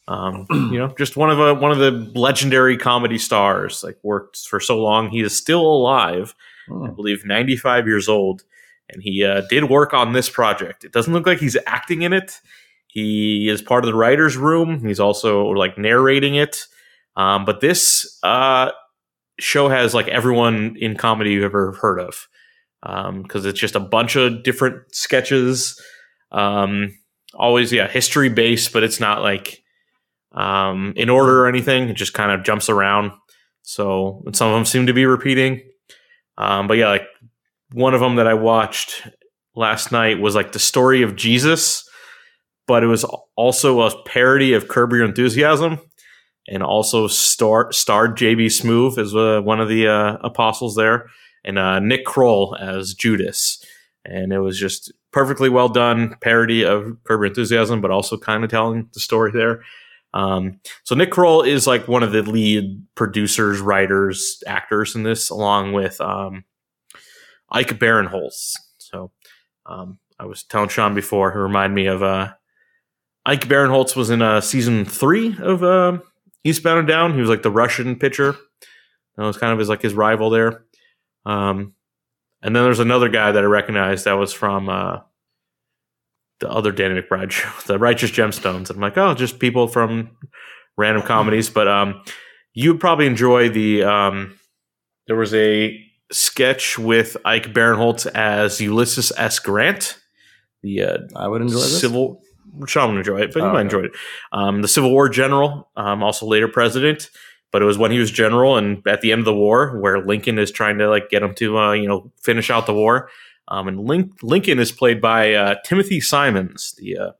Um, 0.09 0.47
you 0.51 0.79
know, 0.79 0.95
just 0.97 1.17
one 1.17 1.31
of 1.31 1.39
a 1.39 1.53
one 1.55 1.73
of 1.73 1.79
the 1.79 2.11
legendary 2.19 2.79
comedy 2.79 3.19
stars. 3.19 3.85
Like 3.85 3.99
worked 4.03 4.39
for 4.39 4.61
so 4.61 4.81
long, 4.81 5.11
he 5.11 5.21
is 5.21 5.37
still 5.37 5.61
alive. 5.61 6.35
I 6.69 6.73
Mm. 6.73 6.97
believe 6.97 7.25
95 7.25 7.87
years 7.87 8.09
old, 8.09 8.43
and 8.89 9.03
he 9.03 9.25
uh, 9.25 9.43
did 9.51 9.65
work 9.65 9.93
on 9.95 10.13
this 10.13 10.29
project. 10.29 10.85
It 10.85 10.93
doesn't 10.93 11.13
look 11.13 11.27
like 11.27 11.39
he's 11.39 11.57
acting 11.67 12.03
in 12.03 12.13
it. 12.13 12.41
He 12.87 13.49
is 13.49 13.61
part 13.61 13.85
of 13.85 13.89
the 13.89 13.97
writers' 13.97 14.37
room. 14.37 14.85
He's 14.87 15.01
also 15.01 15.47
like 15.49 15.77
narrating 15.77 16.37
it. 16.37 16.67
Um, 17.17 17.45
but 17.45 17.61
this 17.61 18.19
uh, 18.23 18.71
show 19.39 19.69
has 19.69 19.95
like 19.95 20.09
everyone 20.09 20.77
in 20.79 20.97
comedy 20.97 21.33
you've 21.33 21.45
ever 21.45 21.73
heard 21.81 21.99
of 21.99 22.29
because 23.23 23.47
it's 23.47 23.59
just 23.59 23.75
a 23.75 23.81
bunch 23.81 24.15
of 24.17 24.43
different 24.43 24.95
sketches. 24.95 25.81
Um, 26.33 26.97
always, 27.35 27.73
yeah, 27.73 27.89
history 27.89 28.29
based, 28.29 28.73
but 28.73 28.83
it's 28.85 29.01
not 29.01 29.23
like 29.23 29.63
um, 30.33 30.93
in 30.97 31.09
order 31.11 31.43
or 31.45 31.49
anything. 31.49 31.89
It 31.89 31.95
just 31.97 32.15
kind 32.15 32.31
of 32.33 32.45
jumps 32.45 32.69
around. 32.69 33.13
So 33.63 34.23
some 34.33 34.49
of 34.49 34.55
them 34.55 34.65
seem 34.65 34.87
to 34.87 34.93
be 34.93 35.07
repeating. 35.07 35.63
Um, 36.37 36.67
but 36.67 36.77
yeah, 36.77 36.89
like 36.89 37.07
one 37.73 37.95
of 37.95 38.01
them 38.01 38.17
that 38.17 38.27
I 38.27 38.35
watched 38.35 39.07
last 39.55 39.93
night 39.93 40.21
was 40.21 40.35
like 40.35 40.53
the 40.53 40.59
story 40.59 41.03
of 41.03 41.17
Jesus, 41.17 41.89
but 42.67 42.83
it 42.83 42.87
was 42.87 43.05
also 43.37 43.83
a 43.83 44.03
parody 44.05 44.53
of 44.53 44.69
Curb 44.69 44.93
Your 44.93 45.05
Enthusiasm, 45.05 45.79
and 46.49 46.63
also 46.63 47.07
star 47.07 47.73
starred 47.73 48.17
JB 48.17 48.47
Smoove 48.47 48.99
as 48.99 49.15
uh, 49.15 49.41
one 49.43 49.61
of 49.61 49.69
the 49.69 49.89
uh, 49.89 50.19
apostles 50.23 50.75
there, 50.75 51.07
and 51.45 51.59
uh, 51.59 51.79
Nick 51.81 52.05
Kroll 52.05 52.57
as 52.61 52.95
Judas, 52.95 53.65
and 54.05 54.33
it 54.33 54.41
was 54.41 54.59
just 54.59 54.93
perfectly 55.13 55.49
well 55.49 55.69
done 55.69 56.17
parody 56.21 56.65
of 56.65 56.97
Curb 57.05 57.21
Your 57.21 57.27
Enthusiasm, 57.27 57.81
but 57.81 57.91
also 57.91 58.17
kind 58.17 58.45
of 58.45 58.51
telling 58.51 58.89
the 58.93 59.01
story 59.01 59.31
there. 59.33 59.63
Um, 60.15 60.61
so 60.85 60.95
Nick 60.95 61.11
Kroll 61.11 61.43
is 61.43 61.67
like 61.67 61.89
one 61.89 62.05
of 62.05 62.13
the 62.13 62.23
lead 62.23 62.87
producers, 62.95 63.61
writers, 63.61 64.43
actors 64.47 64.95
in 64.95 65.03
this, 65.03 65.29
along 65.29 65.73
with 65.73 66.01
um, 66.01 66.45
Ike 67.51 67.79
Barinholtz. 67.81 68.55
So 68.79 69.11
um, 69.67 69.99
I 70.19 70.27
was 70.27 70.45
telling 70.45 70.69
Sean 70.69 70.95
before, 70.95 71.33
who 71.33 71.41
reminded 71.41 71.75
me 71.75 71.87
of 71.87 72.03
uh, 72.03 72.33
Ike 73.27 73.49
Barinholtz 73.49 73.97
was 73.97 74.11
in 74.11 74.23
uh, 74.23 74.41
season 74.41 74.85
three 74.85 75.37
of 75.41 75.65
uh, 75.65 75.99
Eastbound 76.45 76.79
and 76.79 76.89
Down. 76.89 77.15
He 77.15 77.21
was 77.21 77.31
like 77.31 77.43
the 77.43 77.51
Russian 77.51 77.97
pitcher. 77.97 78.37
That 79.17 79.25
was 79.25 79.37
kind 79.37 79.53
of 79.53 79.59
his 79.59 79.69
like 79.69 79.83
his 79.83 79.95
rival 79.95 80.31
there. 80.31 80.65
Um, 81.27 81.75
and 82.41 82.55
then 82.55 82.63
there's 82.63 82.81
another 82.81 83.09
guy 83.09 83.33
that 83.33 83.43
I 83.43 83.47
recognized 83.47 84.05
that 84.05 84.13
was 84.13 84.33
from 84.33 84.69
uh, 84.69 85.01
the 86.41 86.51
other 86.51 86.73
Danny 86.73 87.01
McBride 87.01 87.31
show, 87.31 87.49
the 87.67 87.79
Righteous 87.79 88.11
Gemstones. 88.11 88.69
And 88.69 88.77
I'm 88.77 88.81
like, 88.81 88.99
oh, 88.99 89.15
just 89.15 89.39
people 89.39 89.69
from 89.69 90.11
random 90.77 91.03
comedies. 91.07 91.51
But 91.51 91.69
um, 91.69 92.03
you'd 92.53 92.81
probably 92.81 93.07
enjoy 93.07 93.49
the. 93.49 93.85
Um, 93.85 94.39
there 95.07 95.17
was 95.17 95.35
a 95.35 95.79
sketch 96.13 96.79
with 96.79 97.17
Ike 97.25 97.53
Barinholtz 97.53 98.07
as 98.15 98.61
Ulysses 98.61 99.13
S. 99.17 99.39
Grant, 99.39 99.99
the 100.63 100.83
uh, 100.83 100.99
I 101.17 101.29
would 101.29 101.43
enjoy 101.43 101.55
this. 101.55 101.81
civil. 101.81 102.21
Sean 102.69 102.91
would 102.91 102.99
enjoy 102.99 103.21
it, 103.21 103.33
but 103.35 103.43
Oh, 103.43 103.47
you 103.47 103.53
might 103.53 103.67
okay. 103.67 103.77
enjoy 103.77 103.87
it. 103.87 103.93
Um, 104.33 104.63
the 104.63 104.69
Civil 104.69 104.93
War 104.93 105.09
general, 105.09 105.69
um, 105.77 106.05
also 106.05 106.25
later 106.25 106.47
president, 106.47 107.11
but 107.51 107.63
it 107.63 107.65
was 107.65 107.77
when 107.77 107.91
he 107.91 107.99
was 107.99 108.13
general 108.13 108.57
and 108.57 108.81
at 108.87 109.01
the 109.01 109.11
end 109.11 109.19
of 109.21 109.25
the 109.25 109.35
war, 109.35 109.77
where 109.81 110.07
Lincoln 110.07 110.39
is 110.39 110.53
trying 110.53 110.79
to 110.79 110.89
like 110.89 111.11
get 111.11 111.23
him 111.23 111.35
to 111.35 111.59
uh, 111.59 111.73
you 111.73 111.89
know 111.89 112.13
finish 112.23 112.51
out 112.51 112.67
the 112.67 112.75
war. 112.75 113.11
Um, 113.49 113.69
and 113.69 113.81
Link- 113.81 114.23
Lincoln 114.23 114.59
is 114.59 114.73
played 114.73 115.01
by 115.01 115.35
uh, 115.35 115.57
Timothy 115.65 116.01
Simons, 116.01 116.75
the 116.79 116.97
uh, 116.97 117.11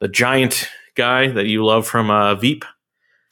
the 0.00 0.08
giant 0.08 0.68
guy 0.94 1.28
that 1.28 1.46
you 1.46 1.64
love 1.64 1.86
from 1.86 2.10
uh, 2.10 2.34
Veep. 2.34 2.64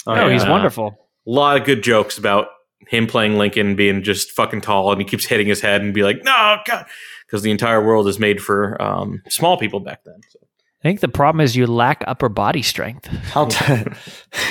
Oh, 0.07 0.29
he's 0.29 0.47
wonderful. 0.47 0.97
A 1.27 1.31
lot 1.31 1.57
of 1.57 1.65
good 1.65 1.83
jokes 1.83 2.19
about 2.19 2.49
him 2.89 3.07
playing 3.07 3.37
Lincoln 3.37 3.77
being 3.77 4.03
just 4.03 4.31
fucking 4.33 4.61
tall 4.61 4.93
and 4.93 5.01
he 5.01 5.07
keeps 5.07 5.25
hitting 5.25 5.47
his 5.47 5.61
head 5.61 5.81
and 5.81 5.95
be 5.95 6.03
like, 6.03 6.23
no, 6.23 6.59
God, 6.67 6.87
because 7.27 7.43
the 7.43 7.51
entire 7.51 7.85
world 7.85 8.07
is 8.09 8.19
made 8.19 8.43
for 8.43 8.81
um, 8.81 9.23
small 9.29 9.57
people 9.57 9.81
back 9.81 10.05
then. 10.05 10.21
So. 10.29 10.39
I 10.85 10.89
think 10.89 11.01
the 11.01 11.09
problem 11.09 11.41
is 11.41 11.57
you 11.57 11.67
lack 11.67 12.05
upper 12.07 12.29
body 12.29 12.61
strength. 12.61 13.07
How 13.07 13.47
t- 13.47 13.85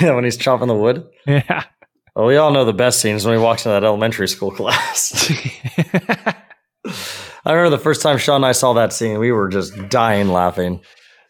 when 0.00 0.24
he's 0.24 0.36
chopping 0.36 0.66
the 0.66 0.74
wood. 0.74 1.06
Yeah. 1.26 1.64
Well, 2.16 2.26
we 2.26 2.36
all 2.36 2.52
know 2.52 2.64
the 2.64 2.72
best 2.72 3.00
scenes 3.00 3.24
when 3.24 3.36
he 3.36 3.42
walks 3.42 3.62
into 3.62 3.70
that 3.70 3.84
elementary 3.84 4.28
school 4.28 4.50
class. 4.50 5.30
I 7.44 7.52
remember 7.52 7.76
the 7.76 7.82
first 7.82 8.02
time 8.02 8.18
Sean 8.18 8.36
and 8.36 8.46
I 8.46 8.52
saw 8.52 8.72
that 8.74 8.92
scene, 8.92 9.18
we 9.18 9.32
were 9.32 9.48
just 9.48 9.88
dying 9.88 10.28
laughing. 10.28 10.80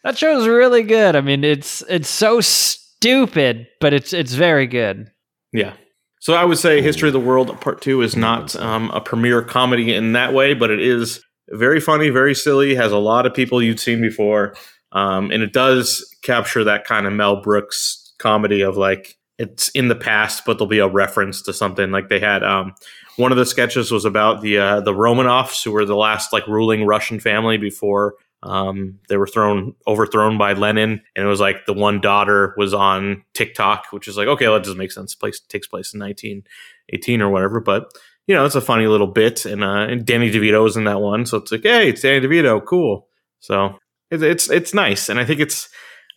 that 0.03 0.17
show's 0.17 0.47
really 0.47 0.83
good. 0.83 1.15
I 1.15 1.21
mean, 1.21 1.43
it's 1.43 1.81
it's 1.89 2.09
so 2.09 2.41
stupid, 2.41 3.67
but 3.81 3.93
it's 3.93 4.13
it's 4.13 4.33
very 4.33 4.67
good. 4.67 5.11
Yeah. 5.51 5.73
So 6.21 6.33
I 6.33 6.43
would 6.43 6.57
say 6.57 6.81
History 6.81 7.09
of 7.09 7.13
the 7.13 7.19
World 7.19 7.59
Part 7.61 7.81
Two 7.81 8.01
is 8.01 8.15
not 8.15 8.55
um, 8.55 8.89
a 8.91 9.01
premiere 9.01 9.41
comedy 9.41 9.93
in 9.93 10.13
that 10.13 10.33
way, 10.33 10.53
but 10.53 10.71
it 10.71 10.81
is 10.81 11.21
very 11.49 11.79
funny, 11.79 12.09
very 12.09 12.33
silly. 12.33 12.75
Has 12.75 12.91
a 12.91 12.97
lot 12.97 13.25
of 13.25 13.33
people 13.33 13.61
you've 13.61 13.79
seen 13.79 14.01
before, 14.01 14.55
um, 14.91 15.31
and 15.31 15.43
it 15.43 15.53
does 15.53 16.09
capture 16.23 16.63
that 16.63 16.85
kind 16.85 17.05
of 17.05 17.13
Mel 17.13 17.41
Brooks 17.41 18.13
comedy 18.17 18.61
of 18.61 18.77
like 18.77 19.17
it's 19.37 19.67
in 19.69 19.89
the 19.89 19.95
past, 19.95 20.43
but 20.45 20.57
there'll 20.57 20.67
be 20.67 20.79
a 20.79 20.87
reference 20.87 21.41
to 21.43 21.53
something. 21.53 21.91
Like 21.91 22.09
they 22.09 22.19
had 22.19 22.43
um, 22.43 22.73
one 23.17 23.31
of 23.31 23.37
the 23.37 23.45
sketches 23.45 23.91
was 23.91 24.05
about 24.05 24.41
the 24.41 24.57
uh, 24.57 24.81
the 24.81 24.93
Romanovs, 24.93 25.63
who 25.63 25.71
were 25.71 25.85
the 25.85 25.95
last 25.95 26.33
like 26.33 26.47
ruling 26.47 26.85
Russian 26.85 27.19
family 27.19 27.57
before 27.57 28.15
um, 28.45 28.99
they 29.09 29.17
were 29.17 29.27
thrown 29.27 29.73
overthrown 29.87 30.37
by 30.37 30.53
Lenin, 30.53 31.01
and 31.15 31.25
it 31.25 31.27
was 31.27 31.39
like 31.39 31.65
the 31.65 31.73
one 31.73 31.99
daughter 31.99 32.53
was 32.57 32.73
on 32.73 33.23
TikTok, 33.33 33.87
which 33.91 34.07
is 34.07 34.17
like 34.17 34.27
okay, 34.27 34.45
that 34.45 34.63
doesn't 34.63 34.77
make 34.77 34.91
sense. 34.91 35.15
Place 35.15 35.39
takes 35.39 35.67
place 35.67 35.93
in 35.93 35.99
1918 35.99 37.21
or 37.21 37.29
whatever, 37.29 37.59
but 37.59 37.91
you 38.27 38.35
know 38.35 38.45
it's 38.45 38.55
a 38.55 38.61
funny 38.61 38.85
little 38.85 39.07
bit, 39.07 39.45
and 39.45 39.63
uh, 39.63 39.87
and 39.89 40.05
Danny 40.05 40.31
DeVito 40.31 40.63
was 40.63 40.77
in 40.77 40.83
that 40.83 41.01
one, 41.01 41.25
so 41.25 41.37
it's 41.37 41.51
like 41.51 41.63
hey, 41.63 41.89
it's 41.89 42.01
Danny 42.01 42.25
DeVito, 42.25 42.63
cool. 42.63 43.07
So 43.39 43.79
it's 44.11 44.21
it's 44.21 44.49
it's 44.49 44.73
nice, 44.75 45.09
and 45.09 45.19
I 45.19 45.25
think 45.25 45.39
it's 45.39 45.67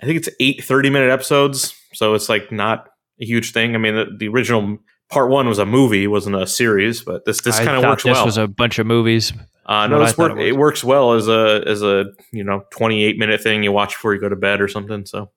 I 0.02 0.06
think 0.06 0.18
it's 0.18 0.28
eight 0.38 0.62
30 0.62 0.90
minute 0.90 1.10
episodes, 1.10 1.74
so 1.94 2.12
it's 2.12 2.28
like 2.28 2.52
not 2.52 2.88
a 3.20 3.24
huge 3.24 3.52
thing. 3.52 3.74
I 3.74 3.78
mean, 3.78 3.94
the, 3.94 4.06
the 4.18 4.28
original 4.28 4.78
part 5.10 5.30
one 5.30 5.48
was 5.48 5.58
a 5.58 5.66
movie, 5.66 6.06
wasn't 6.06 6.36
a 6.36 6.46
series, 6.46 7.02
but 7.02 7.24
this 7.24 7.40
this 7.40 7.58
kind 7.58 7.76
of 7.76 7.82
works 7.82 8.02
this 8.02 8.12
well. 8.12 8.24
This 8.24 8.36
was 8.36 8.38
a 8.38 8.48
bunch 8.48 8.78
of 8.78 8.86
movies. 8.86 9.32
Uh, 9.66 9.86
no, 9.86 9.98
this 10.00 10.16
work, 10.16 10.32
it 10.32 10.48
it, 10.48 10.56
works 10.56 10.82
well 10.82 11.12
as 11.12 11.28
a 11.28 11.62
as 11.66 11.82
a 11.82 12.06
you 12.32 12.42
know 12.42 12.64
twenty 12.70 13.04
eight 13.04 13.18
minute 13.18 13.40
thing 13.40 13.62
you 13.62 13.72
watch 13.72 13.94
before 13.94 14.14
you 14.14 14.20
go 14.20 14.28
to 14.28 14.36
bed 14.36 14.60
or 14.60 14.68
something. 14.68 15.04
So 15.04 15.30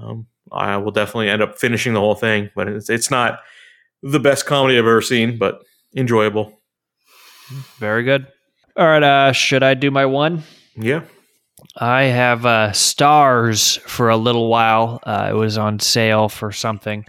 um, 0.00 0.26
I 0.50 0.76
will 0.78 0.90
definitely 0.90 1.28
end 1.28 1.42
up 1.42 1.58
finishing 1.58 1.92
the 1.92 2.00
whole 2.00 2.14
thing, 2.14 2.50
but 2.56 2.68
it's 2.68 2.90
it's 2.90 3.10
not 3.10 3.40
the 4.02 4.20
best 4.20 4.46
comedy 4.46 4.78
I've 4.78 4.84
ever 4.84 5.02
seen, 5.02 5.38
but 5.38 5.62
enjoyable. 5.94 6.60
Very 7.78 8.02
good. 8.02 8.26
All 8.76 8.86
right, 8.86 9.02
uh, 9.02 9.32
should 9.32 9.62
I 9.62 9.74
do 9.74 9.90
my 9.90 10.06
one? 10.06 10.42
Yeah, 10.76 11.02
I 11.76 12.04
have 12.04 12.46
uh, 12.46 12.72
Stars 12.72 13.76
for 13.86 14.08
a 14.08 14.16
little 14.16 14.48
while. 14.48 15.00
Uh, 15.04 15.28
it 15.30 15.34
was 15.34 15.56
on 15.56 15.78
sale 15.78 16.28
for 16.28 16.52
something, 16.52 17.04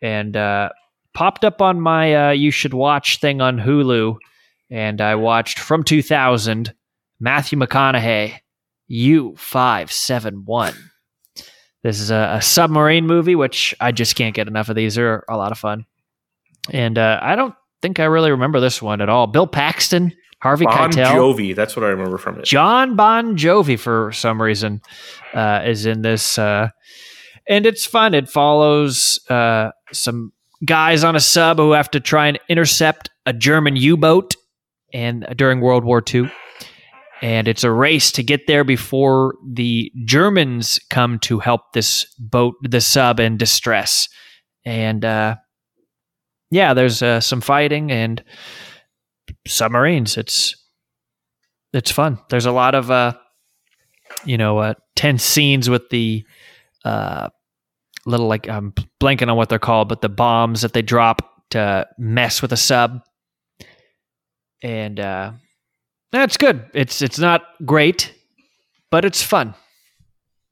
and 0.00 0.36
uh, 0.36 0.70
popped 1.16 1.46
up 1.46 1.62
on 1.62 1.80
my 1.80 2.28
uh, 2.28 2.30
"You 2.30 2.50
should 2.50 2.74
watch" 2.74 3.20
thing 3.20 3.40
on 3.40 3.58
Hulu, 3.58 4.16
and 4.70 5.00
I 5.00 5.14
watched 5.14 5.58
from 5.58 5.82
2000 5.82 6.74
Matthew 7.18 7.58
McConaughey 7.58 8.34
U 8.88 9.34
five 9.38 9.90
seven 9.90 10.44
one. 10.44 10.74
This 11.82 12.00
is 12.00 12.10
a, 12.10 12.34
a 12.36 12.42
submarine 12.42 13.06
movie, 13.06 13.34
which 13.34 13.74
I 13.80 13.92
just 13.92 14.14
can't 14.14 14.34
get 14.34 14.46
enough 14.46 14.68
of. 14.68 14.76
These 14.76 14.98
are 14.98 15.24
a 15.28 15.38
lot 15.38 15.52
of 15.52 15.58
fun, 15.58 15.86
and 16.70 16.98
uh, 16.98 17.18
I 17.22 17.34
don't 17.34 17.54
think 17.80 17.98
I 17.98 18.04
really 18.04 18.30
remember 18.30 18.60
this 18.60 18.82
one 18.82 19.00
at 19.00 19.08
all. 19.08 19.26
Bill 19.26 19.46
Paxton, 19.46 20.12
Harvey 20.42 20.66
Bon 20.66 20.90
Keitel, 20.92 21.14
Jovi. 21.14 21.56
That's 21.56 21.74
what 21.76 21.84
I 21.84 21.88
remember 21.88 22.18
from 22.18 22.38
it. 22.38 22.44
John 22.44 22.94
Bon 22.94 23.38
Jovi, 23.38 23.78
for 23.78 24.12
some 24.12 24.42
reason, 24.42 24.82
uh, 25.32 25.62
is 25.64 25.86
in 25.86 26.02
this, 26.02 26.38
uh, 26.38 26.68
and 27.48 27.64
it's 27.64 27.86
fun. 27.86 28.12
It 28.12 28.28
follows 28.28 29.18
uh, 29.30 29.70
some 29.92 30.32
guys 30.64 31.04
on 31.04 31.16
a 31.16 31.20
sub 31.20 31.58
who 31.58 31.72
have 31.72 31.90
to 31.90 32.00
try 32.00 32.28
and 32.28 32.38
intercept 32.48 33.10
a 33.26 33.32
German 33.32 33.76
U-boat, 33.76 34.34
and 34.92 35.26
during 35.36 35.60
World 35.60 35.84
War 35.84 36.02
II, 36.12 36.30
and 37.22 37.48
it's 37.48 37.64
a 37.64 37.70
race 37.70 38.12
to 38.12 38.22
get 38.22 38.46
there 38.46 38.64
before 38.64 39.34
the 39.46 39.92
Germans 40.04 40.78
come 40.90 41.18
to 41.20 41.38
help 41.38 41.72
this 41.72 42.06
boat, 42.18 42.54
the 42.62 42.80
sub, 42.80 43.20
in 43.20 43.36
distress, 43.36 44.08
and 44.64 45.04
uh, 45.04 45.36
yeah, 46.50 46.74
there's 46.74 47.02
uh, 47.02 47.20
some 47.20 47.40
fighting 47.40 47.90
and 47.90 48.22
submarines. 49.46 50.16
It's 50.16 50.54
it's 51.72 51.90
fun. 51.90 52.18
There's 52.30 52.46
a 52.46 52.52
lot 52.52 52.74
of 52.74 52.90
uh, 52.90 53.14
you 54.24 54.38
know, 54.38 54.58
uh, 54.58 54.74
tense 54.94 55.22
scenes 55.22 55.68
with 55.68 55.88
the 55.90 56.24
uh, 56.84 57.28
little 58.06 58.26
like 58.28 58.48
I'm 58.48 58.72
blanking 59.00 59.28
on 59.30 59.36
what 59.36 59.48
they're 59.50 59.58
called, 59.58 59.88
but 59.88 60.00
the 60.00 60.08
bombs 60.08 60.62
that 60.62 60.72
they 60.72 60.82
drop 60.82 61.42
to 61.50 61.86
mess 61.98 62.40
with 62.42 62.52
a 62.52 62.56
sub, 62.56 63.02
and 64.62 64.98
uh, 64.98 65.32
that's 66.12 66.36
good. 66.36 66.64
It's 66.74 67.02
it's 67.02 67.18
not 67.18 67.42
great, 67.64 68.14
but 68.90 69.04
it's 69.04 69.22
fun, 69.22 69.54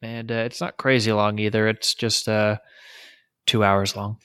and 0.03 0.31
uh, 0.31 0.35
it's 0.47 0.61
not 0.61 0.77
crazy 0.77 1.13
long 1.13 1.39
either. 1.39 1.67
It's 1.69 1.95
just 1.95 2.29
uh, 2.29 2.59
two 3.47 3.65
hours 3.65 3.97
long. 3.97 4.19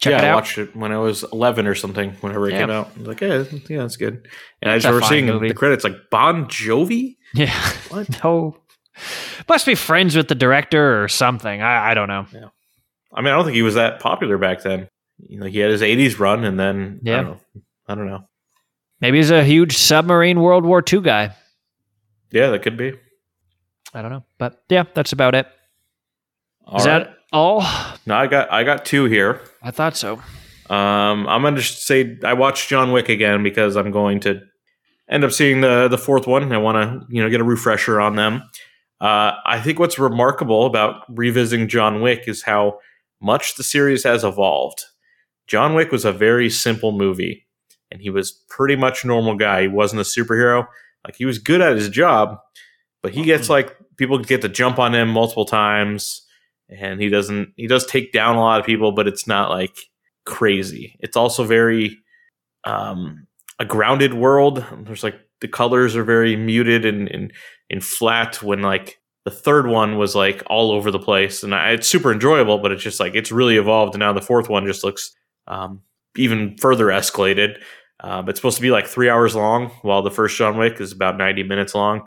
Check 0.00 0.10
yeah, 0.10 0.26
it 0.28 0.30
I 0.32 0.34
watched 0.34 0.58
it 0.58 0.74
when 0.74 0.90
I 0.90 0.98
was 0.98 1.22
11 1.32 1.68
or 1.68 1.74
something. 1.76 2.10
Whenever 2.20 2.48
it 2.48 2.52
Yeah. 2.54 2.60
came 2.62 2.70
out, 2.70 2.90
I 2.96 2.98
was 2.98 3.06
like, 3.08 3.20
yeah, 3.20 3.44
yeah, 3.68 3.78
that's 3.82 3.96
good. 3.96 4.26
And 4.60 4.72
I 4.72 4.76
just 4.76 4.86
remember 4.86 5.06
seeing 5.06 5.26
movie. 5.26 5.48
the 5.48 5.54
credits 5.54 5.84
like 5.84 5.94
Bon 6.10 6.46
Jovi. 6.46 7.16
Yeah. 7.32 7.54
What? 7.88 8.24
No. 8.24 8.56
Must 9.48 9.66
be 9.66 9.74
friends 9.74 10.16
with 10.16 10.28
the 10.28 10.34
director 10.34 11.02
or 11.02 11.08
something. 11.08 11.62
I, 11.62 11.90
I 11.90 11.94
don't 11.94 12.08
know. 12.08 12.26
I 13.12 13.20
mean, 13.22 13.32
I 13.32 13.36
don't 13.36 13.44
think 13.44 13.54
he 13.56 13.62
was 13.62 13.74
that 13.74 14.00
popular 14.00 14.38
back 14.38 14.62
then. 14.62 14.88
You 15.18 15.40
know, 15.40 15.46
he 15.46 15.58
had 15.58 15.70
his 15.70 15.82
80s 15.82 16.18
run, 16.18 16.44
and 16.44 16.58
then 16.60 17.00
I 17.04 17.08
Yeah. 17.08 17.16
don't 17.16 17.26
know. 17.30 17.40
I 17.88 17.94
don't 17.94 18.06
know. 18.06 18.28
Maybe 19.00 19.18
he's 19.18 19.30
a 19.30 19.44
huge 19.44 19.76
submarine 19.78 20.40
World 20.40 20.64
War 20.64 20.82
II 20.92 21.00
guy. 21.00 21.34
Yeah, 22.30 22.50
that 22.50 22.62
could 22.62 22.76
be. 22.76 22.92
I 23.94 24.02
don't 24.02 24.10
know. 24.10 24.24
But 24.38 24.62
yeah, 24.68 24.84
that's 24.94 25.12
about 25.12 25.34
it. 25.34 25.46
All 26.66 26.78
Is 26.80 26.86
right. 26.86 27.04
that 27.04 27.14
all? 27.32 27.64
No, 28.06 28.14
I 28.16 28.26
got 28.26 28.52
I 28.52 28.62
got 28.64 28.84
two 28.84 29.04
here. 29.06 29.40
I 29.62 29.70
thought 29.70 29.96
so. 29.96 30.20
Um, 30.68 31.26
I'm 31.26 31.42
gonna 31.42 31.62
say 31.62 32.18
I 32.24 32.34
watched 32.34 32.68
John 32.68 32.92
Wick 32.92 33.08
again 33.08 33.42
because 33.42 33.76
I'm 33.76 33.90
going 33.90 34.20
to 34.20 34.42
end 35.08 35.24
up 35.24 35.32
seeing 35.32 35.62
the 35.62 35.88
the 35.88 35.96
fourth 35.96 36.26
one. 36.26 36.52
I 36.52 36.58
want 36.58 36.76
to 36.76 37.06
you 37.14 37.22
know 37.22 37.30
get 37.30 37.40
a 37.40 37.44
refresher 37.44 37.98
on 38.00 38.16
them. 38.16 38.42
Uh, 39.00 39.32
I 39.46 39.60
think 39.60 39.78
what's 39.78 39.98
remarkable 39.98 40.66
about 40.66 41.04
revisiting 41.08 41.68
John 41.68 42.00
Wick 42.00 42.24
is 42.26 42.42
how 42.42 42.78
much 43.20 43.54
the 43.56 43.62
series 43.62 44.04
has 44.04 44.24
evolved. 44.24 44.84
John 45.46 45.74
Wick 45.74 45.92
was 45.92 46.04
a 46.04 46.12
very 46.12 46.50
simple 46.50 46.92
movie, 46.92 47.46
and 47.90 48.00
he 48.02 48.10
was 48.10 48.32
pretty 48.48 48.76
much 48.76 49.04
a 49.04 49.06
normal 49.06 49.36
guy. 49.36 49.62
He 49.62 49.68
wasn't 49.68 50.00
a 50.00 50.04
superhero. 50.04 50.66
Like 51.04 51.16
he 51.16 51.24
was 51.24 51.38
good 51.38 51.60
at 51.60 51.76
his 51.76 51.88
job, 51.88 52.38
but 53.02 53.14
he 53.14 53.22
gets 53.24 53.48
like 53.48 53.76
people 53.96 54.18
get 54.18 54.42
to 54.42 54.48
jump 54.48 54.78
on 54.78 54.94
him 54.94 55.08
multiple 55.08 55.44
times. 55.44 56.24
and 56.68 57.00
he 57.00 57.08
doesn't 57.08 57.52
he 57.56 57.66
does 57.66 57.86
take 57.86 58.12
down 58.12 58.36
a 58.36 58.40
lot 58.40 58.60
of 58.60 58.66
people, 58.66 58.92
but 58.92 59.08
it's 59.08 59.26
not 59.26 59.50
like 59.50 59.76
crazy. 60.26 60.96
It's 61.00 61.16
also 61.16 61.44
very 61.44 61.98
um, 62.64 63.26
a 63.58 63.64
grounded 63.64 64.14
world. 64.14 64.64
There's 64.84 65.02
like 65.04 65.16
the 65.40 65.48
colors 65.48 65.96
are 65.96 66.04
very 66.04 66.36
muted 66.36 66.84
and 66.84 67.08
and, 67.08 67.32
and 67.70 67.84
flat 67.84 68.42
when 68.42 68.62
like 68.62 69.00
the 69.24 69.30
third 69.30 69.66
one 69.66 69.98
was 69.98 70.14
like 70.14 70.42
all 70.46 70.70
over 70.72 70.90
the 70.90 70.98
place 70.98 71.42
and 71.42 71.54
I, 71.54 71.72
it's 71.72 71.86
super 71.86 72.12
enjoyable 72.12 72.58
but 72.58 72.72
it's 72.72 72.82
just 72.82 73.00
like 73.00 73.14
it's 73.14 73.30
really 73.30 73.56
evolved 73.56 73.94
and 73.94 74.00
now 74.00 74.12
the 74.12 74.22
fourth 74.22 74.48
one 74.48 74.64
just 74.66 74.84
looks 74.84 75.14
um, 75.46 75.82
even 76.16 76.56
further 76.58 76.86
escalated 76.86 77.56
um, 78.00 78.28
it's 78.28 78.38
supposed 78.38 78.56
to 78.56 78.62
be 78.62 78.70
like 78.70 78.86
three 78.86 79.10
hours 79.10 79.34
long 79.36 79.68
while 79.82 80.02
the 80.02 80.10
first 80.10 80.36
john 80.36 80.56
wick 80.56 80.80
is 80.80 80.92
about 80.92 81.18
90 81.18 81.42
minutes 81.42 81.74
long 81.74 82.06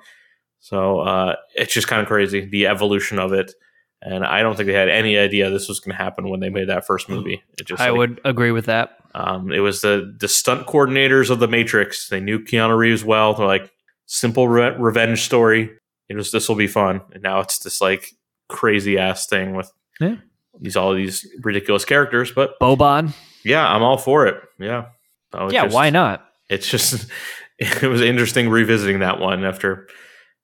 so 0.60 1.00
uh, 1.00 1.36
it's 1.56 1.74
just 1.74 1.88
kind 1.88 2.02
of 2.02 2.08
crazy 2.08 2.46
the 2.46 2.68
evolution 2.68 3.20
of 3.20 3.34
it 3.34 3.54
and 4.02 4.26
i 4.26 4.42
don't 4.42 4.56
think 4.56 4.68
they 4.68 4.74
had 4.74 4.90
any 4.90 5.18
idea 5.18 5.50
this 5.52 5.68
was 5.68 5.80
going 5.80 5.96
to 5.96 6.04
happen 6.04 6.28
when 6.30 6.40
they 6.40 6.50
made 6.50 6.70
that 6.70 6.86
first 6.88 7.08
movie 7.08 7.44
it 7.60 7.68
just 7.68 7.82
I 7.82 7.90
like, 7.90 7.98
would 7.98 8.22
agree 8.26 8.52
with 8.52 8.66
that. 8.66 8.98
um, 9.14 9.52
it 9.52 9.60
was 9.60 9.82
the 9.82 10.16
the 10.20 10.28
stunt 10.28 10.66
coordinators 10.66 11.30
of 11.30 11.40
the 11.40 11.48
Matrix. 11.48 12.08
They 12.10 12.20
knew 12.20 12.40
Keanu 12.40 12.76
Reeves 12.78 13.04
well. 13.04 13.34
They're 13.34 13.46
like 13.46 13.70
simple 14.14 14.48
re- 14.48 14.76
revenge 14.78 15.22
story. 15.24 15.70
It 16.10 16.16
was 16.16 16.32
this 16.32 16.50
will 16.50 16.56
be 16.58 16.68
fun, 16.68 17.02
and 17.14 17.24
now 17.24 17.40
it's 17.40 17.60
this 17.60 17.80
like 17.82 18.12
crazy 18.50 18.98
ass 18.98 19.28
thing 19.28 19.56
with 19.56 19.72
Yeah. 20.00 20.16
these 20.60 20.76
all 20.76 20.94
these 20.94 21.26
ridiculous 21.42 21.86
characters. 21.86 22.32
But 22.32 22.60
Boban. 22.60 23.14
yeah, 23.46 23.66
I'm 23.68 23.82
all 23.84 23.98
for 23.98 24.28
it. 24.28 24.36
Yeah, 24.60 24.88
Yeah, 25.34 25.64
just- 25.64 25.74
why 25.76 25.90
not? 25.90 26.28
It's 26.50 26.68
just 26.70 27.10
it 27.60 27.84
was 27.84 28.02
interesting 28.02 28.50
revisiting 28.50 29.00
that 29.00 29.20
one 29.20 29.46
after 29.46 29.88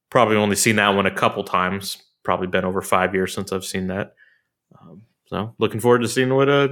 probably 0.09 0.37
only 0.37 0.55
seen 0.55 0.77
that 0.77 0.95
one 0.95 1.05
a 1.05 1.11
couple 1.13 1.43
times. 1.43 2.01
Probably 2.23 2.47
been 2.47 2.63
over 2.65 2.81
five 2.81 3.13
years 3.13 3.33
since 3.33 3.51
I've 3.51 3.65
seen 3.65 3.87
that. 3.87 4.13
Um, 4.81 5.01
so 5.27 5.53
looking 5.59 5.79
forward 5.81 6.01
to 6.03 6.07
seeing 6.07 6.33
what 6.33 6.47
uh, 6.49 6.69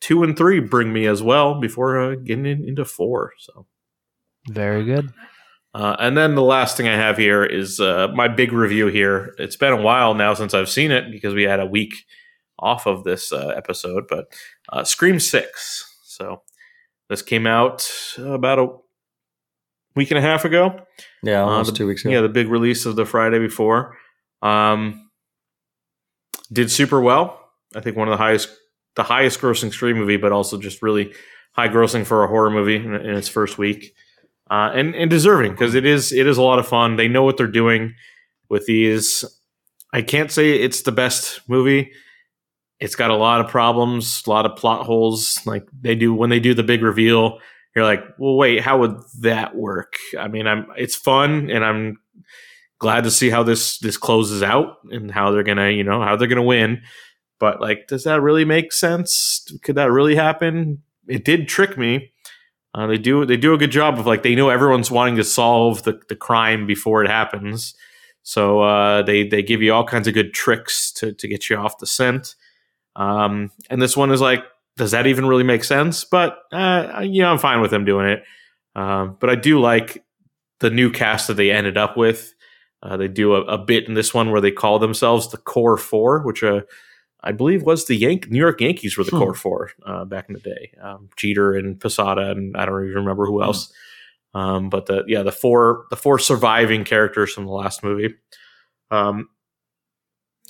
two 0.00 0.22
and 0.22 0.34
three 0.36 0.60
bring 0.60 0.92
me 0.92 1.06
as 1.06 1.22
well 1.22 1.60
before 1.60 1.98
uh, 2.00 2.14
getting 2.16 2.46
in, 2.46 2.66
into 2.66 2.84
four. 2.86 3.32
So. 3.38 3.66
Very 4.48 4.84
good. 4.84 5.12
Uh, 5.72 5.94
and 6.00 6.16
then 6.16 6.34
the 6.34 6.42
last 6.42 6.76
thing 6.76 6.88
I 6.88 6.96
have 6.96 7.16
here 7.16 7.44
is 7.44 7.78
uh, 7.78 8.08
my 8.14 8.26
big 8.28 8.52
review 8.52 8.88
here. 8.88 9.34
It's 9.38 9.56
been 9.56 9.72
a 9.72 9.80
while 9.80 10.14
now 10.14 10.34
since 10.34 10.52
I've 10.52 10.68
seen 10.68 10.90
it 10.90 11.10
because 11.12 11.32
we 11.34 11.44
had 11.44 11.60
a 11.60 11.66
week 11.66 11.94
off 12.58 12.86
of 12.86 13.04
this 13.04 13.32
uh, 13.32 13.52
episode, 13.56 14.04
but 14.08 14.26
uh, 14.72 14.82
Scream 14.84 15.20
6. 15.20 15.96
So 16.02 16.42
this 17.08 17.22
came 17.22 17.46
out 17.46 17.88
about 18.18 18.58
a 18.58 18.68
week 19.94 20.10
and 20.10 20.18
a 20.18 20.22
half 20.22 20.44
ago. 20.44 20.80
Yeah, 21.22 21.42
almost 21.42 21.70
the- 21.72 21.76
two 21.78 21.86
weeks 21.86 22.04
ago. 22.04 22.12
Yeah, 22.14 22.20
the 22.22 22.28
big 22.28 22.48
release 22.48 22.84
of 22.84 22.96
the 22.96 23.06
Friday 23.06 23.38
before. 23.38 23.96
Um, 24.42 25.10
did 26.52 26.70
super 26.70 27.00
well. 27.00 27.38
I 27.76 27.80
think 27.80 27.96
one 27.96 28.08
of 28.08 28.12
the 28.12 28.22
highest, 28.22 28.50
the 28.96 29.04
highest 29.04 29.40
grossing 29.40 29.72
Scream 29.72 29.96
movie, 29.96 30.16
but 30.16 30.32
also 30.32 30.58
just 30.58 30.82
really 30.82 31.12
high 31.52 31.68
grossing 31.68 32.04
for 32.04 32.24
a 32.24 32.28
horror 32.28 32.50
movie 32.50 32.76
in, 32.76 32.94
in 32.94 33.14
its 33.14 33.28
first 33.28 33.58
week, 33.58 33.94
uh, 34.50 34.70
and 34.74 34.94
and 34.94 35.08
deserving 35.08 35.52
because 35.52 35.74
it 35.74 35.86
is 35.86 36.12
it 36.12 36.26
is 36.26 36.36
a 36.36 36.42
lot 36.42 36.58
of 36.58 36.66
fun. 36.66 36.96
They 36.96 37.08
know 37.08 37.22
what 37.22 37.36
they're 37.36 37.46
doing 37.46 37.94
with 38.48 38.66
these. 38.66 39.24
I 39.92 40.02
can't 40.02 40.30
say 40.30 40.52
it's 40.52 40.82
the 40.82 40.92
best 40.92 41.40
movie. 41.48 41.92
It's 42.80 42.96
got 42.96 43.10
a 43.10 43.16
lot 43.16 43.40
of 43.40 43.48
problems, 43.48 44.22
a 44.26 44.30
lot 44.30 44.46
of 44.46 44.56
plot 44.56 44.86
holes. 44.86 45.40
Like 45.46 45.66
they 45.80 45.94
do 45.94 46.12
when 46.14 46.30
they 46.30 46.40
do 46.40 46.54
the 46.54 46.62
big 46.62 46.82
reveal, 46.82 47.38
you're 47.74 47.84
like, 47.84 48.02
well, 48.18 48.36
wait, 48.36 48.60
how 48.60 48.78
would 48.78 48.96
that 49.20 49.54
work? 49.54 49.94
I 50.18 50.28
mean, 50.28 50.46
I'm 50.46 50.66
it's 50.76 50.96
fun, 50.96 51.50
and 51.50 51.64
I'm 51.64 51.98
glad 52.80 53.04
to 53.04 53.10
see 53.10 53.30
how 53.30 53.44
this 53.44 53.78
this 53.78 53.96
closes 53.96 54.42
out 54.42 54.78
and 54.90 55.10
how 55.10 55.30
they're 55.30 55.44
gonna, 55.44 55.70
you 55.70 55.84
know, 55.84 56.02
how 56.02 56.16
they're 56.16 56.28
gonna 56.28 56.42
win. 56.42 56.82
But 57.38 57.60
like, 57.60 57.86
does 57.86 58.04
that 58.04 58.20
really 58.20 58.44
make 58.44 58.72
sense? 58.72 59.46
Could 59.62 59.76
that 59.76 59.92
really 59.92 60.16
happen? 60.16 60.82
It 61.06 61.24
did 61.24 61.48
trick 61.48 61.78
me. 61.78 62.12
Uh, 62.72 62.86
they 62.86 62.98
do 62.98 63.26
they 63.26 63.36
do 63.36 63.52
a 63.52 63.58
good 63.58 63.72
job 63.72 63.98
of 63.98 64.06
like 64.06 64.22
they 64.22 64.34
know 64.34 64.48
everyone's 64.48 64.90
wanting 64.90 65.16
to 65.16 65.24
solve 65.24 65.82
the, 65.82 66.00
the 66.08 66.16
crime 66.16 66.66
before 66.66 67.02
it 67.02 67.10
happens. 67.10 67.74
So 68.22 68.60
uh, 68.60 69.02
they 69.02 69.26
they 69.26 69.42
give 69.42 69.62
you 69.62 69.72
all 69.74 69.84
kinds 69.84 70.06
of 70.06 70.14
good 70.14 70.32
tricks 70.32 70.92
to 70.92 71.12
to 71.12 71.28
get 71.28 71.50
you 71.50 71.56
off 71.56 71.78
the 71.78 71.86
scent. 71.86 72.36
Um, 72.96 73.50
and 73.70 73.80
this 73.80 73.96
one 73.96 74.10
is 74.10 74.20
like, 74.20 74.44
does 74.76 74.92
that 74.92 75.06
even 75.06 75.26
really 75.26 75.42
make 75.42 75.64
sense? 75.64 76.04
But 76.04 76.38
uh, 76.52 77.02
you 77.02 77.22
know, 77.22 77.32
I'm 77.32 77.38
fine 77.38 77.60
with 77.60 77.70
them 77.70 77.84
doing 77.84 78.06
it. 78.06 78.22
Um, 78.76 79.16
but 79.20 79.30
I 79.30 79.34
do 79.34 79.58
like 79.58 80.04
the 80.60 80.70
new 80.70 80.90
cast 80.90 81.26
that 81.26 81.34
they 81.34 81.50
ended 81.50 81.76
up 81.76 81.96
with. 81.96 82.34
Uh, 82.82 82.96
they 82.96 83.08
do 83.08 83.34
a, 83.34 83.42
a 83.42 83.58
bit 83.58 83.88
in 83.88 83.94
this 83.94 84.14
one 84.14 84.30
where 84.30 84.40
they 84.40 84.52
call 84.52 84.78
themselves 84.78 85.28
the 85.28 85.36
Core 85.36 85.76
Four, 85.76 86.22
which 86.22 86.42
uh, 86.42 86.60
I 87.22 87.32
believe 87.32 87.62
was 87.62 87.86
the 87.86 87.96
Yank 87.96 88.30
New 88.30 88.38
York 88.38 88.60
Yankees 88.60 88.96
were 88.96 89.04
the 89.04 89.10
Hmm. 89.10 89.18
Core 89.18 89.34
Four 89.34 89.70
uh, 89.84 90.04
back 90.04 90.28
in 90.28 90.34
the 90.34 90.40
day. 90.40 90.72
Um, 90.80 91.10
Jeter 91.16 91.54
and 91.54 91.78
Posada, 91.80 92.30
and 92.30 92.56
I 92.56 92.64
don't 92.64 92.84
even 92.84 92.96
remember 92.96 93.26
who 93.26 93.42
else. 93.42 93.72
Um, 94.32 94.70
but 94.70 94.86
the 94.86 95.02
yeah 95.06 95.22
the 95.22 95.32
four 95.32 95.86
the 95.90 95.96
four 95.96 96.18
surviving 96.18 96.84
characters 96.84 97.32
from 97.32 97.46
the 97.46 97.52
last 97.52 97.82
movie. 97.82 98.14
Um, 98.90 99.28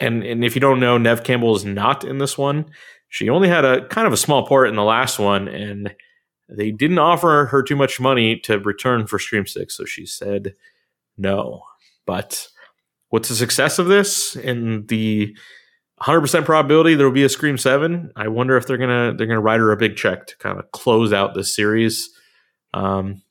and 0.01 0.23
and 0.23 0.45
if 0.45 0.55
you 0.55 0.61
don't 0.61 0.81
know, 0.81 0.99
Neve 0.99 1.25
Campbell 1.25 1.57
is 1.57 1.65
not 1.65 2.05
in 2.05 2.19
this 2.19 2.37
one. 2.39 2.67
She 3.09 3.29
only 3.29 3.49
had 3.49 3.65
a 3.65 3.87
kind 3.89 4.07
of 4.07 4.13
a 4.13 4.17
small 4.19 4.47
part 4.47 4.69
in 4.69 4.77
the 4.77 4.85
last 4.85 5.19
one, 5.19 5.49
and 5.49 5.95
they 6.49 6.71
didn't 6.71 6.99
offer 6.99 7.47
her 7.47 7.63
too 7.63 7.77
much 7.77 7.99
money 8.01 8.39
to 8.41 8.59
return 8.61 9.07
for 9.07 9.19
Scream 9.19 9.47
Six, 9.47 9.77
so 9.77 9.85
she 9.85 10.07
said 10.07 10.55
no. 11.17 11.63
But 12.07 12.47
what's 13.09 13.29
the 13.29 13.35
success 13.35 13.79
of 13.79 13.87
this 13.87 14.37
and 14.37 14.87
the 14.89 15.35
100% 16.03 16.45
probability 16.45 16.95
there 16.95 17.07
will 17.07 17.13
be 17.15 17.25
a 17.25 17.29
Scream 17.29 17.59
7? 17.59 18.13
I 18.17 18.29
wonder 18.29 18.57
if 18.57 18.67
they're 18.67 18.79
going 18.79 18.89
to 19.13 19.17
they're 19.17 19.27
going 19.27 19.37
to 19.37 19.43
write 19.43 19.61
her 19.61 19.71
a 19.73 19.77
big 19.77 19.97
check 19.97 20.27
to 20.29 20.37
kind 20.39 20.59
of 20.59 20.71
close 20.73 21.13
out 21.13 21.35
this 21.35 21.55
series. 21.55 22.09
Um, 22.73 23.23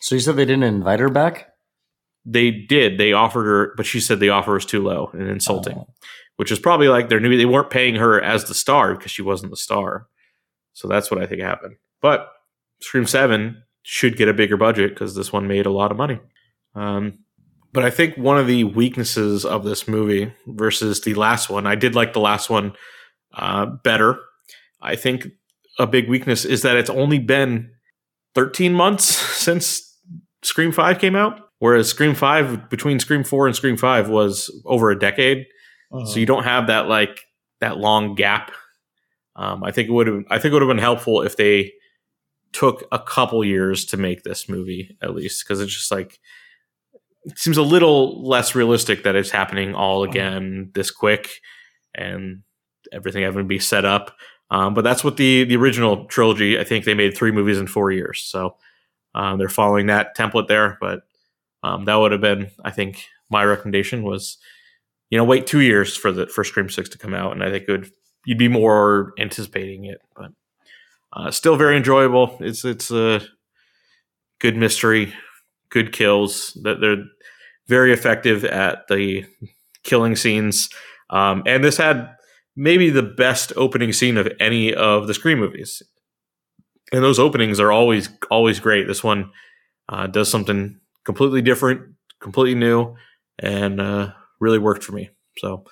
So 0.00 0.14
you 0.14 0.20
said 0.20 0.36
they 0.36 0.44
didn't 0.44 0.62
invite 0.64 1.00
her 1.00 1.08
back? 1.10 1.48
they 2.28 2.50
did. 2.50 2.98
They 2.98 3.12
offered 3.12 3.44
her, 3.44 3.72
but 3.76 3.86
she 3.86 4.00
said 4.00 4.18
the 4.18 4.30
offer 4.30 4.54
was 4.54 4.66
too 4.66 4.82
low 4.82 5.10
and 5.12 5.28
insulting, 5.28 5.76
Oh. 5.78 5.86
which 6.38 6.50
is 6.50 6.58
probably 6.58 6.88
like 6.88 7.08
they're 7.08 7.20
new. 7.20 7.36
they 7.36 7.44
weren't 7.46 7.70
paying 7.70 7.94
her 7.94 8.20
as 8.20 8.44
the 8.46 8.54
star 8.54 8.96
because 8.96 9.12
she 9.12 9.22
wasn't 9.22 9.50
the 9.52 9.56
star. 9.56 10.08
So 10.72 10.88
that's 10.88 11.08
what 11.08 11.22
I 11.22 11.26
think 11.26 11.40
happened. 11.40 11.76
But 12.02 12.28
Scream 12.80 13.06
Seven 13.06 13.62
should 13.82 14.16
get 14.16 14.28
a 14.28 14.34
bigger 14.34 14.56
budget 14.56 14.90
because 14.92 15.14
this 15.14 15.32
one 15.32 15.46
made 15.46 15.66
a 15.66 15.70
lot 15.70 15.92
of 15.92 15.96
money. 15.96 16.18
Um, 16.74 17.20
but 17.76 17.84
I 17.84 17.90
think 17.90 18.16
one 18.16 18.38
of 18.38 18.46
the 18.46 18.64
weaknesses 18.64 19.44
of 19.44 19.62
this 19.62 19.86
movie 19.86 20.32
versus 20.46 21.02
the 21.02 21.12
last 21.12 21.50
one, 21.50 21.66
I 21.66 21.74
did 21.74 21.94
like 21.94 22.14
the 22.14 22.20
last 22.20 22.48
one 22.48 22.72
uh, 23.34 23.66
better. 23.66 24.18
I 24.80 24.96
think 24.96 25.26
a 25.78 25.86
big 25.86 26.08
weakness 26.08 26.46
is 26.46 26.62
that 26.62 26.78
it's 26.78 26.88
only 26.88 27.18
been 27.18 27.70
13 28.34 28.72
months 28.72 29.04
since 29.36 29.94
Scream 30.42 30.72
5 30.72 30.98
came 30.98 31.14
out. 31.14 31.50
Whereas 31.58 31.90
Scream 31.90 32.14
5, 32.14 32.70
between 32.70 32.98
Scream 32.98 33.22
4 33.22 33.48
and 33.48 33.54
Scream 33.54 33.76
5, 33.76 34.08
was 34.08 34.50
over 34.64 34.90
a 34.90 34.98
decade. 34.98 35.44
So 36.06 36.18
you 36.18 36.24
don't 36.24 36.44
have 36.44 36.68
that 36.68 36.88
like 36.88 37.26
that 37.60 37.76
long 37.76 38.14
gap. 38.14 38.52
Um, 39.36 39.62
I 39.62 39.70
think 39.70 39.90
it 39.90 39.92
would 39.92 40.06
have 40.06 40.24
I 40.30 40.38
think 40.38 40.52
it 40.52 40.54
would 40.54 40.62
have 40.62 40.70
been 40.70 40.78
helpful 40.78 41.20
if 41.20 41.36
they 41.36 41.74
took 42.52 42.84
a 42.90 42.98
couple 42.98 43.44
years 43.44 43.84
to 43.86 43.98
make 43.98 44.22
this 44.22 44.48
movie 44.48 44.96
at 45.02 45.14
least 45.14 45.44
because 45.44 45.60
it's 45.60 45.74
just 45.74 45.90
like 45.90 46.18
it 47.26 47.38
seems 47.38 47.56
a 47.56 47.62
little 47.62 48.22
less 48.26 48.54
realistic 48.54 49.02
that 49.02 49.16
it's 49.16 49.30
happening 49.30 49.74
all 49.74 50.04
again 50.04 50.70
this 50.74 50.90
quick 50.90 51.40
and 51.94 52.42
everything 52.92 53.24
having 53.24 53.42
to 53.42 53.44
be 53.44 53.58
set 53.58 53.84
up. 53.84 54.16
Um, 54.50 54.74
but 54.74 54.82
that's 54.82 55.02
what 55.02 55.16
the 55.16 55.42
the 55.44 55.56
original 55.56 56.04
trilogy. 56.06 56.58
I 56.58 56.62
think 56.64 56.84
they 56.84 56.94
made 56.94 57.16
three 57.16 57.32
movies 57.32 57.58
in 57.58 57.66
four 57.66 57.90
years, 57.90 58.22
so 58.22 58.56
um, 59.14 59.38
they're 59.38 59.48
following 59.48 59.86
that 59.86 60.16
template 60.16 60.46
there. 60.46 60.78
But 60.80 61.00
um, 61.64 61.84
that 61.86 61.96
would 61.96 62.12
have 62.12 62.20
been, 62.20 62.50
I 62.64 62.70
think, 62.70 63.06
my 63.28 63.44
recommendation 63.44 64.04
was, 64.04 64.38
you 65.10 65.18
know, 65.18 65.24
wait 65.24 65.48
two 65.48 65.60
years 65.60 65.96
for 65.96 66.12
the 66.12 66.28
for 66.28 66.44
Scream 66.44 66.70
Six 66.70 66.88
to 66.90 66.98
come 66.98 67.12
out, 67.12 67.32
and 67.32 67.42
I 67.42 67.50
think 67.50 67.64
it 67.66 67.72
would 67.72 67.90
you'd 68.24 68.38
be 68.38 68.46
more 68.46 69.12
anticipating 69.18 69.84
it. 69.86 69.98
But 70.14 70.30
uh, 71.12 71.32
still 71.32 71.56
very 71.56 71.76
enjoyable. 71.76 72.36
It's 72.38 72.64
it's 72.64 72.92
a 72.92 73.20
good 74.38 74.56
mystery, 74.56 75.12
good 75.70 75.92
kills. 75.92 76.56
That 76.62 76.80
they're 76.80 77.02
very 77.68 77.92
effective 77.92 78.44
at 78.44 78.86
the 78.88 79.24
killing 79.82 80.16
scenes, 80.16 80.68
um, 81.10 81.42
and 81.46 81.62
this 81.62 81.76
had 81.76 82.10
maybe 82.56 82.90
the 82.90 83.02
best 83.02 83.52
opening 83.56 83.92
scene 83.92 84.16
of 84.16 84.28
any 84.40 84.74
of 84.74 85.06
the 85.06 85.14
Scream 85.14 85.38
movies. 85.38 85.82
And 86.92 87.02
those 87.02 87.18
openings 87.18 87.58
are 87.60 87.72
always 87.72 88.08
always 88.30 88.60
great. 88.60 88.86
This 88.86 89.02
one 89.02 89.30
uh, 89.88 90.06
does 90.06 90.30
something 90.30 90.80
completely 91.04 91.42
different, 91.42 91.94
completely 92.20 92.54
new, 92.54 92.94
and 93.38 93.80
uh, 93.80 94.12
really 94.40 94.58
worked 94.58 94.84
for 94.84 94.92
me. 94.92 95.10
So 95.38 95.64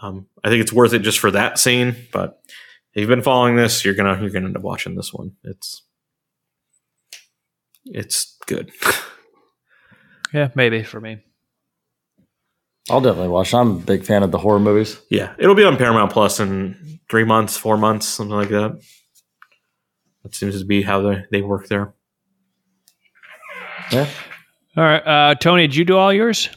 um, 0.00 0.26
I 0.44 0.48
think 0.50 0.60
it's 0.60 0.72
worth 0.72 0.92
it 0.92 1.00
just 1.00 1.18
for 1.18 1.30
that 1.30 1.58
scene. 1.58 1.96
But 2.12 2.40
if 2.94 3.00
you've 3.00 3.08
been 3.08 3.22
following 3.22 3.56
this, 3.56 3.84
you're 3.84 3.94
gonna 3.94 4.20
you're 4.20 4.30
gonna 4.30 4.46
end 4.46 4.56
up 4.56 4.62
watching 4.62 4.94
this 4.94 5.12
one. 5.12 5.32
It's 5.44 5.82
it's 7.86 8.36
good. 8.46 8.70
Yeah, 10.32 10.50
maybe 10.54 10.82
for 10.82 11.00
me. 11.00 11.18
I'll 12.88 13.00
definitely 13.00 13.28
watch. 13.28 13.52
I'm 13.52 13.70
a 13.72 13.80
big 13.80 14.04
fan 14.04 14.22
of 14.22 14.30
the 14.30 14.38
horror 14.38 14.60
movies. 14.60 15.00
Yeah, 15.10 15.34
it'll 15.38 15.54
be 15.54 15.64
on 15.64 15.76
Paramount 15.76 16.12
Plus 16.12 16.40
in 16.40 17.00
three 17.10 17.24
months, 17.24 17.56
four 17.56 17.76
months, 17.76 18.06
something 18.06 18.34
like 18.34 18.48
that. 18.48 18.80
That 20.22 20.34
seems 20.34 20.58
to 20.60 20.64
be 20.66 20.82
how 20.82 21.00
they, 21.02 21.24
they 21.30 21.42
work 21.42 21.68
there. 21.68 21.94
Yeah. 23.92 24.08
All 24.76 24.84
right, 24.84 25.06
uh, 25.06 25.34
Tony, 25.34 25.66
did 25.66 25.76
you 25.76 25.84
do 25.84 25.96
all 25.96 26.12
yours? 26.12 26.48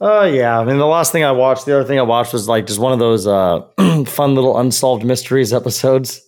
Uh 0.00 0.22
yeah. 0.32 0.58
I 0.58 0.64
mean 0.64 0.78
the 0.78 0.86
last 0.86 1.12
thing 1.12 1.24
I 1.24 1.32
watched, 1.32 1.66
the 1.66 1.74
other 1.78 1.84
thing 1.86 1.98
I 1.98 2.02
watched 2.02 2.32
was 2.32 2.48
like 2.48 2.66
just 2.66 2.78
one 2.80 2.92
of 2.94 2.98
those 2.98 3.26
uh 3.26 3.60
fun 4.06 4.34
little 4.34 4.58
unsolved 4.58 5.04
mysteries 5.04 5.52
episodes. 5.52 6.22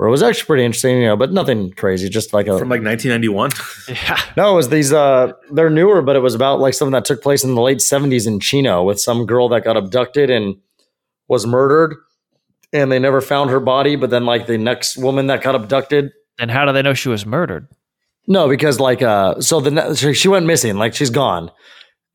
Where 0.00 0.08
it 0.08 0.12
was 0.12 0.22
actually 0.22 0.46
pretty 0.46 0.64
interesting, 0.64 0.96
you 0.96 1.08
know, 1.08 1.16
but 1.18 1.30
nothing 1.30 1.72
crazy, 1.72 2.08
just 2.08 2.32
like 2.32 2.46
a 2.46 2.58
From 2.58 2.70
like 2.70 2.82
1991. 2.82 3.50
Yeah. 3.88 4.18
No, 4.34 4.52
it 4.52 4.54
was 4.54 4.70
these 4.70 4.94
uh 4.94 5.34
they're 5.52 5.68
newer, 5.68 6.00
but 6.00 6.16
it 6.16 6.20
was 6.20 6.34
about 6.34 6.58
like 6.58 6.72
something 6.72 6.94
that 6.94 7.04
took 7.04 7.22
place 7.22 7.44
in 7.44 7.54
the 7.54 7.60
late 7.60 7.82
seventies 7.82 8.26
in 8.26 8.40
Chino 8.40 8.82
with 8.82 8.98
some 8.98 9.26
girl 9.26 9.50
that 9.50 9.62
got 9.62 9.76
abducted 9.76 10.30
and 10.30 10.56
was 11.28 11.46
murdered. 11.46 11.96
And 12.72 12.90
they 12.90 12.98
never 12.98 13.20
found 13.20 13.50
her 13.50 13.60
body, 13.60 13.94
but 13.94 14.08
then 14.08 14.24
like 14.24 14.46
the 14.46 14.56
next 14.56 14.96
woman 14.96 15.26
that 15.26 15.42
got 15.42 15.54
abducted. 15.54 16.12
Then 16.38 16.48
how 16.48 16.64
do 16.64 16.72
they 16.72 16.80
know 16.80 16.94
she 16.94 17.10
was 17.10 17.26
murdered? 17.26 17.68
No, 18.26 18.48
because 18.48 18.80
like 18.80 19.02
uh 19.02 19.38
so 19.42 19.60
the 19.60 19.94
so 19.94 20.14
she 20.14 20.28
went 20.28 20.46
missing, 20.46 20.76
like 20.78 20.94
she's 20.94 21.10
gone. 21.10 21.50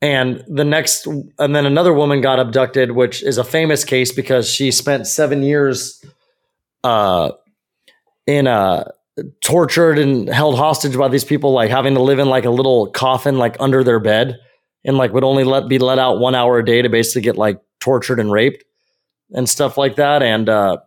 And 0.02 0.44
the 0.48 0.66
next 0.66 1.06
and 1.06 1.56
then 1.56 1.68
another 1.68 1.94
woman 1.94 2.22
got 2.22 2.40
abducted, 2.40 2.94
which 2.94 3.22
is 3.22 3.38
a 3.38 3.44
famous 3.44 3.84
case 3.84 4.12
because 4.12 4.50
she 4.50 4.72
spent 4.72 5.06
seven 5.06 5.44
years 5.44 6.04
uh 6.84 7.30
in 8.28 8.48
a 8.48 8.92
tortured 9.42 9.98
and 9.98 10.28
held 10.28 10.58
hostage 10.58 10.98
by 10.98 11.08
these 11.08 11.24
people, 11.24 11.52
like 11.52 11.70
having 11.70 11.94
to 11.94 12.02
live 12.02 12.20
in 12.20 12.28
like 12.28 12.46
a 12.46 12.50
little 12.50 12.88
coffin, 12.88 13.38
like 13.38 13.56
under 13.60 13.84
their 13.84 14.00
bed, 14.00 14.40
and 14.84 14.98
like 14.98 15.14
would 15.14 15.24
only 15.24 15.44
let 15.44 15.68
be 15.68 15.80
let 15.80 16.00
out 16.00 16.20
one 16.20 16.36
hour 16.36 16.60
a 16.60 16.66
day 16.66 16.82
to 16.82 16.90
basically 16.90 17.22
get 17.22 17.38
like 17.38 17.60
tortured 17.80 18.20
and 18.20 18.32
raped 18.32 18.64
and 19.32 19.50
stuff 19.50 19.78
like 19.78 19.96
that. 19.96 20.22
And 20.22 20.50
uh, 20.50 20.78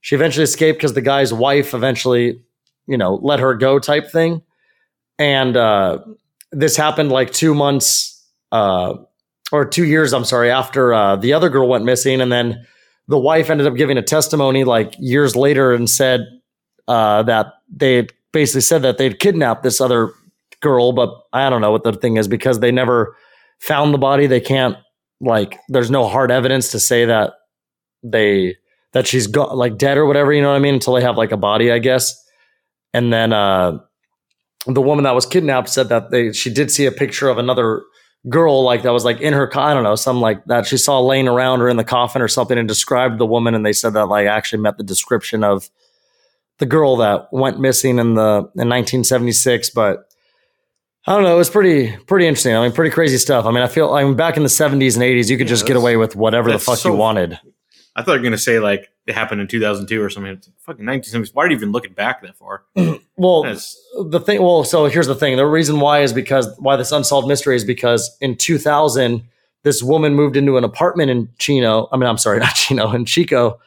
she 0.00 0.14
eventually 0.14 0.44
escaped 0.44 0.78
because 0.78 0.94
the 0.94 1.00
guy's 1.00 1.32
wife 1.32 1.74
eventually, 1.74 2.40
you 2.86 2.96
know, 2.96 3.18
let 3.22 3.40
her 3.40 3.54
go, 3.54 3.78
type 3.78 4.10
thing. 4.10 4.42
And 5.18 5.56
uh, 5.56 5.98
this 6.52 6.76
happened 6.76 7.10
like 7.10 7.32
two 7.32 7.54
months 7.54 8.24
uh, 8.52 8.94
or 9.50 9.64
two 9.64 9.84
years, 9.84 10.12
I'm 10.12 10.24
sorry, 10.24 10.50
after 10.50 10.94
uh, 10.94 11.16
the 11.16 11.32
other 11.32 11.48
girl 11.48 11.68
went 11.68 11.84
missing, 11.84 12.20
and 12.20 12.30
then 12.30 12.66
the 13.08 13.18
wife 13.18 13.50
ended 13.50 13.66
up 13.66 13.74
giving 13.74 13.98
a 13.98 14.02
testimony 14.02 14.64
like 14.64 14.94
years 14.98 15.34
later 15.34 15.72
and 15.72 15.88
said 15.88 16.20
uh, 16.88 17.22
that 17.24 17.54
they 17.72 18.08
basically 18.32 18.62
said 18.62 18.82
that 18.82 18.98
they'd 18.98 19.20
kidnapped 19.20 19.62
this 19.62 19.80
other 19.80 20.12
girl, 20.60 20.92
but 20.92 21.10
I 21.32 21.48
don't 21.50 21.60
know 21.60 21.70
what 21.70 21.84
the 21.84 21.92
thing 21.92 22.16
is 22.16 22.26
because 22.26 22.60
they 22.60 22.72
never 22.72 23.16
found 23.60 23.94
the 23.94 23.98
body. 23.98 24.26
They 24.26 24.40
can't 24.40 24.76
like 25.20 25.58
there's 25.68 25.90
no 25.90 26.06
hard 26.06 26.30
evidence 26.30 26.70
to 26.72 26.80
say 26.80 27.04
that 27.04 27.34
they 28.02 28.56
that 28.92 29.06
she's 29.06 29.26
got 29.26 29.56
like 29.56 29.76
dead 29.76 29.98
or 29.98 30.06
whatever, 30.06 30.32
you 30.32 30.42
know 30.42 30.50
what 30.50 30.56
I 30.56 30.60
mean, 30.60 30.74
until 30.74 30.94
they 30.94 31.02
have 31.02 31.16
like 31.16 31.32
a 31.32 31.36
body, 31.36 31.70
I 31.70 31.78
guess. 31.78 32.14
And 32.94 33.12
then 33.12 33.32
uh 33.32 33.78
the 34.66 34.82
woman 34.82 35.04
that 35.04 35.14
was 35.14 35.26
kidnapped 35.26 35.68
said 35.68 35.88
that 35.88 36.10
they 36.10 36.32
she 36.32 36.52
did 36.52 36.70
see 36.70 36.86
a 36.86 36.92
picture 36.92 37.28
of 37.28 37.38
another 37.38 37.82
girl 38.28 38.62
like 38.62 38.82
that 38.82 38.92
was 38.92 39.04
like 39.04 39.20
in 39.20 39.32
her 39.32 39.46
co- 39.46 39.60
I 39.60 39.74
don't 39.74 39.84
know, 39.84 39.94
something 39.94 40.20
like 40.20 40.44
that 40.46 40.66
she 40.66 40.76
saw 40.76 41.00
laying 41.00 41.28
around 41.28 41.60
or 41.60 41.68
in 41.68 41.76
the 41.76 41.84
coffin 41.84 42.22
or 42.22 42.28
something 42.28 42.58
and 42.58 42.68
described 42.68 43.18
the 43.18 43.26
woman 43.26 43.54
and 43.54 43.64
they 43.64 43.72
said 43.72 43.94
that 43.94 44.06
like 44.06 44.26
actually 44.26 44.62
met 44.62 44.76
the 44.76 44.84
description 44.84 45.44
of 45.44 45.68
the 46.58 46.66
girl 46.66 46.96
that 46.98 47.28
went 47.32 47.58
missing 47.60 47.98
in 47.98 48.14
the 48.14 48.38
in 48.56 48.68
1976 48.68 49.70
but 49.70 50.04
I 51.06 51.14
don't 51.14 51.22
know. 51.22 51.34
It 51.34 51.38
was 51.38 51.48
pretty 51.48 51.96
pretty 52.06 52.26
interesting. 52.26 52.54
I 52.54 52.62
mean, 52.62 52.72
pretty 52.72 52.90
crazy 52.90 53.16
stuff. 53.16 53.46
I 53.46 53.50
mean, 53.50 53.62
I 53.62 53.66
feel 53.68 53.94
I 53.94 54.04
mean, 54.04 54.14
back 54.14 54.36
in 54.36 54.42
the 54.42 54.50
70s 54.50 54.94
and 54.94 55.02
80s, 55.02 55.30
you 55.30 55.38
could 55.38 55.46
Yeah, 55.46 55.54
just 55.54 55.66
get 55.66 55.76
away 55.76 55.96
with 55.96 56.14
whatever 56.16 56.52
the 56.52 56.58
fuck 56.58 56.78
so- 56.78 56.90
you 56.90 56.96
wanted. 56.96 57.38
I 57.96 58.02
thought 58.02 58.12
you 58.12 58.18
were 58.18 58.22
going 58.22 58.32
to 58.32 58.38
say 58.38 58.60
like 58.60 58.90
it 59.06 59.14
happened 59.14 59.40
in 59.40 59.48
2002 59.48 60.00
or 60.02 60.10
something. 60.10 60.32
It's 60.32 60.48
fucking 60.60 60.84
1970s. 60.84 61.30
Why 61.34 61.44
are 61.44 61.50
you 61.50 61.56
even 61.56 61.72
looking 61.72 61.94
back 61.94 62.22
that 62.22 62.36
far? 62.36 62.64
Well, 63.20 63.42
That's, 63.42 63.76
the 64.10 64.20
thing 64.20 64.40
well 64.40 64.62
so 64.62 64.86
here's 64.86 65.08
the 65.08 65.14
thing 65.16 65.36
the 65.36 65.44
reason 65.44 65.80
why 65.80 66.02
is 66.02 66.12
because 66.12 66.46
why 66.60 66.76
this 66.76 66.92
unsolved 66.92 67.26
mystery 67.26 67.56
is 67.56 67.64
because 67.64 68.16
in 68.20 68.36
2000 68.36 69.24
this 69.64 69.82
woman 69.82 70.14
moved 70.14 70.36
into 70.36 70.56
an 70.56 70.62
apartment 70.62 71.10
in 71.10 71.28
chino 71.36 71.88
i 71.90 71.96
mean 71.96 72.08
i'm 72.08 72.16
sorry 72.16 72.38
not 72.46 72.54
chino 72.54 72.92
in 72.92 73.04
chico 73.04 73.58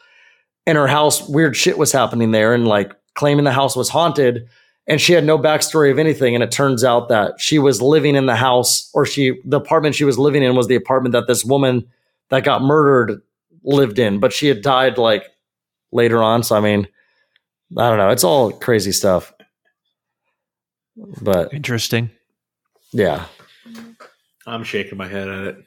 and 0.65 0.77
her 0.77 0.87
house 0.87 1.27
weird 1.27 1.55
shit 1.55 1.77
was 1.77 1.91
happening 1.91 2.31
there 2.31 2.53
and 2.53 2.67
like 2.67 2.93
claiming 3.15 3.45
the 3.45 3.51
house 3.51 3.75
was 3.75 3.89
haunted 3.89 4.47
and 4.87 4.99
she 4.99 5.13
had 5.13 5.23
no 5.23 5.37
backstory 5.37 5.91
of 5.91 5.99
anything 5.99 6.33
and 6.35 6.43
it 6.43 6.51
turns 6.51 6.83
out 6.83 7.09
that 7.09 7.39
she 7.39 7.59
was 7.59 7.81
living 7.81 8.15
in 8.15 8.25
the 8.25 8.35
house 8.35 8.89
or 8.93 9.05
she 9.05 9.39
the 9.45 9.57
apartment 9.57 9.95
she 9.95 10.03
was 10.05 10.17
living 10.17 10.43
in 10.43 10.55
was 10.55 10.67
the 10.67 10.75
apartment 10.75 11.13
that 11.13 11.27
this 11.27 11.43
woman 11.43 11.85
that 12.29 12.43
got 12.43 12.61
murdered 12.61 13.21
lived 13.63 13.99
in 13.99 14.19
but 14.19 14.33
she 14.33 14.47
had 14.47 14.61
died 14.61 14.97
like 14.97 15.25
later 15.91 16.21
on 16.23 16.41
so 16.41 16.55
i 16.55 16.59
mean 16.59 16.87
i 17.77 17.89
don't 17.89 17.97
know 17.97 18.09
it's 18.09 18.23
all 18.23 18.51
crazy 18.51 18.91
stuff 18.91 19.33
but 21.21 21.53
Interesting. 21.53 22.09
yeah, 22.91 23.25
I'm 24.45 24.63
shaking 24.63 24.97
my 24.97 25.07
head 25.07 25.27
at 25.29 25.47
it. 25.47 25.65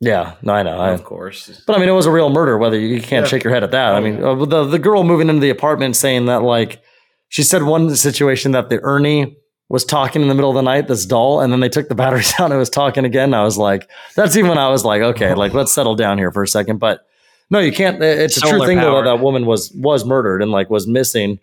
Yeah, 0.00 0.34
no, 0.42 0.52
I 0.52 0.62
know. 0.62 0.78
I, 0.78 0.90
of 0.90 1.04
course. 1.04 1.62
but 1.66 1.76
I 1.76 1.78
mean, 1.80 1.88
it 1.88 1.92
was 1.92 2.06
a 2.06 2.10
real 2.10 2.30
murder. 2.30 2.56
Whether 2.58 2.78
you, 2.78 2.88
you 2.88 3.00
can't 3.02 3.24
Yeah. 3.24 3.30
shake 3.30 3.44
your 3.44 3.52
head 3.52 3.64
at 3.64 3.70
that. 3.72 3.94
I 3.94 3.98
Oh, 3.98 4.00
mean, 4.00 4.18
yeah. 4.18 4.28
uh, 4.30 4.44
the 4.44 4.64
the 4.64 4.78
girl 4.78 5.02
moving 5.04 5.28
into 5.28 5.40
the 5.40 5.50
apartment 5.50 5.96
saying 5.96 6.26
that 6.26 6.42
like 6.42 6.80
she 7.28 7.42
said 7.42 7.62
one 7.64 7.94
situation 7.96 8.52
that 8.52 8.68
the 8.70 8.80
Ernie 8.82 9.36
was 9.68 9.84
talking 9.84 10.22
in 10.22 10.28
the 10.28 10.34
middle 10.34 10.48
of 10.50 10.54
the 10.56 10.62
night, 10.62 10.88
this 10.88 11.04
doll, 11.04 11.40
and 11.40 11.52
then 11.52 11.60
they 11.60 11.68
took 11.68 11.88
the 11.88 11.94
batteries 11.94 12.32
out 12.38 12.46
and 12.46 12.54
it 12.54 12.58
was 12.58 12.70
talking 12.70 13.04
again. 13.04 13.34
I 13.34 13.42
was 13.42 13.58
like, 13.58 13.88
that's 14.16 14.34
even 14.36 14.48
when 14.48 14.58
I 14.58 14.68
was 14.68 14.84
like, 14.84 15.02
okay, 15.02 15.34
like 15.34 15.52
let's 15.52 15.72
settle 15.72 15.94
down 15.94 16.16
here 16.18 16.30
for 16.32 16.42
a 16.42 16.48
second. 16.48 16.78
But 16.78 17.04
no, 17.50 17.58
you 17.58 17.72
can't. 17.72 18.02
It's 18.02 18.36
a 18.36 18.40
true 18.40 18.64
thing 18.66 18.78
though 18.78 18.92
powered. 19.02 19.06
that 19.06 19.20
woman 19.20 19.46
was 19.46 19.70
was 19.72 20.04
murdered 20.04 20.42
and 20.42 20.50
like 20.52 20.70
was 20.70 20.86
missing, 20.86 21.38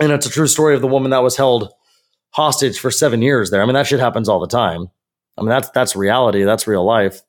and 0.00 0.12
it's 0.12 0.26
a 0.26 0.30
true 0.30 0.46
story 0.46 0.74
of 0.74 0.80
the 0.80 0.86
woman 0.88 1.10
that 1.10 1.22
was 1.22 1.36
held 1.36 1.72
hostage 2.30 2.78
for 2.78 2.90
seven 2.90 3.20
years 3.22 3.50
there. 3.50 3.60
I 3.62 3.66
mean, 3.66 3.74
that 3.74 3.86
shit 3.86 4.00
happens 4.00 4.28
all 4.28 4.40
the 4.40 4.46
time. 4.46 4.88
I 5.36 5.42
mean, 5.42 5.50
that's 5.50 5.68
that's 5.70 5.94
reality. 5.94 6.42
That's 6.44 6.66
real 6.66 6.84
life. 6.84 7.20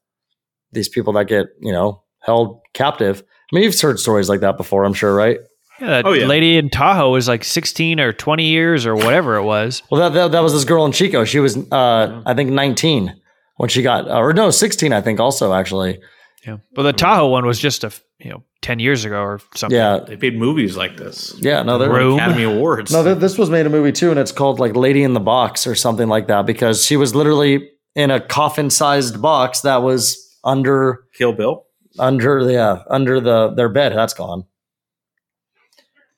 These 0.74 0.90
people 0.90 1.14
that 1.14 1.26
get 1.28 1.48
you 1.60 1.72
know 1.72 2.04
held 2.20 2.62
captive. 2.74 3.24
I 3.52 3.56
mean, 3.56 3.64
you've 3.64 3.80
heard 3.80 4.00
stories 4.00 4.30
like 4.30 4.40
that 4.42 4.58
before. 4.58 4.84
I'm 4.86 4.94
sure, 4.94 5.14
right? 5.14 5.38
Yeah, 5.80 5.88
that 5.88 6.06
Oh, 6.06 6.14
yeah. 6.14 6.26
lady 6.28 6.58
in 6.58 6.70
Tahoe 6.70 7.12
was 7.12 7.28
like 7.28 7.44
16 7.44 8.00
or 8.00 8.14
20 8.14 8.46
years 8.46 8.86
or 8.86 8.96
whatever 8.96 9.36
it 9.36 9.44
was. 9.44 9.82
Well, 9.90 10.00
that 10.02 10.14
that, 10.14 10.32
that 10.32 10.42
was 10.44 10.54
this 10.54 10.64
girl 10.64 10.86
in 10.86 10.92
Chico. 10.92 11.26
She 11.26 11.40
was, 11.40 11.58
uh, 11.72 12.22
I 12.26 12.34
think, 12.36 12.52
19 12.52 13.14
when 13.58 13.70
she 13.70 13.82
got, 13.82 14.08
uh, 14.10 14.18
or 14.20 14.32
no, 14.34 14.52
16. 14.52 14.94
I 14.94 15.02
think 15.02 15.20
also 15.20 15.54
actually. 15.54 16.00
Yeah. 16.46 16.58
But 16.74 16.84
the 16.84 16.94
Tahoe 16.94 17.28
one 17.28 17.46
was 17.46 17.60
just 17.60 17.84
a 17.84 17.92
you 18.20 18.30
know, 18.30 18.44
10 18.62 18.78
years 18.80 19.04
ago 19.06 19.22
or 19.22 19.40
something. 19.56 19.76
Yeah, 19.76 19.98
They 20.08 20.16
made 20.16 20.38
movies 20.38 20.78
like 20.78 20.96
this. 20.98 21.34
yeah. 21.40 21.64
No, 21.64 21.80
they're, 21.80 21.90
Room. 21.92 22.16
Academy 22.16 22.44
Awards. 22.44 22.92
no. 22.92 23.04
th- 23.04 23.18
This 23.18 23.38
was 23.40 23.50
made 23.50 23.66
a 23.66 23.70
movie 23.70 23.92
too, 23.92 24.12
and 24.12 24.20
it's 24.20 24.32
called 24.32 24.60
like 24.60 24.76
Lady 24.76 25.02
in 25.04 25.14
the 25.14 25.20
Box 25.20 25.66
or 25.68 25.74
something 25.76 26.08
like 26.08 26.28
that 26.28 26.46
because 26.46 26.86
she 26.86 26.96
was 26.96 27.16
literally 27.16 27.70
in 27.96 28.12
a 28.12 28.20
coffin-sized 28.22 29.20
box 29.22 29.62
that 29.62 29.82
was 29.82 30.18
under 30.44 31.04
Kill 31.14 31.34
Bill. 31.34 31.66
under 32.00 32.44
the 32.46 32.58
uh, 32.58 32.84
under 32.90 33.20
the 33.20 33.50
their 33.56 33.70
bed. 33.70 33.94
That's 33.94 34.14
gone. 34.14 34.46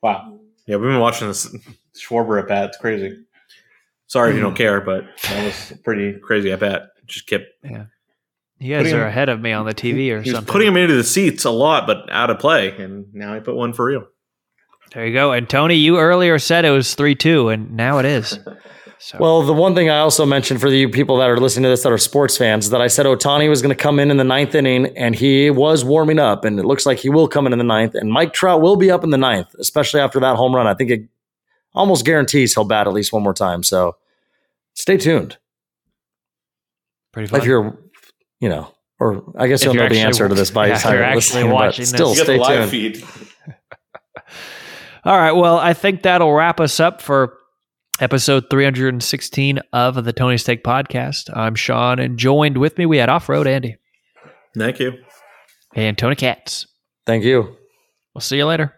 Wow. 0.01 0.39
Yeah, 0.65 0.78
we've 0.78 0.89
been 0.89 0.99
watching 0.99 1.28
this 1.28 1.53
Schwarber 1.95 2.41
at 2.41 2.47
bat. 2.47 2.69
It's 2.69 2.78
crazy. 2.78 3.17
Sorry 4.07 4.30
if 4.32 4.36
you 4.36 4.41
don't 4.41 4.55
care, 4.55 4.82
but 4.82 5.05
that 5.24 5.43
was 5.45 5.74
pretty 5.84 6.19
crazy 6.19 6.51
at 6.51 6.59
bat. 6.59 6.89
Just 7.05 7.28
kept 7.28 7.45
Yeah. 7.63 7.86
You 8.59 8.76
guys 8.78 8.93
are 8.93 9.01
him- 9.01 9.07
ahead 9.07 9.30
of 9.30 9.41
me 9.41 9.51
on 9.51 9.65
the 9.65 9.74
TV 9.74 10.11
or 10.11 10.21
he 10.21 10.30
was 10.30 10.32
something. 10.38 10.51
putting 10.51 10.67
him 10.67 10.78
into 10.78 10.95
the 10.95 11.03
seats 11.03 11.43
a 11.45 11.49
lot, 11.51 11.86
but 11.88 12.09
out 12.11 12.30
of 12.30 12.39
play, 12.39 12.69
and 12.78 13.07
now 13.13 13.34
he 13.34 13.41
put 13.41 13.55
one 13.55 13.74
for 13.74 13.86
real. 13.86 14.05
there 14.93 15.05
you 15.07 15.13
go. 15.13 15.32
And 15.34 15.49
Tony, 15.49 15.76
you 15.76 15.97
earlier 15.99 16.38
said 16.39 16.63
it 16.63 16.69
was 16.69 16.93
3 16.95 17.15
2, 17.15 17.49
and 17.49 17.71
now 17.76 17.97
it 17.97 18.05
is. 18.05 18.39
So, 18.99 19.17
Well, 19.19 19.41
the 19.43 19.53
one 19.53 19.75
thing 19.75 19.89
I 19.89 19.99
also 19.99 20.25
mentioned 20.25 20.61
for 20.61 20.69
the 20.69 20.77
you 20.77 20.89
people 20.89 21.17
that 21.17 21.29
are 21.29 21.37
listening 21.37 21.63
to 21.63 21.69
this 21.69 21.83
that 21.83 21.91
are 21.91 21.97
sports 21.97 22.37
fans 22.37 22.69
that 22.69 22.81
I 22.81 22.87
said 22.87 23.05
Otani 23.05 23.49
was 23.49 23.61
going 23.61 23.75
to 23.75 23.81
come 23.81 23.99
in 23.99 24.09
in 24.11 24.17
the 24.17 24.23
ninth 24.23 24.55
inning, 24.55 24.95
and 24.97 25.13
he 25.13 25.49
was 25.49 25.83
warming 25.83 26.19
up, 26.19 26.45
and 26.45 26.57
it 26.59 26.65
looks 26.65 26.85
like 26.85 26.99
he 26.99 27.09
will 27.09 27.27
come 27.27 27.45
in 27.45 27.53
in 27.53 27.59
the 27.59 27.65
ninth. 27.65 27.95
And 27.95 28.11
Mike 28.11 28.33
Trout 28.33 28.61
will 28.61 28.77
be 28.77 28.91
up 28.91 29.03
in 29.03 29.09
the 29.09 29.17
ninth, 29.17 29.53
especially 29.59 29.99
after 29.99 30.19
that 30.21 30.37
home 30.37 30.55
run. 30.55 30.67
I 30.67 30.73
think 30.73 30.89
it 30.91 31.01
almost 31.73 32.05
guarantees 32.05 32.53
he'll 32.53 32.63
bat 32.65 32.87
at 32.87 32.93
least 32.93 33.11
one 33.11 33.23
more 33.23 33.33
time. 33.33 33.63
So 33.63 33.97
stay 34.73 34.97
tuned. 34.97 35.37
pretty 37.11 37.27
fun. 37.27 37.41
If 37.41 37.45
you're, 37.45 37.77
you 38.39 38.47
know, 38.49 38.73
or 38.99 39.33
I 39.37 39.47
guess 39.47 39.61
If 39.61 39.65
you'll 39.65 39.75
you're 39.75 39.83
know 39.83 39.89
the 39.89 39.95
actually- 39.95 40.07
answer 40.07 40.29
to 40.29 40.35
this 40.35 40.51
by 40.51 40.67
yeah, 40.67 40.75
the 40.75 40.79
time 40.79 40.93
you're 40.93 41.01
you're 41.01 41.09
actually 41.09 41.19
listening, 41.43 41.49
but 41.49 41.53
watching 41.55 41.85
still 41.85 42.09
this. 42.09 42.17
You 42.19 42.23
stay 42.23 42.37
live 42.39 42.69
tuned. 42.69 42.97
feed. 42.97 43.03
All 45.05 45.17
right. 45.17 45.33
Well, 45.33 45.57
I 45.57 45.73
think 45.73 46.03
that'll 46.03 46.31
wrap 46.31 46.61
us 46.61 46.79
up 46.79 47.01
for 47.01 47.37
episode 47.99 48.45
316 48.49 49.59
of 49.71 50.03
the 50.03 50.13
Tony's 50.13 50.43
Take 50.43 50.63
Podcast. 50.63 51.29
I'm 51.35 51.55
Sean, 51.55 51.99
and 51.99 52.17
joined 52.17 52.57
with 52.57 52.77
me, 52.77 52.85
we 52.85 52.97
had 52.97 53.09
Off 53.09 53.29
Road 53.29 53.47
Andy 53.47 53.77
Thank 54.57 54.79
you. 54.79 54.93
and 55.75 55.97
Tony 55.97 56.15
Katz. 56.15 56.67
Thank 57.05 57.23
you. 57.23 57.55
We'll 58.13 58.21
see 58.21 58.37
you 58.37 58.45
later. 58.45 58.73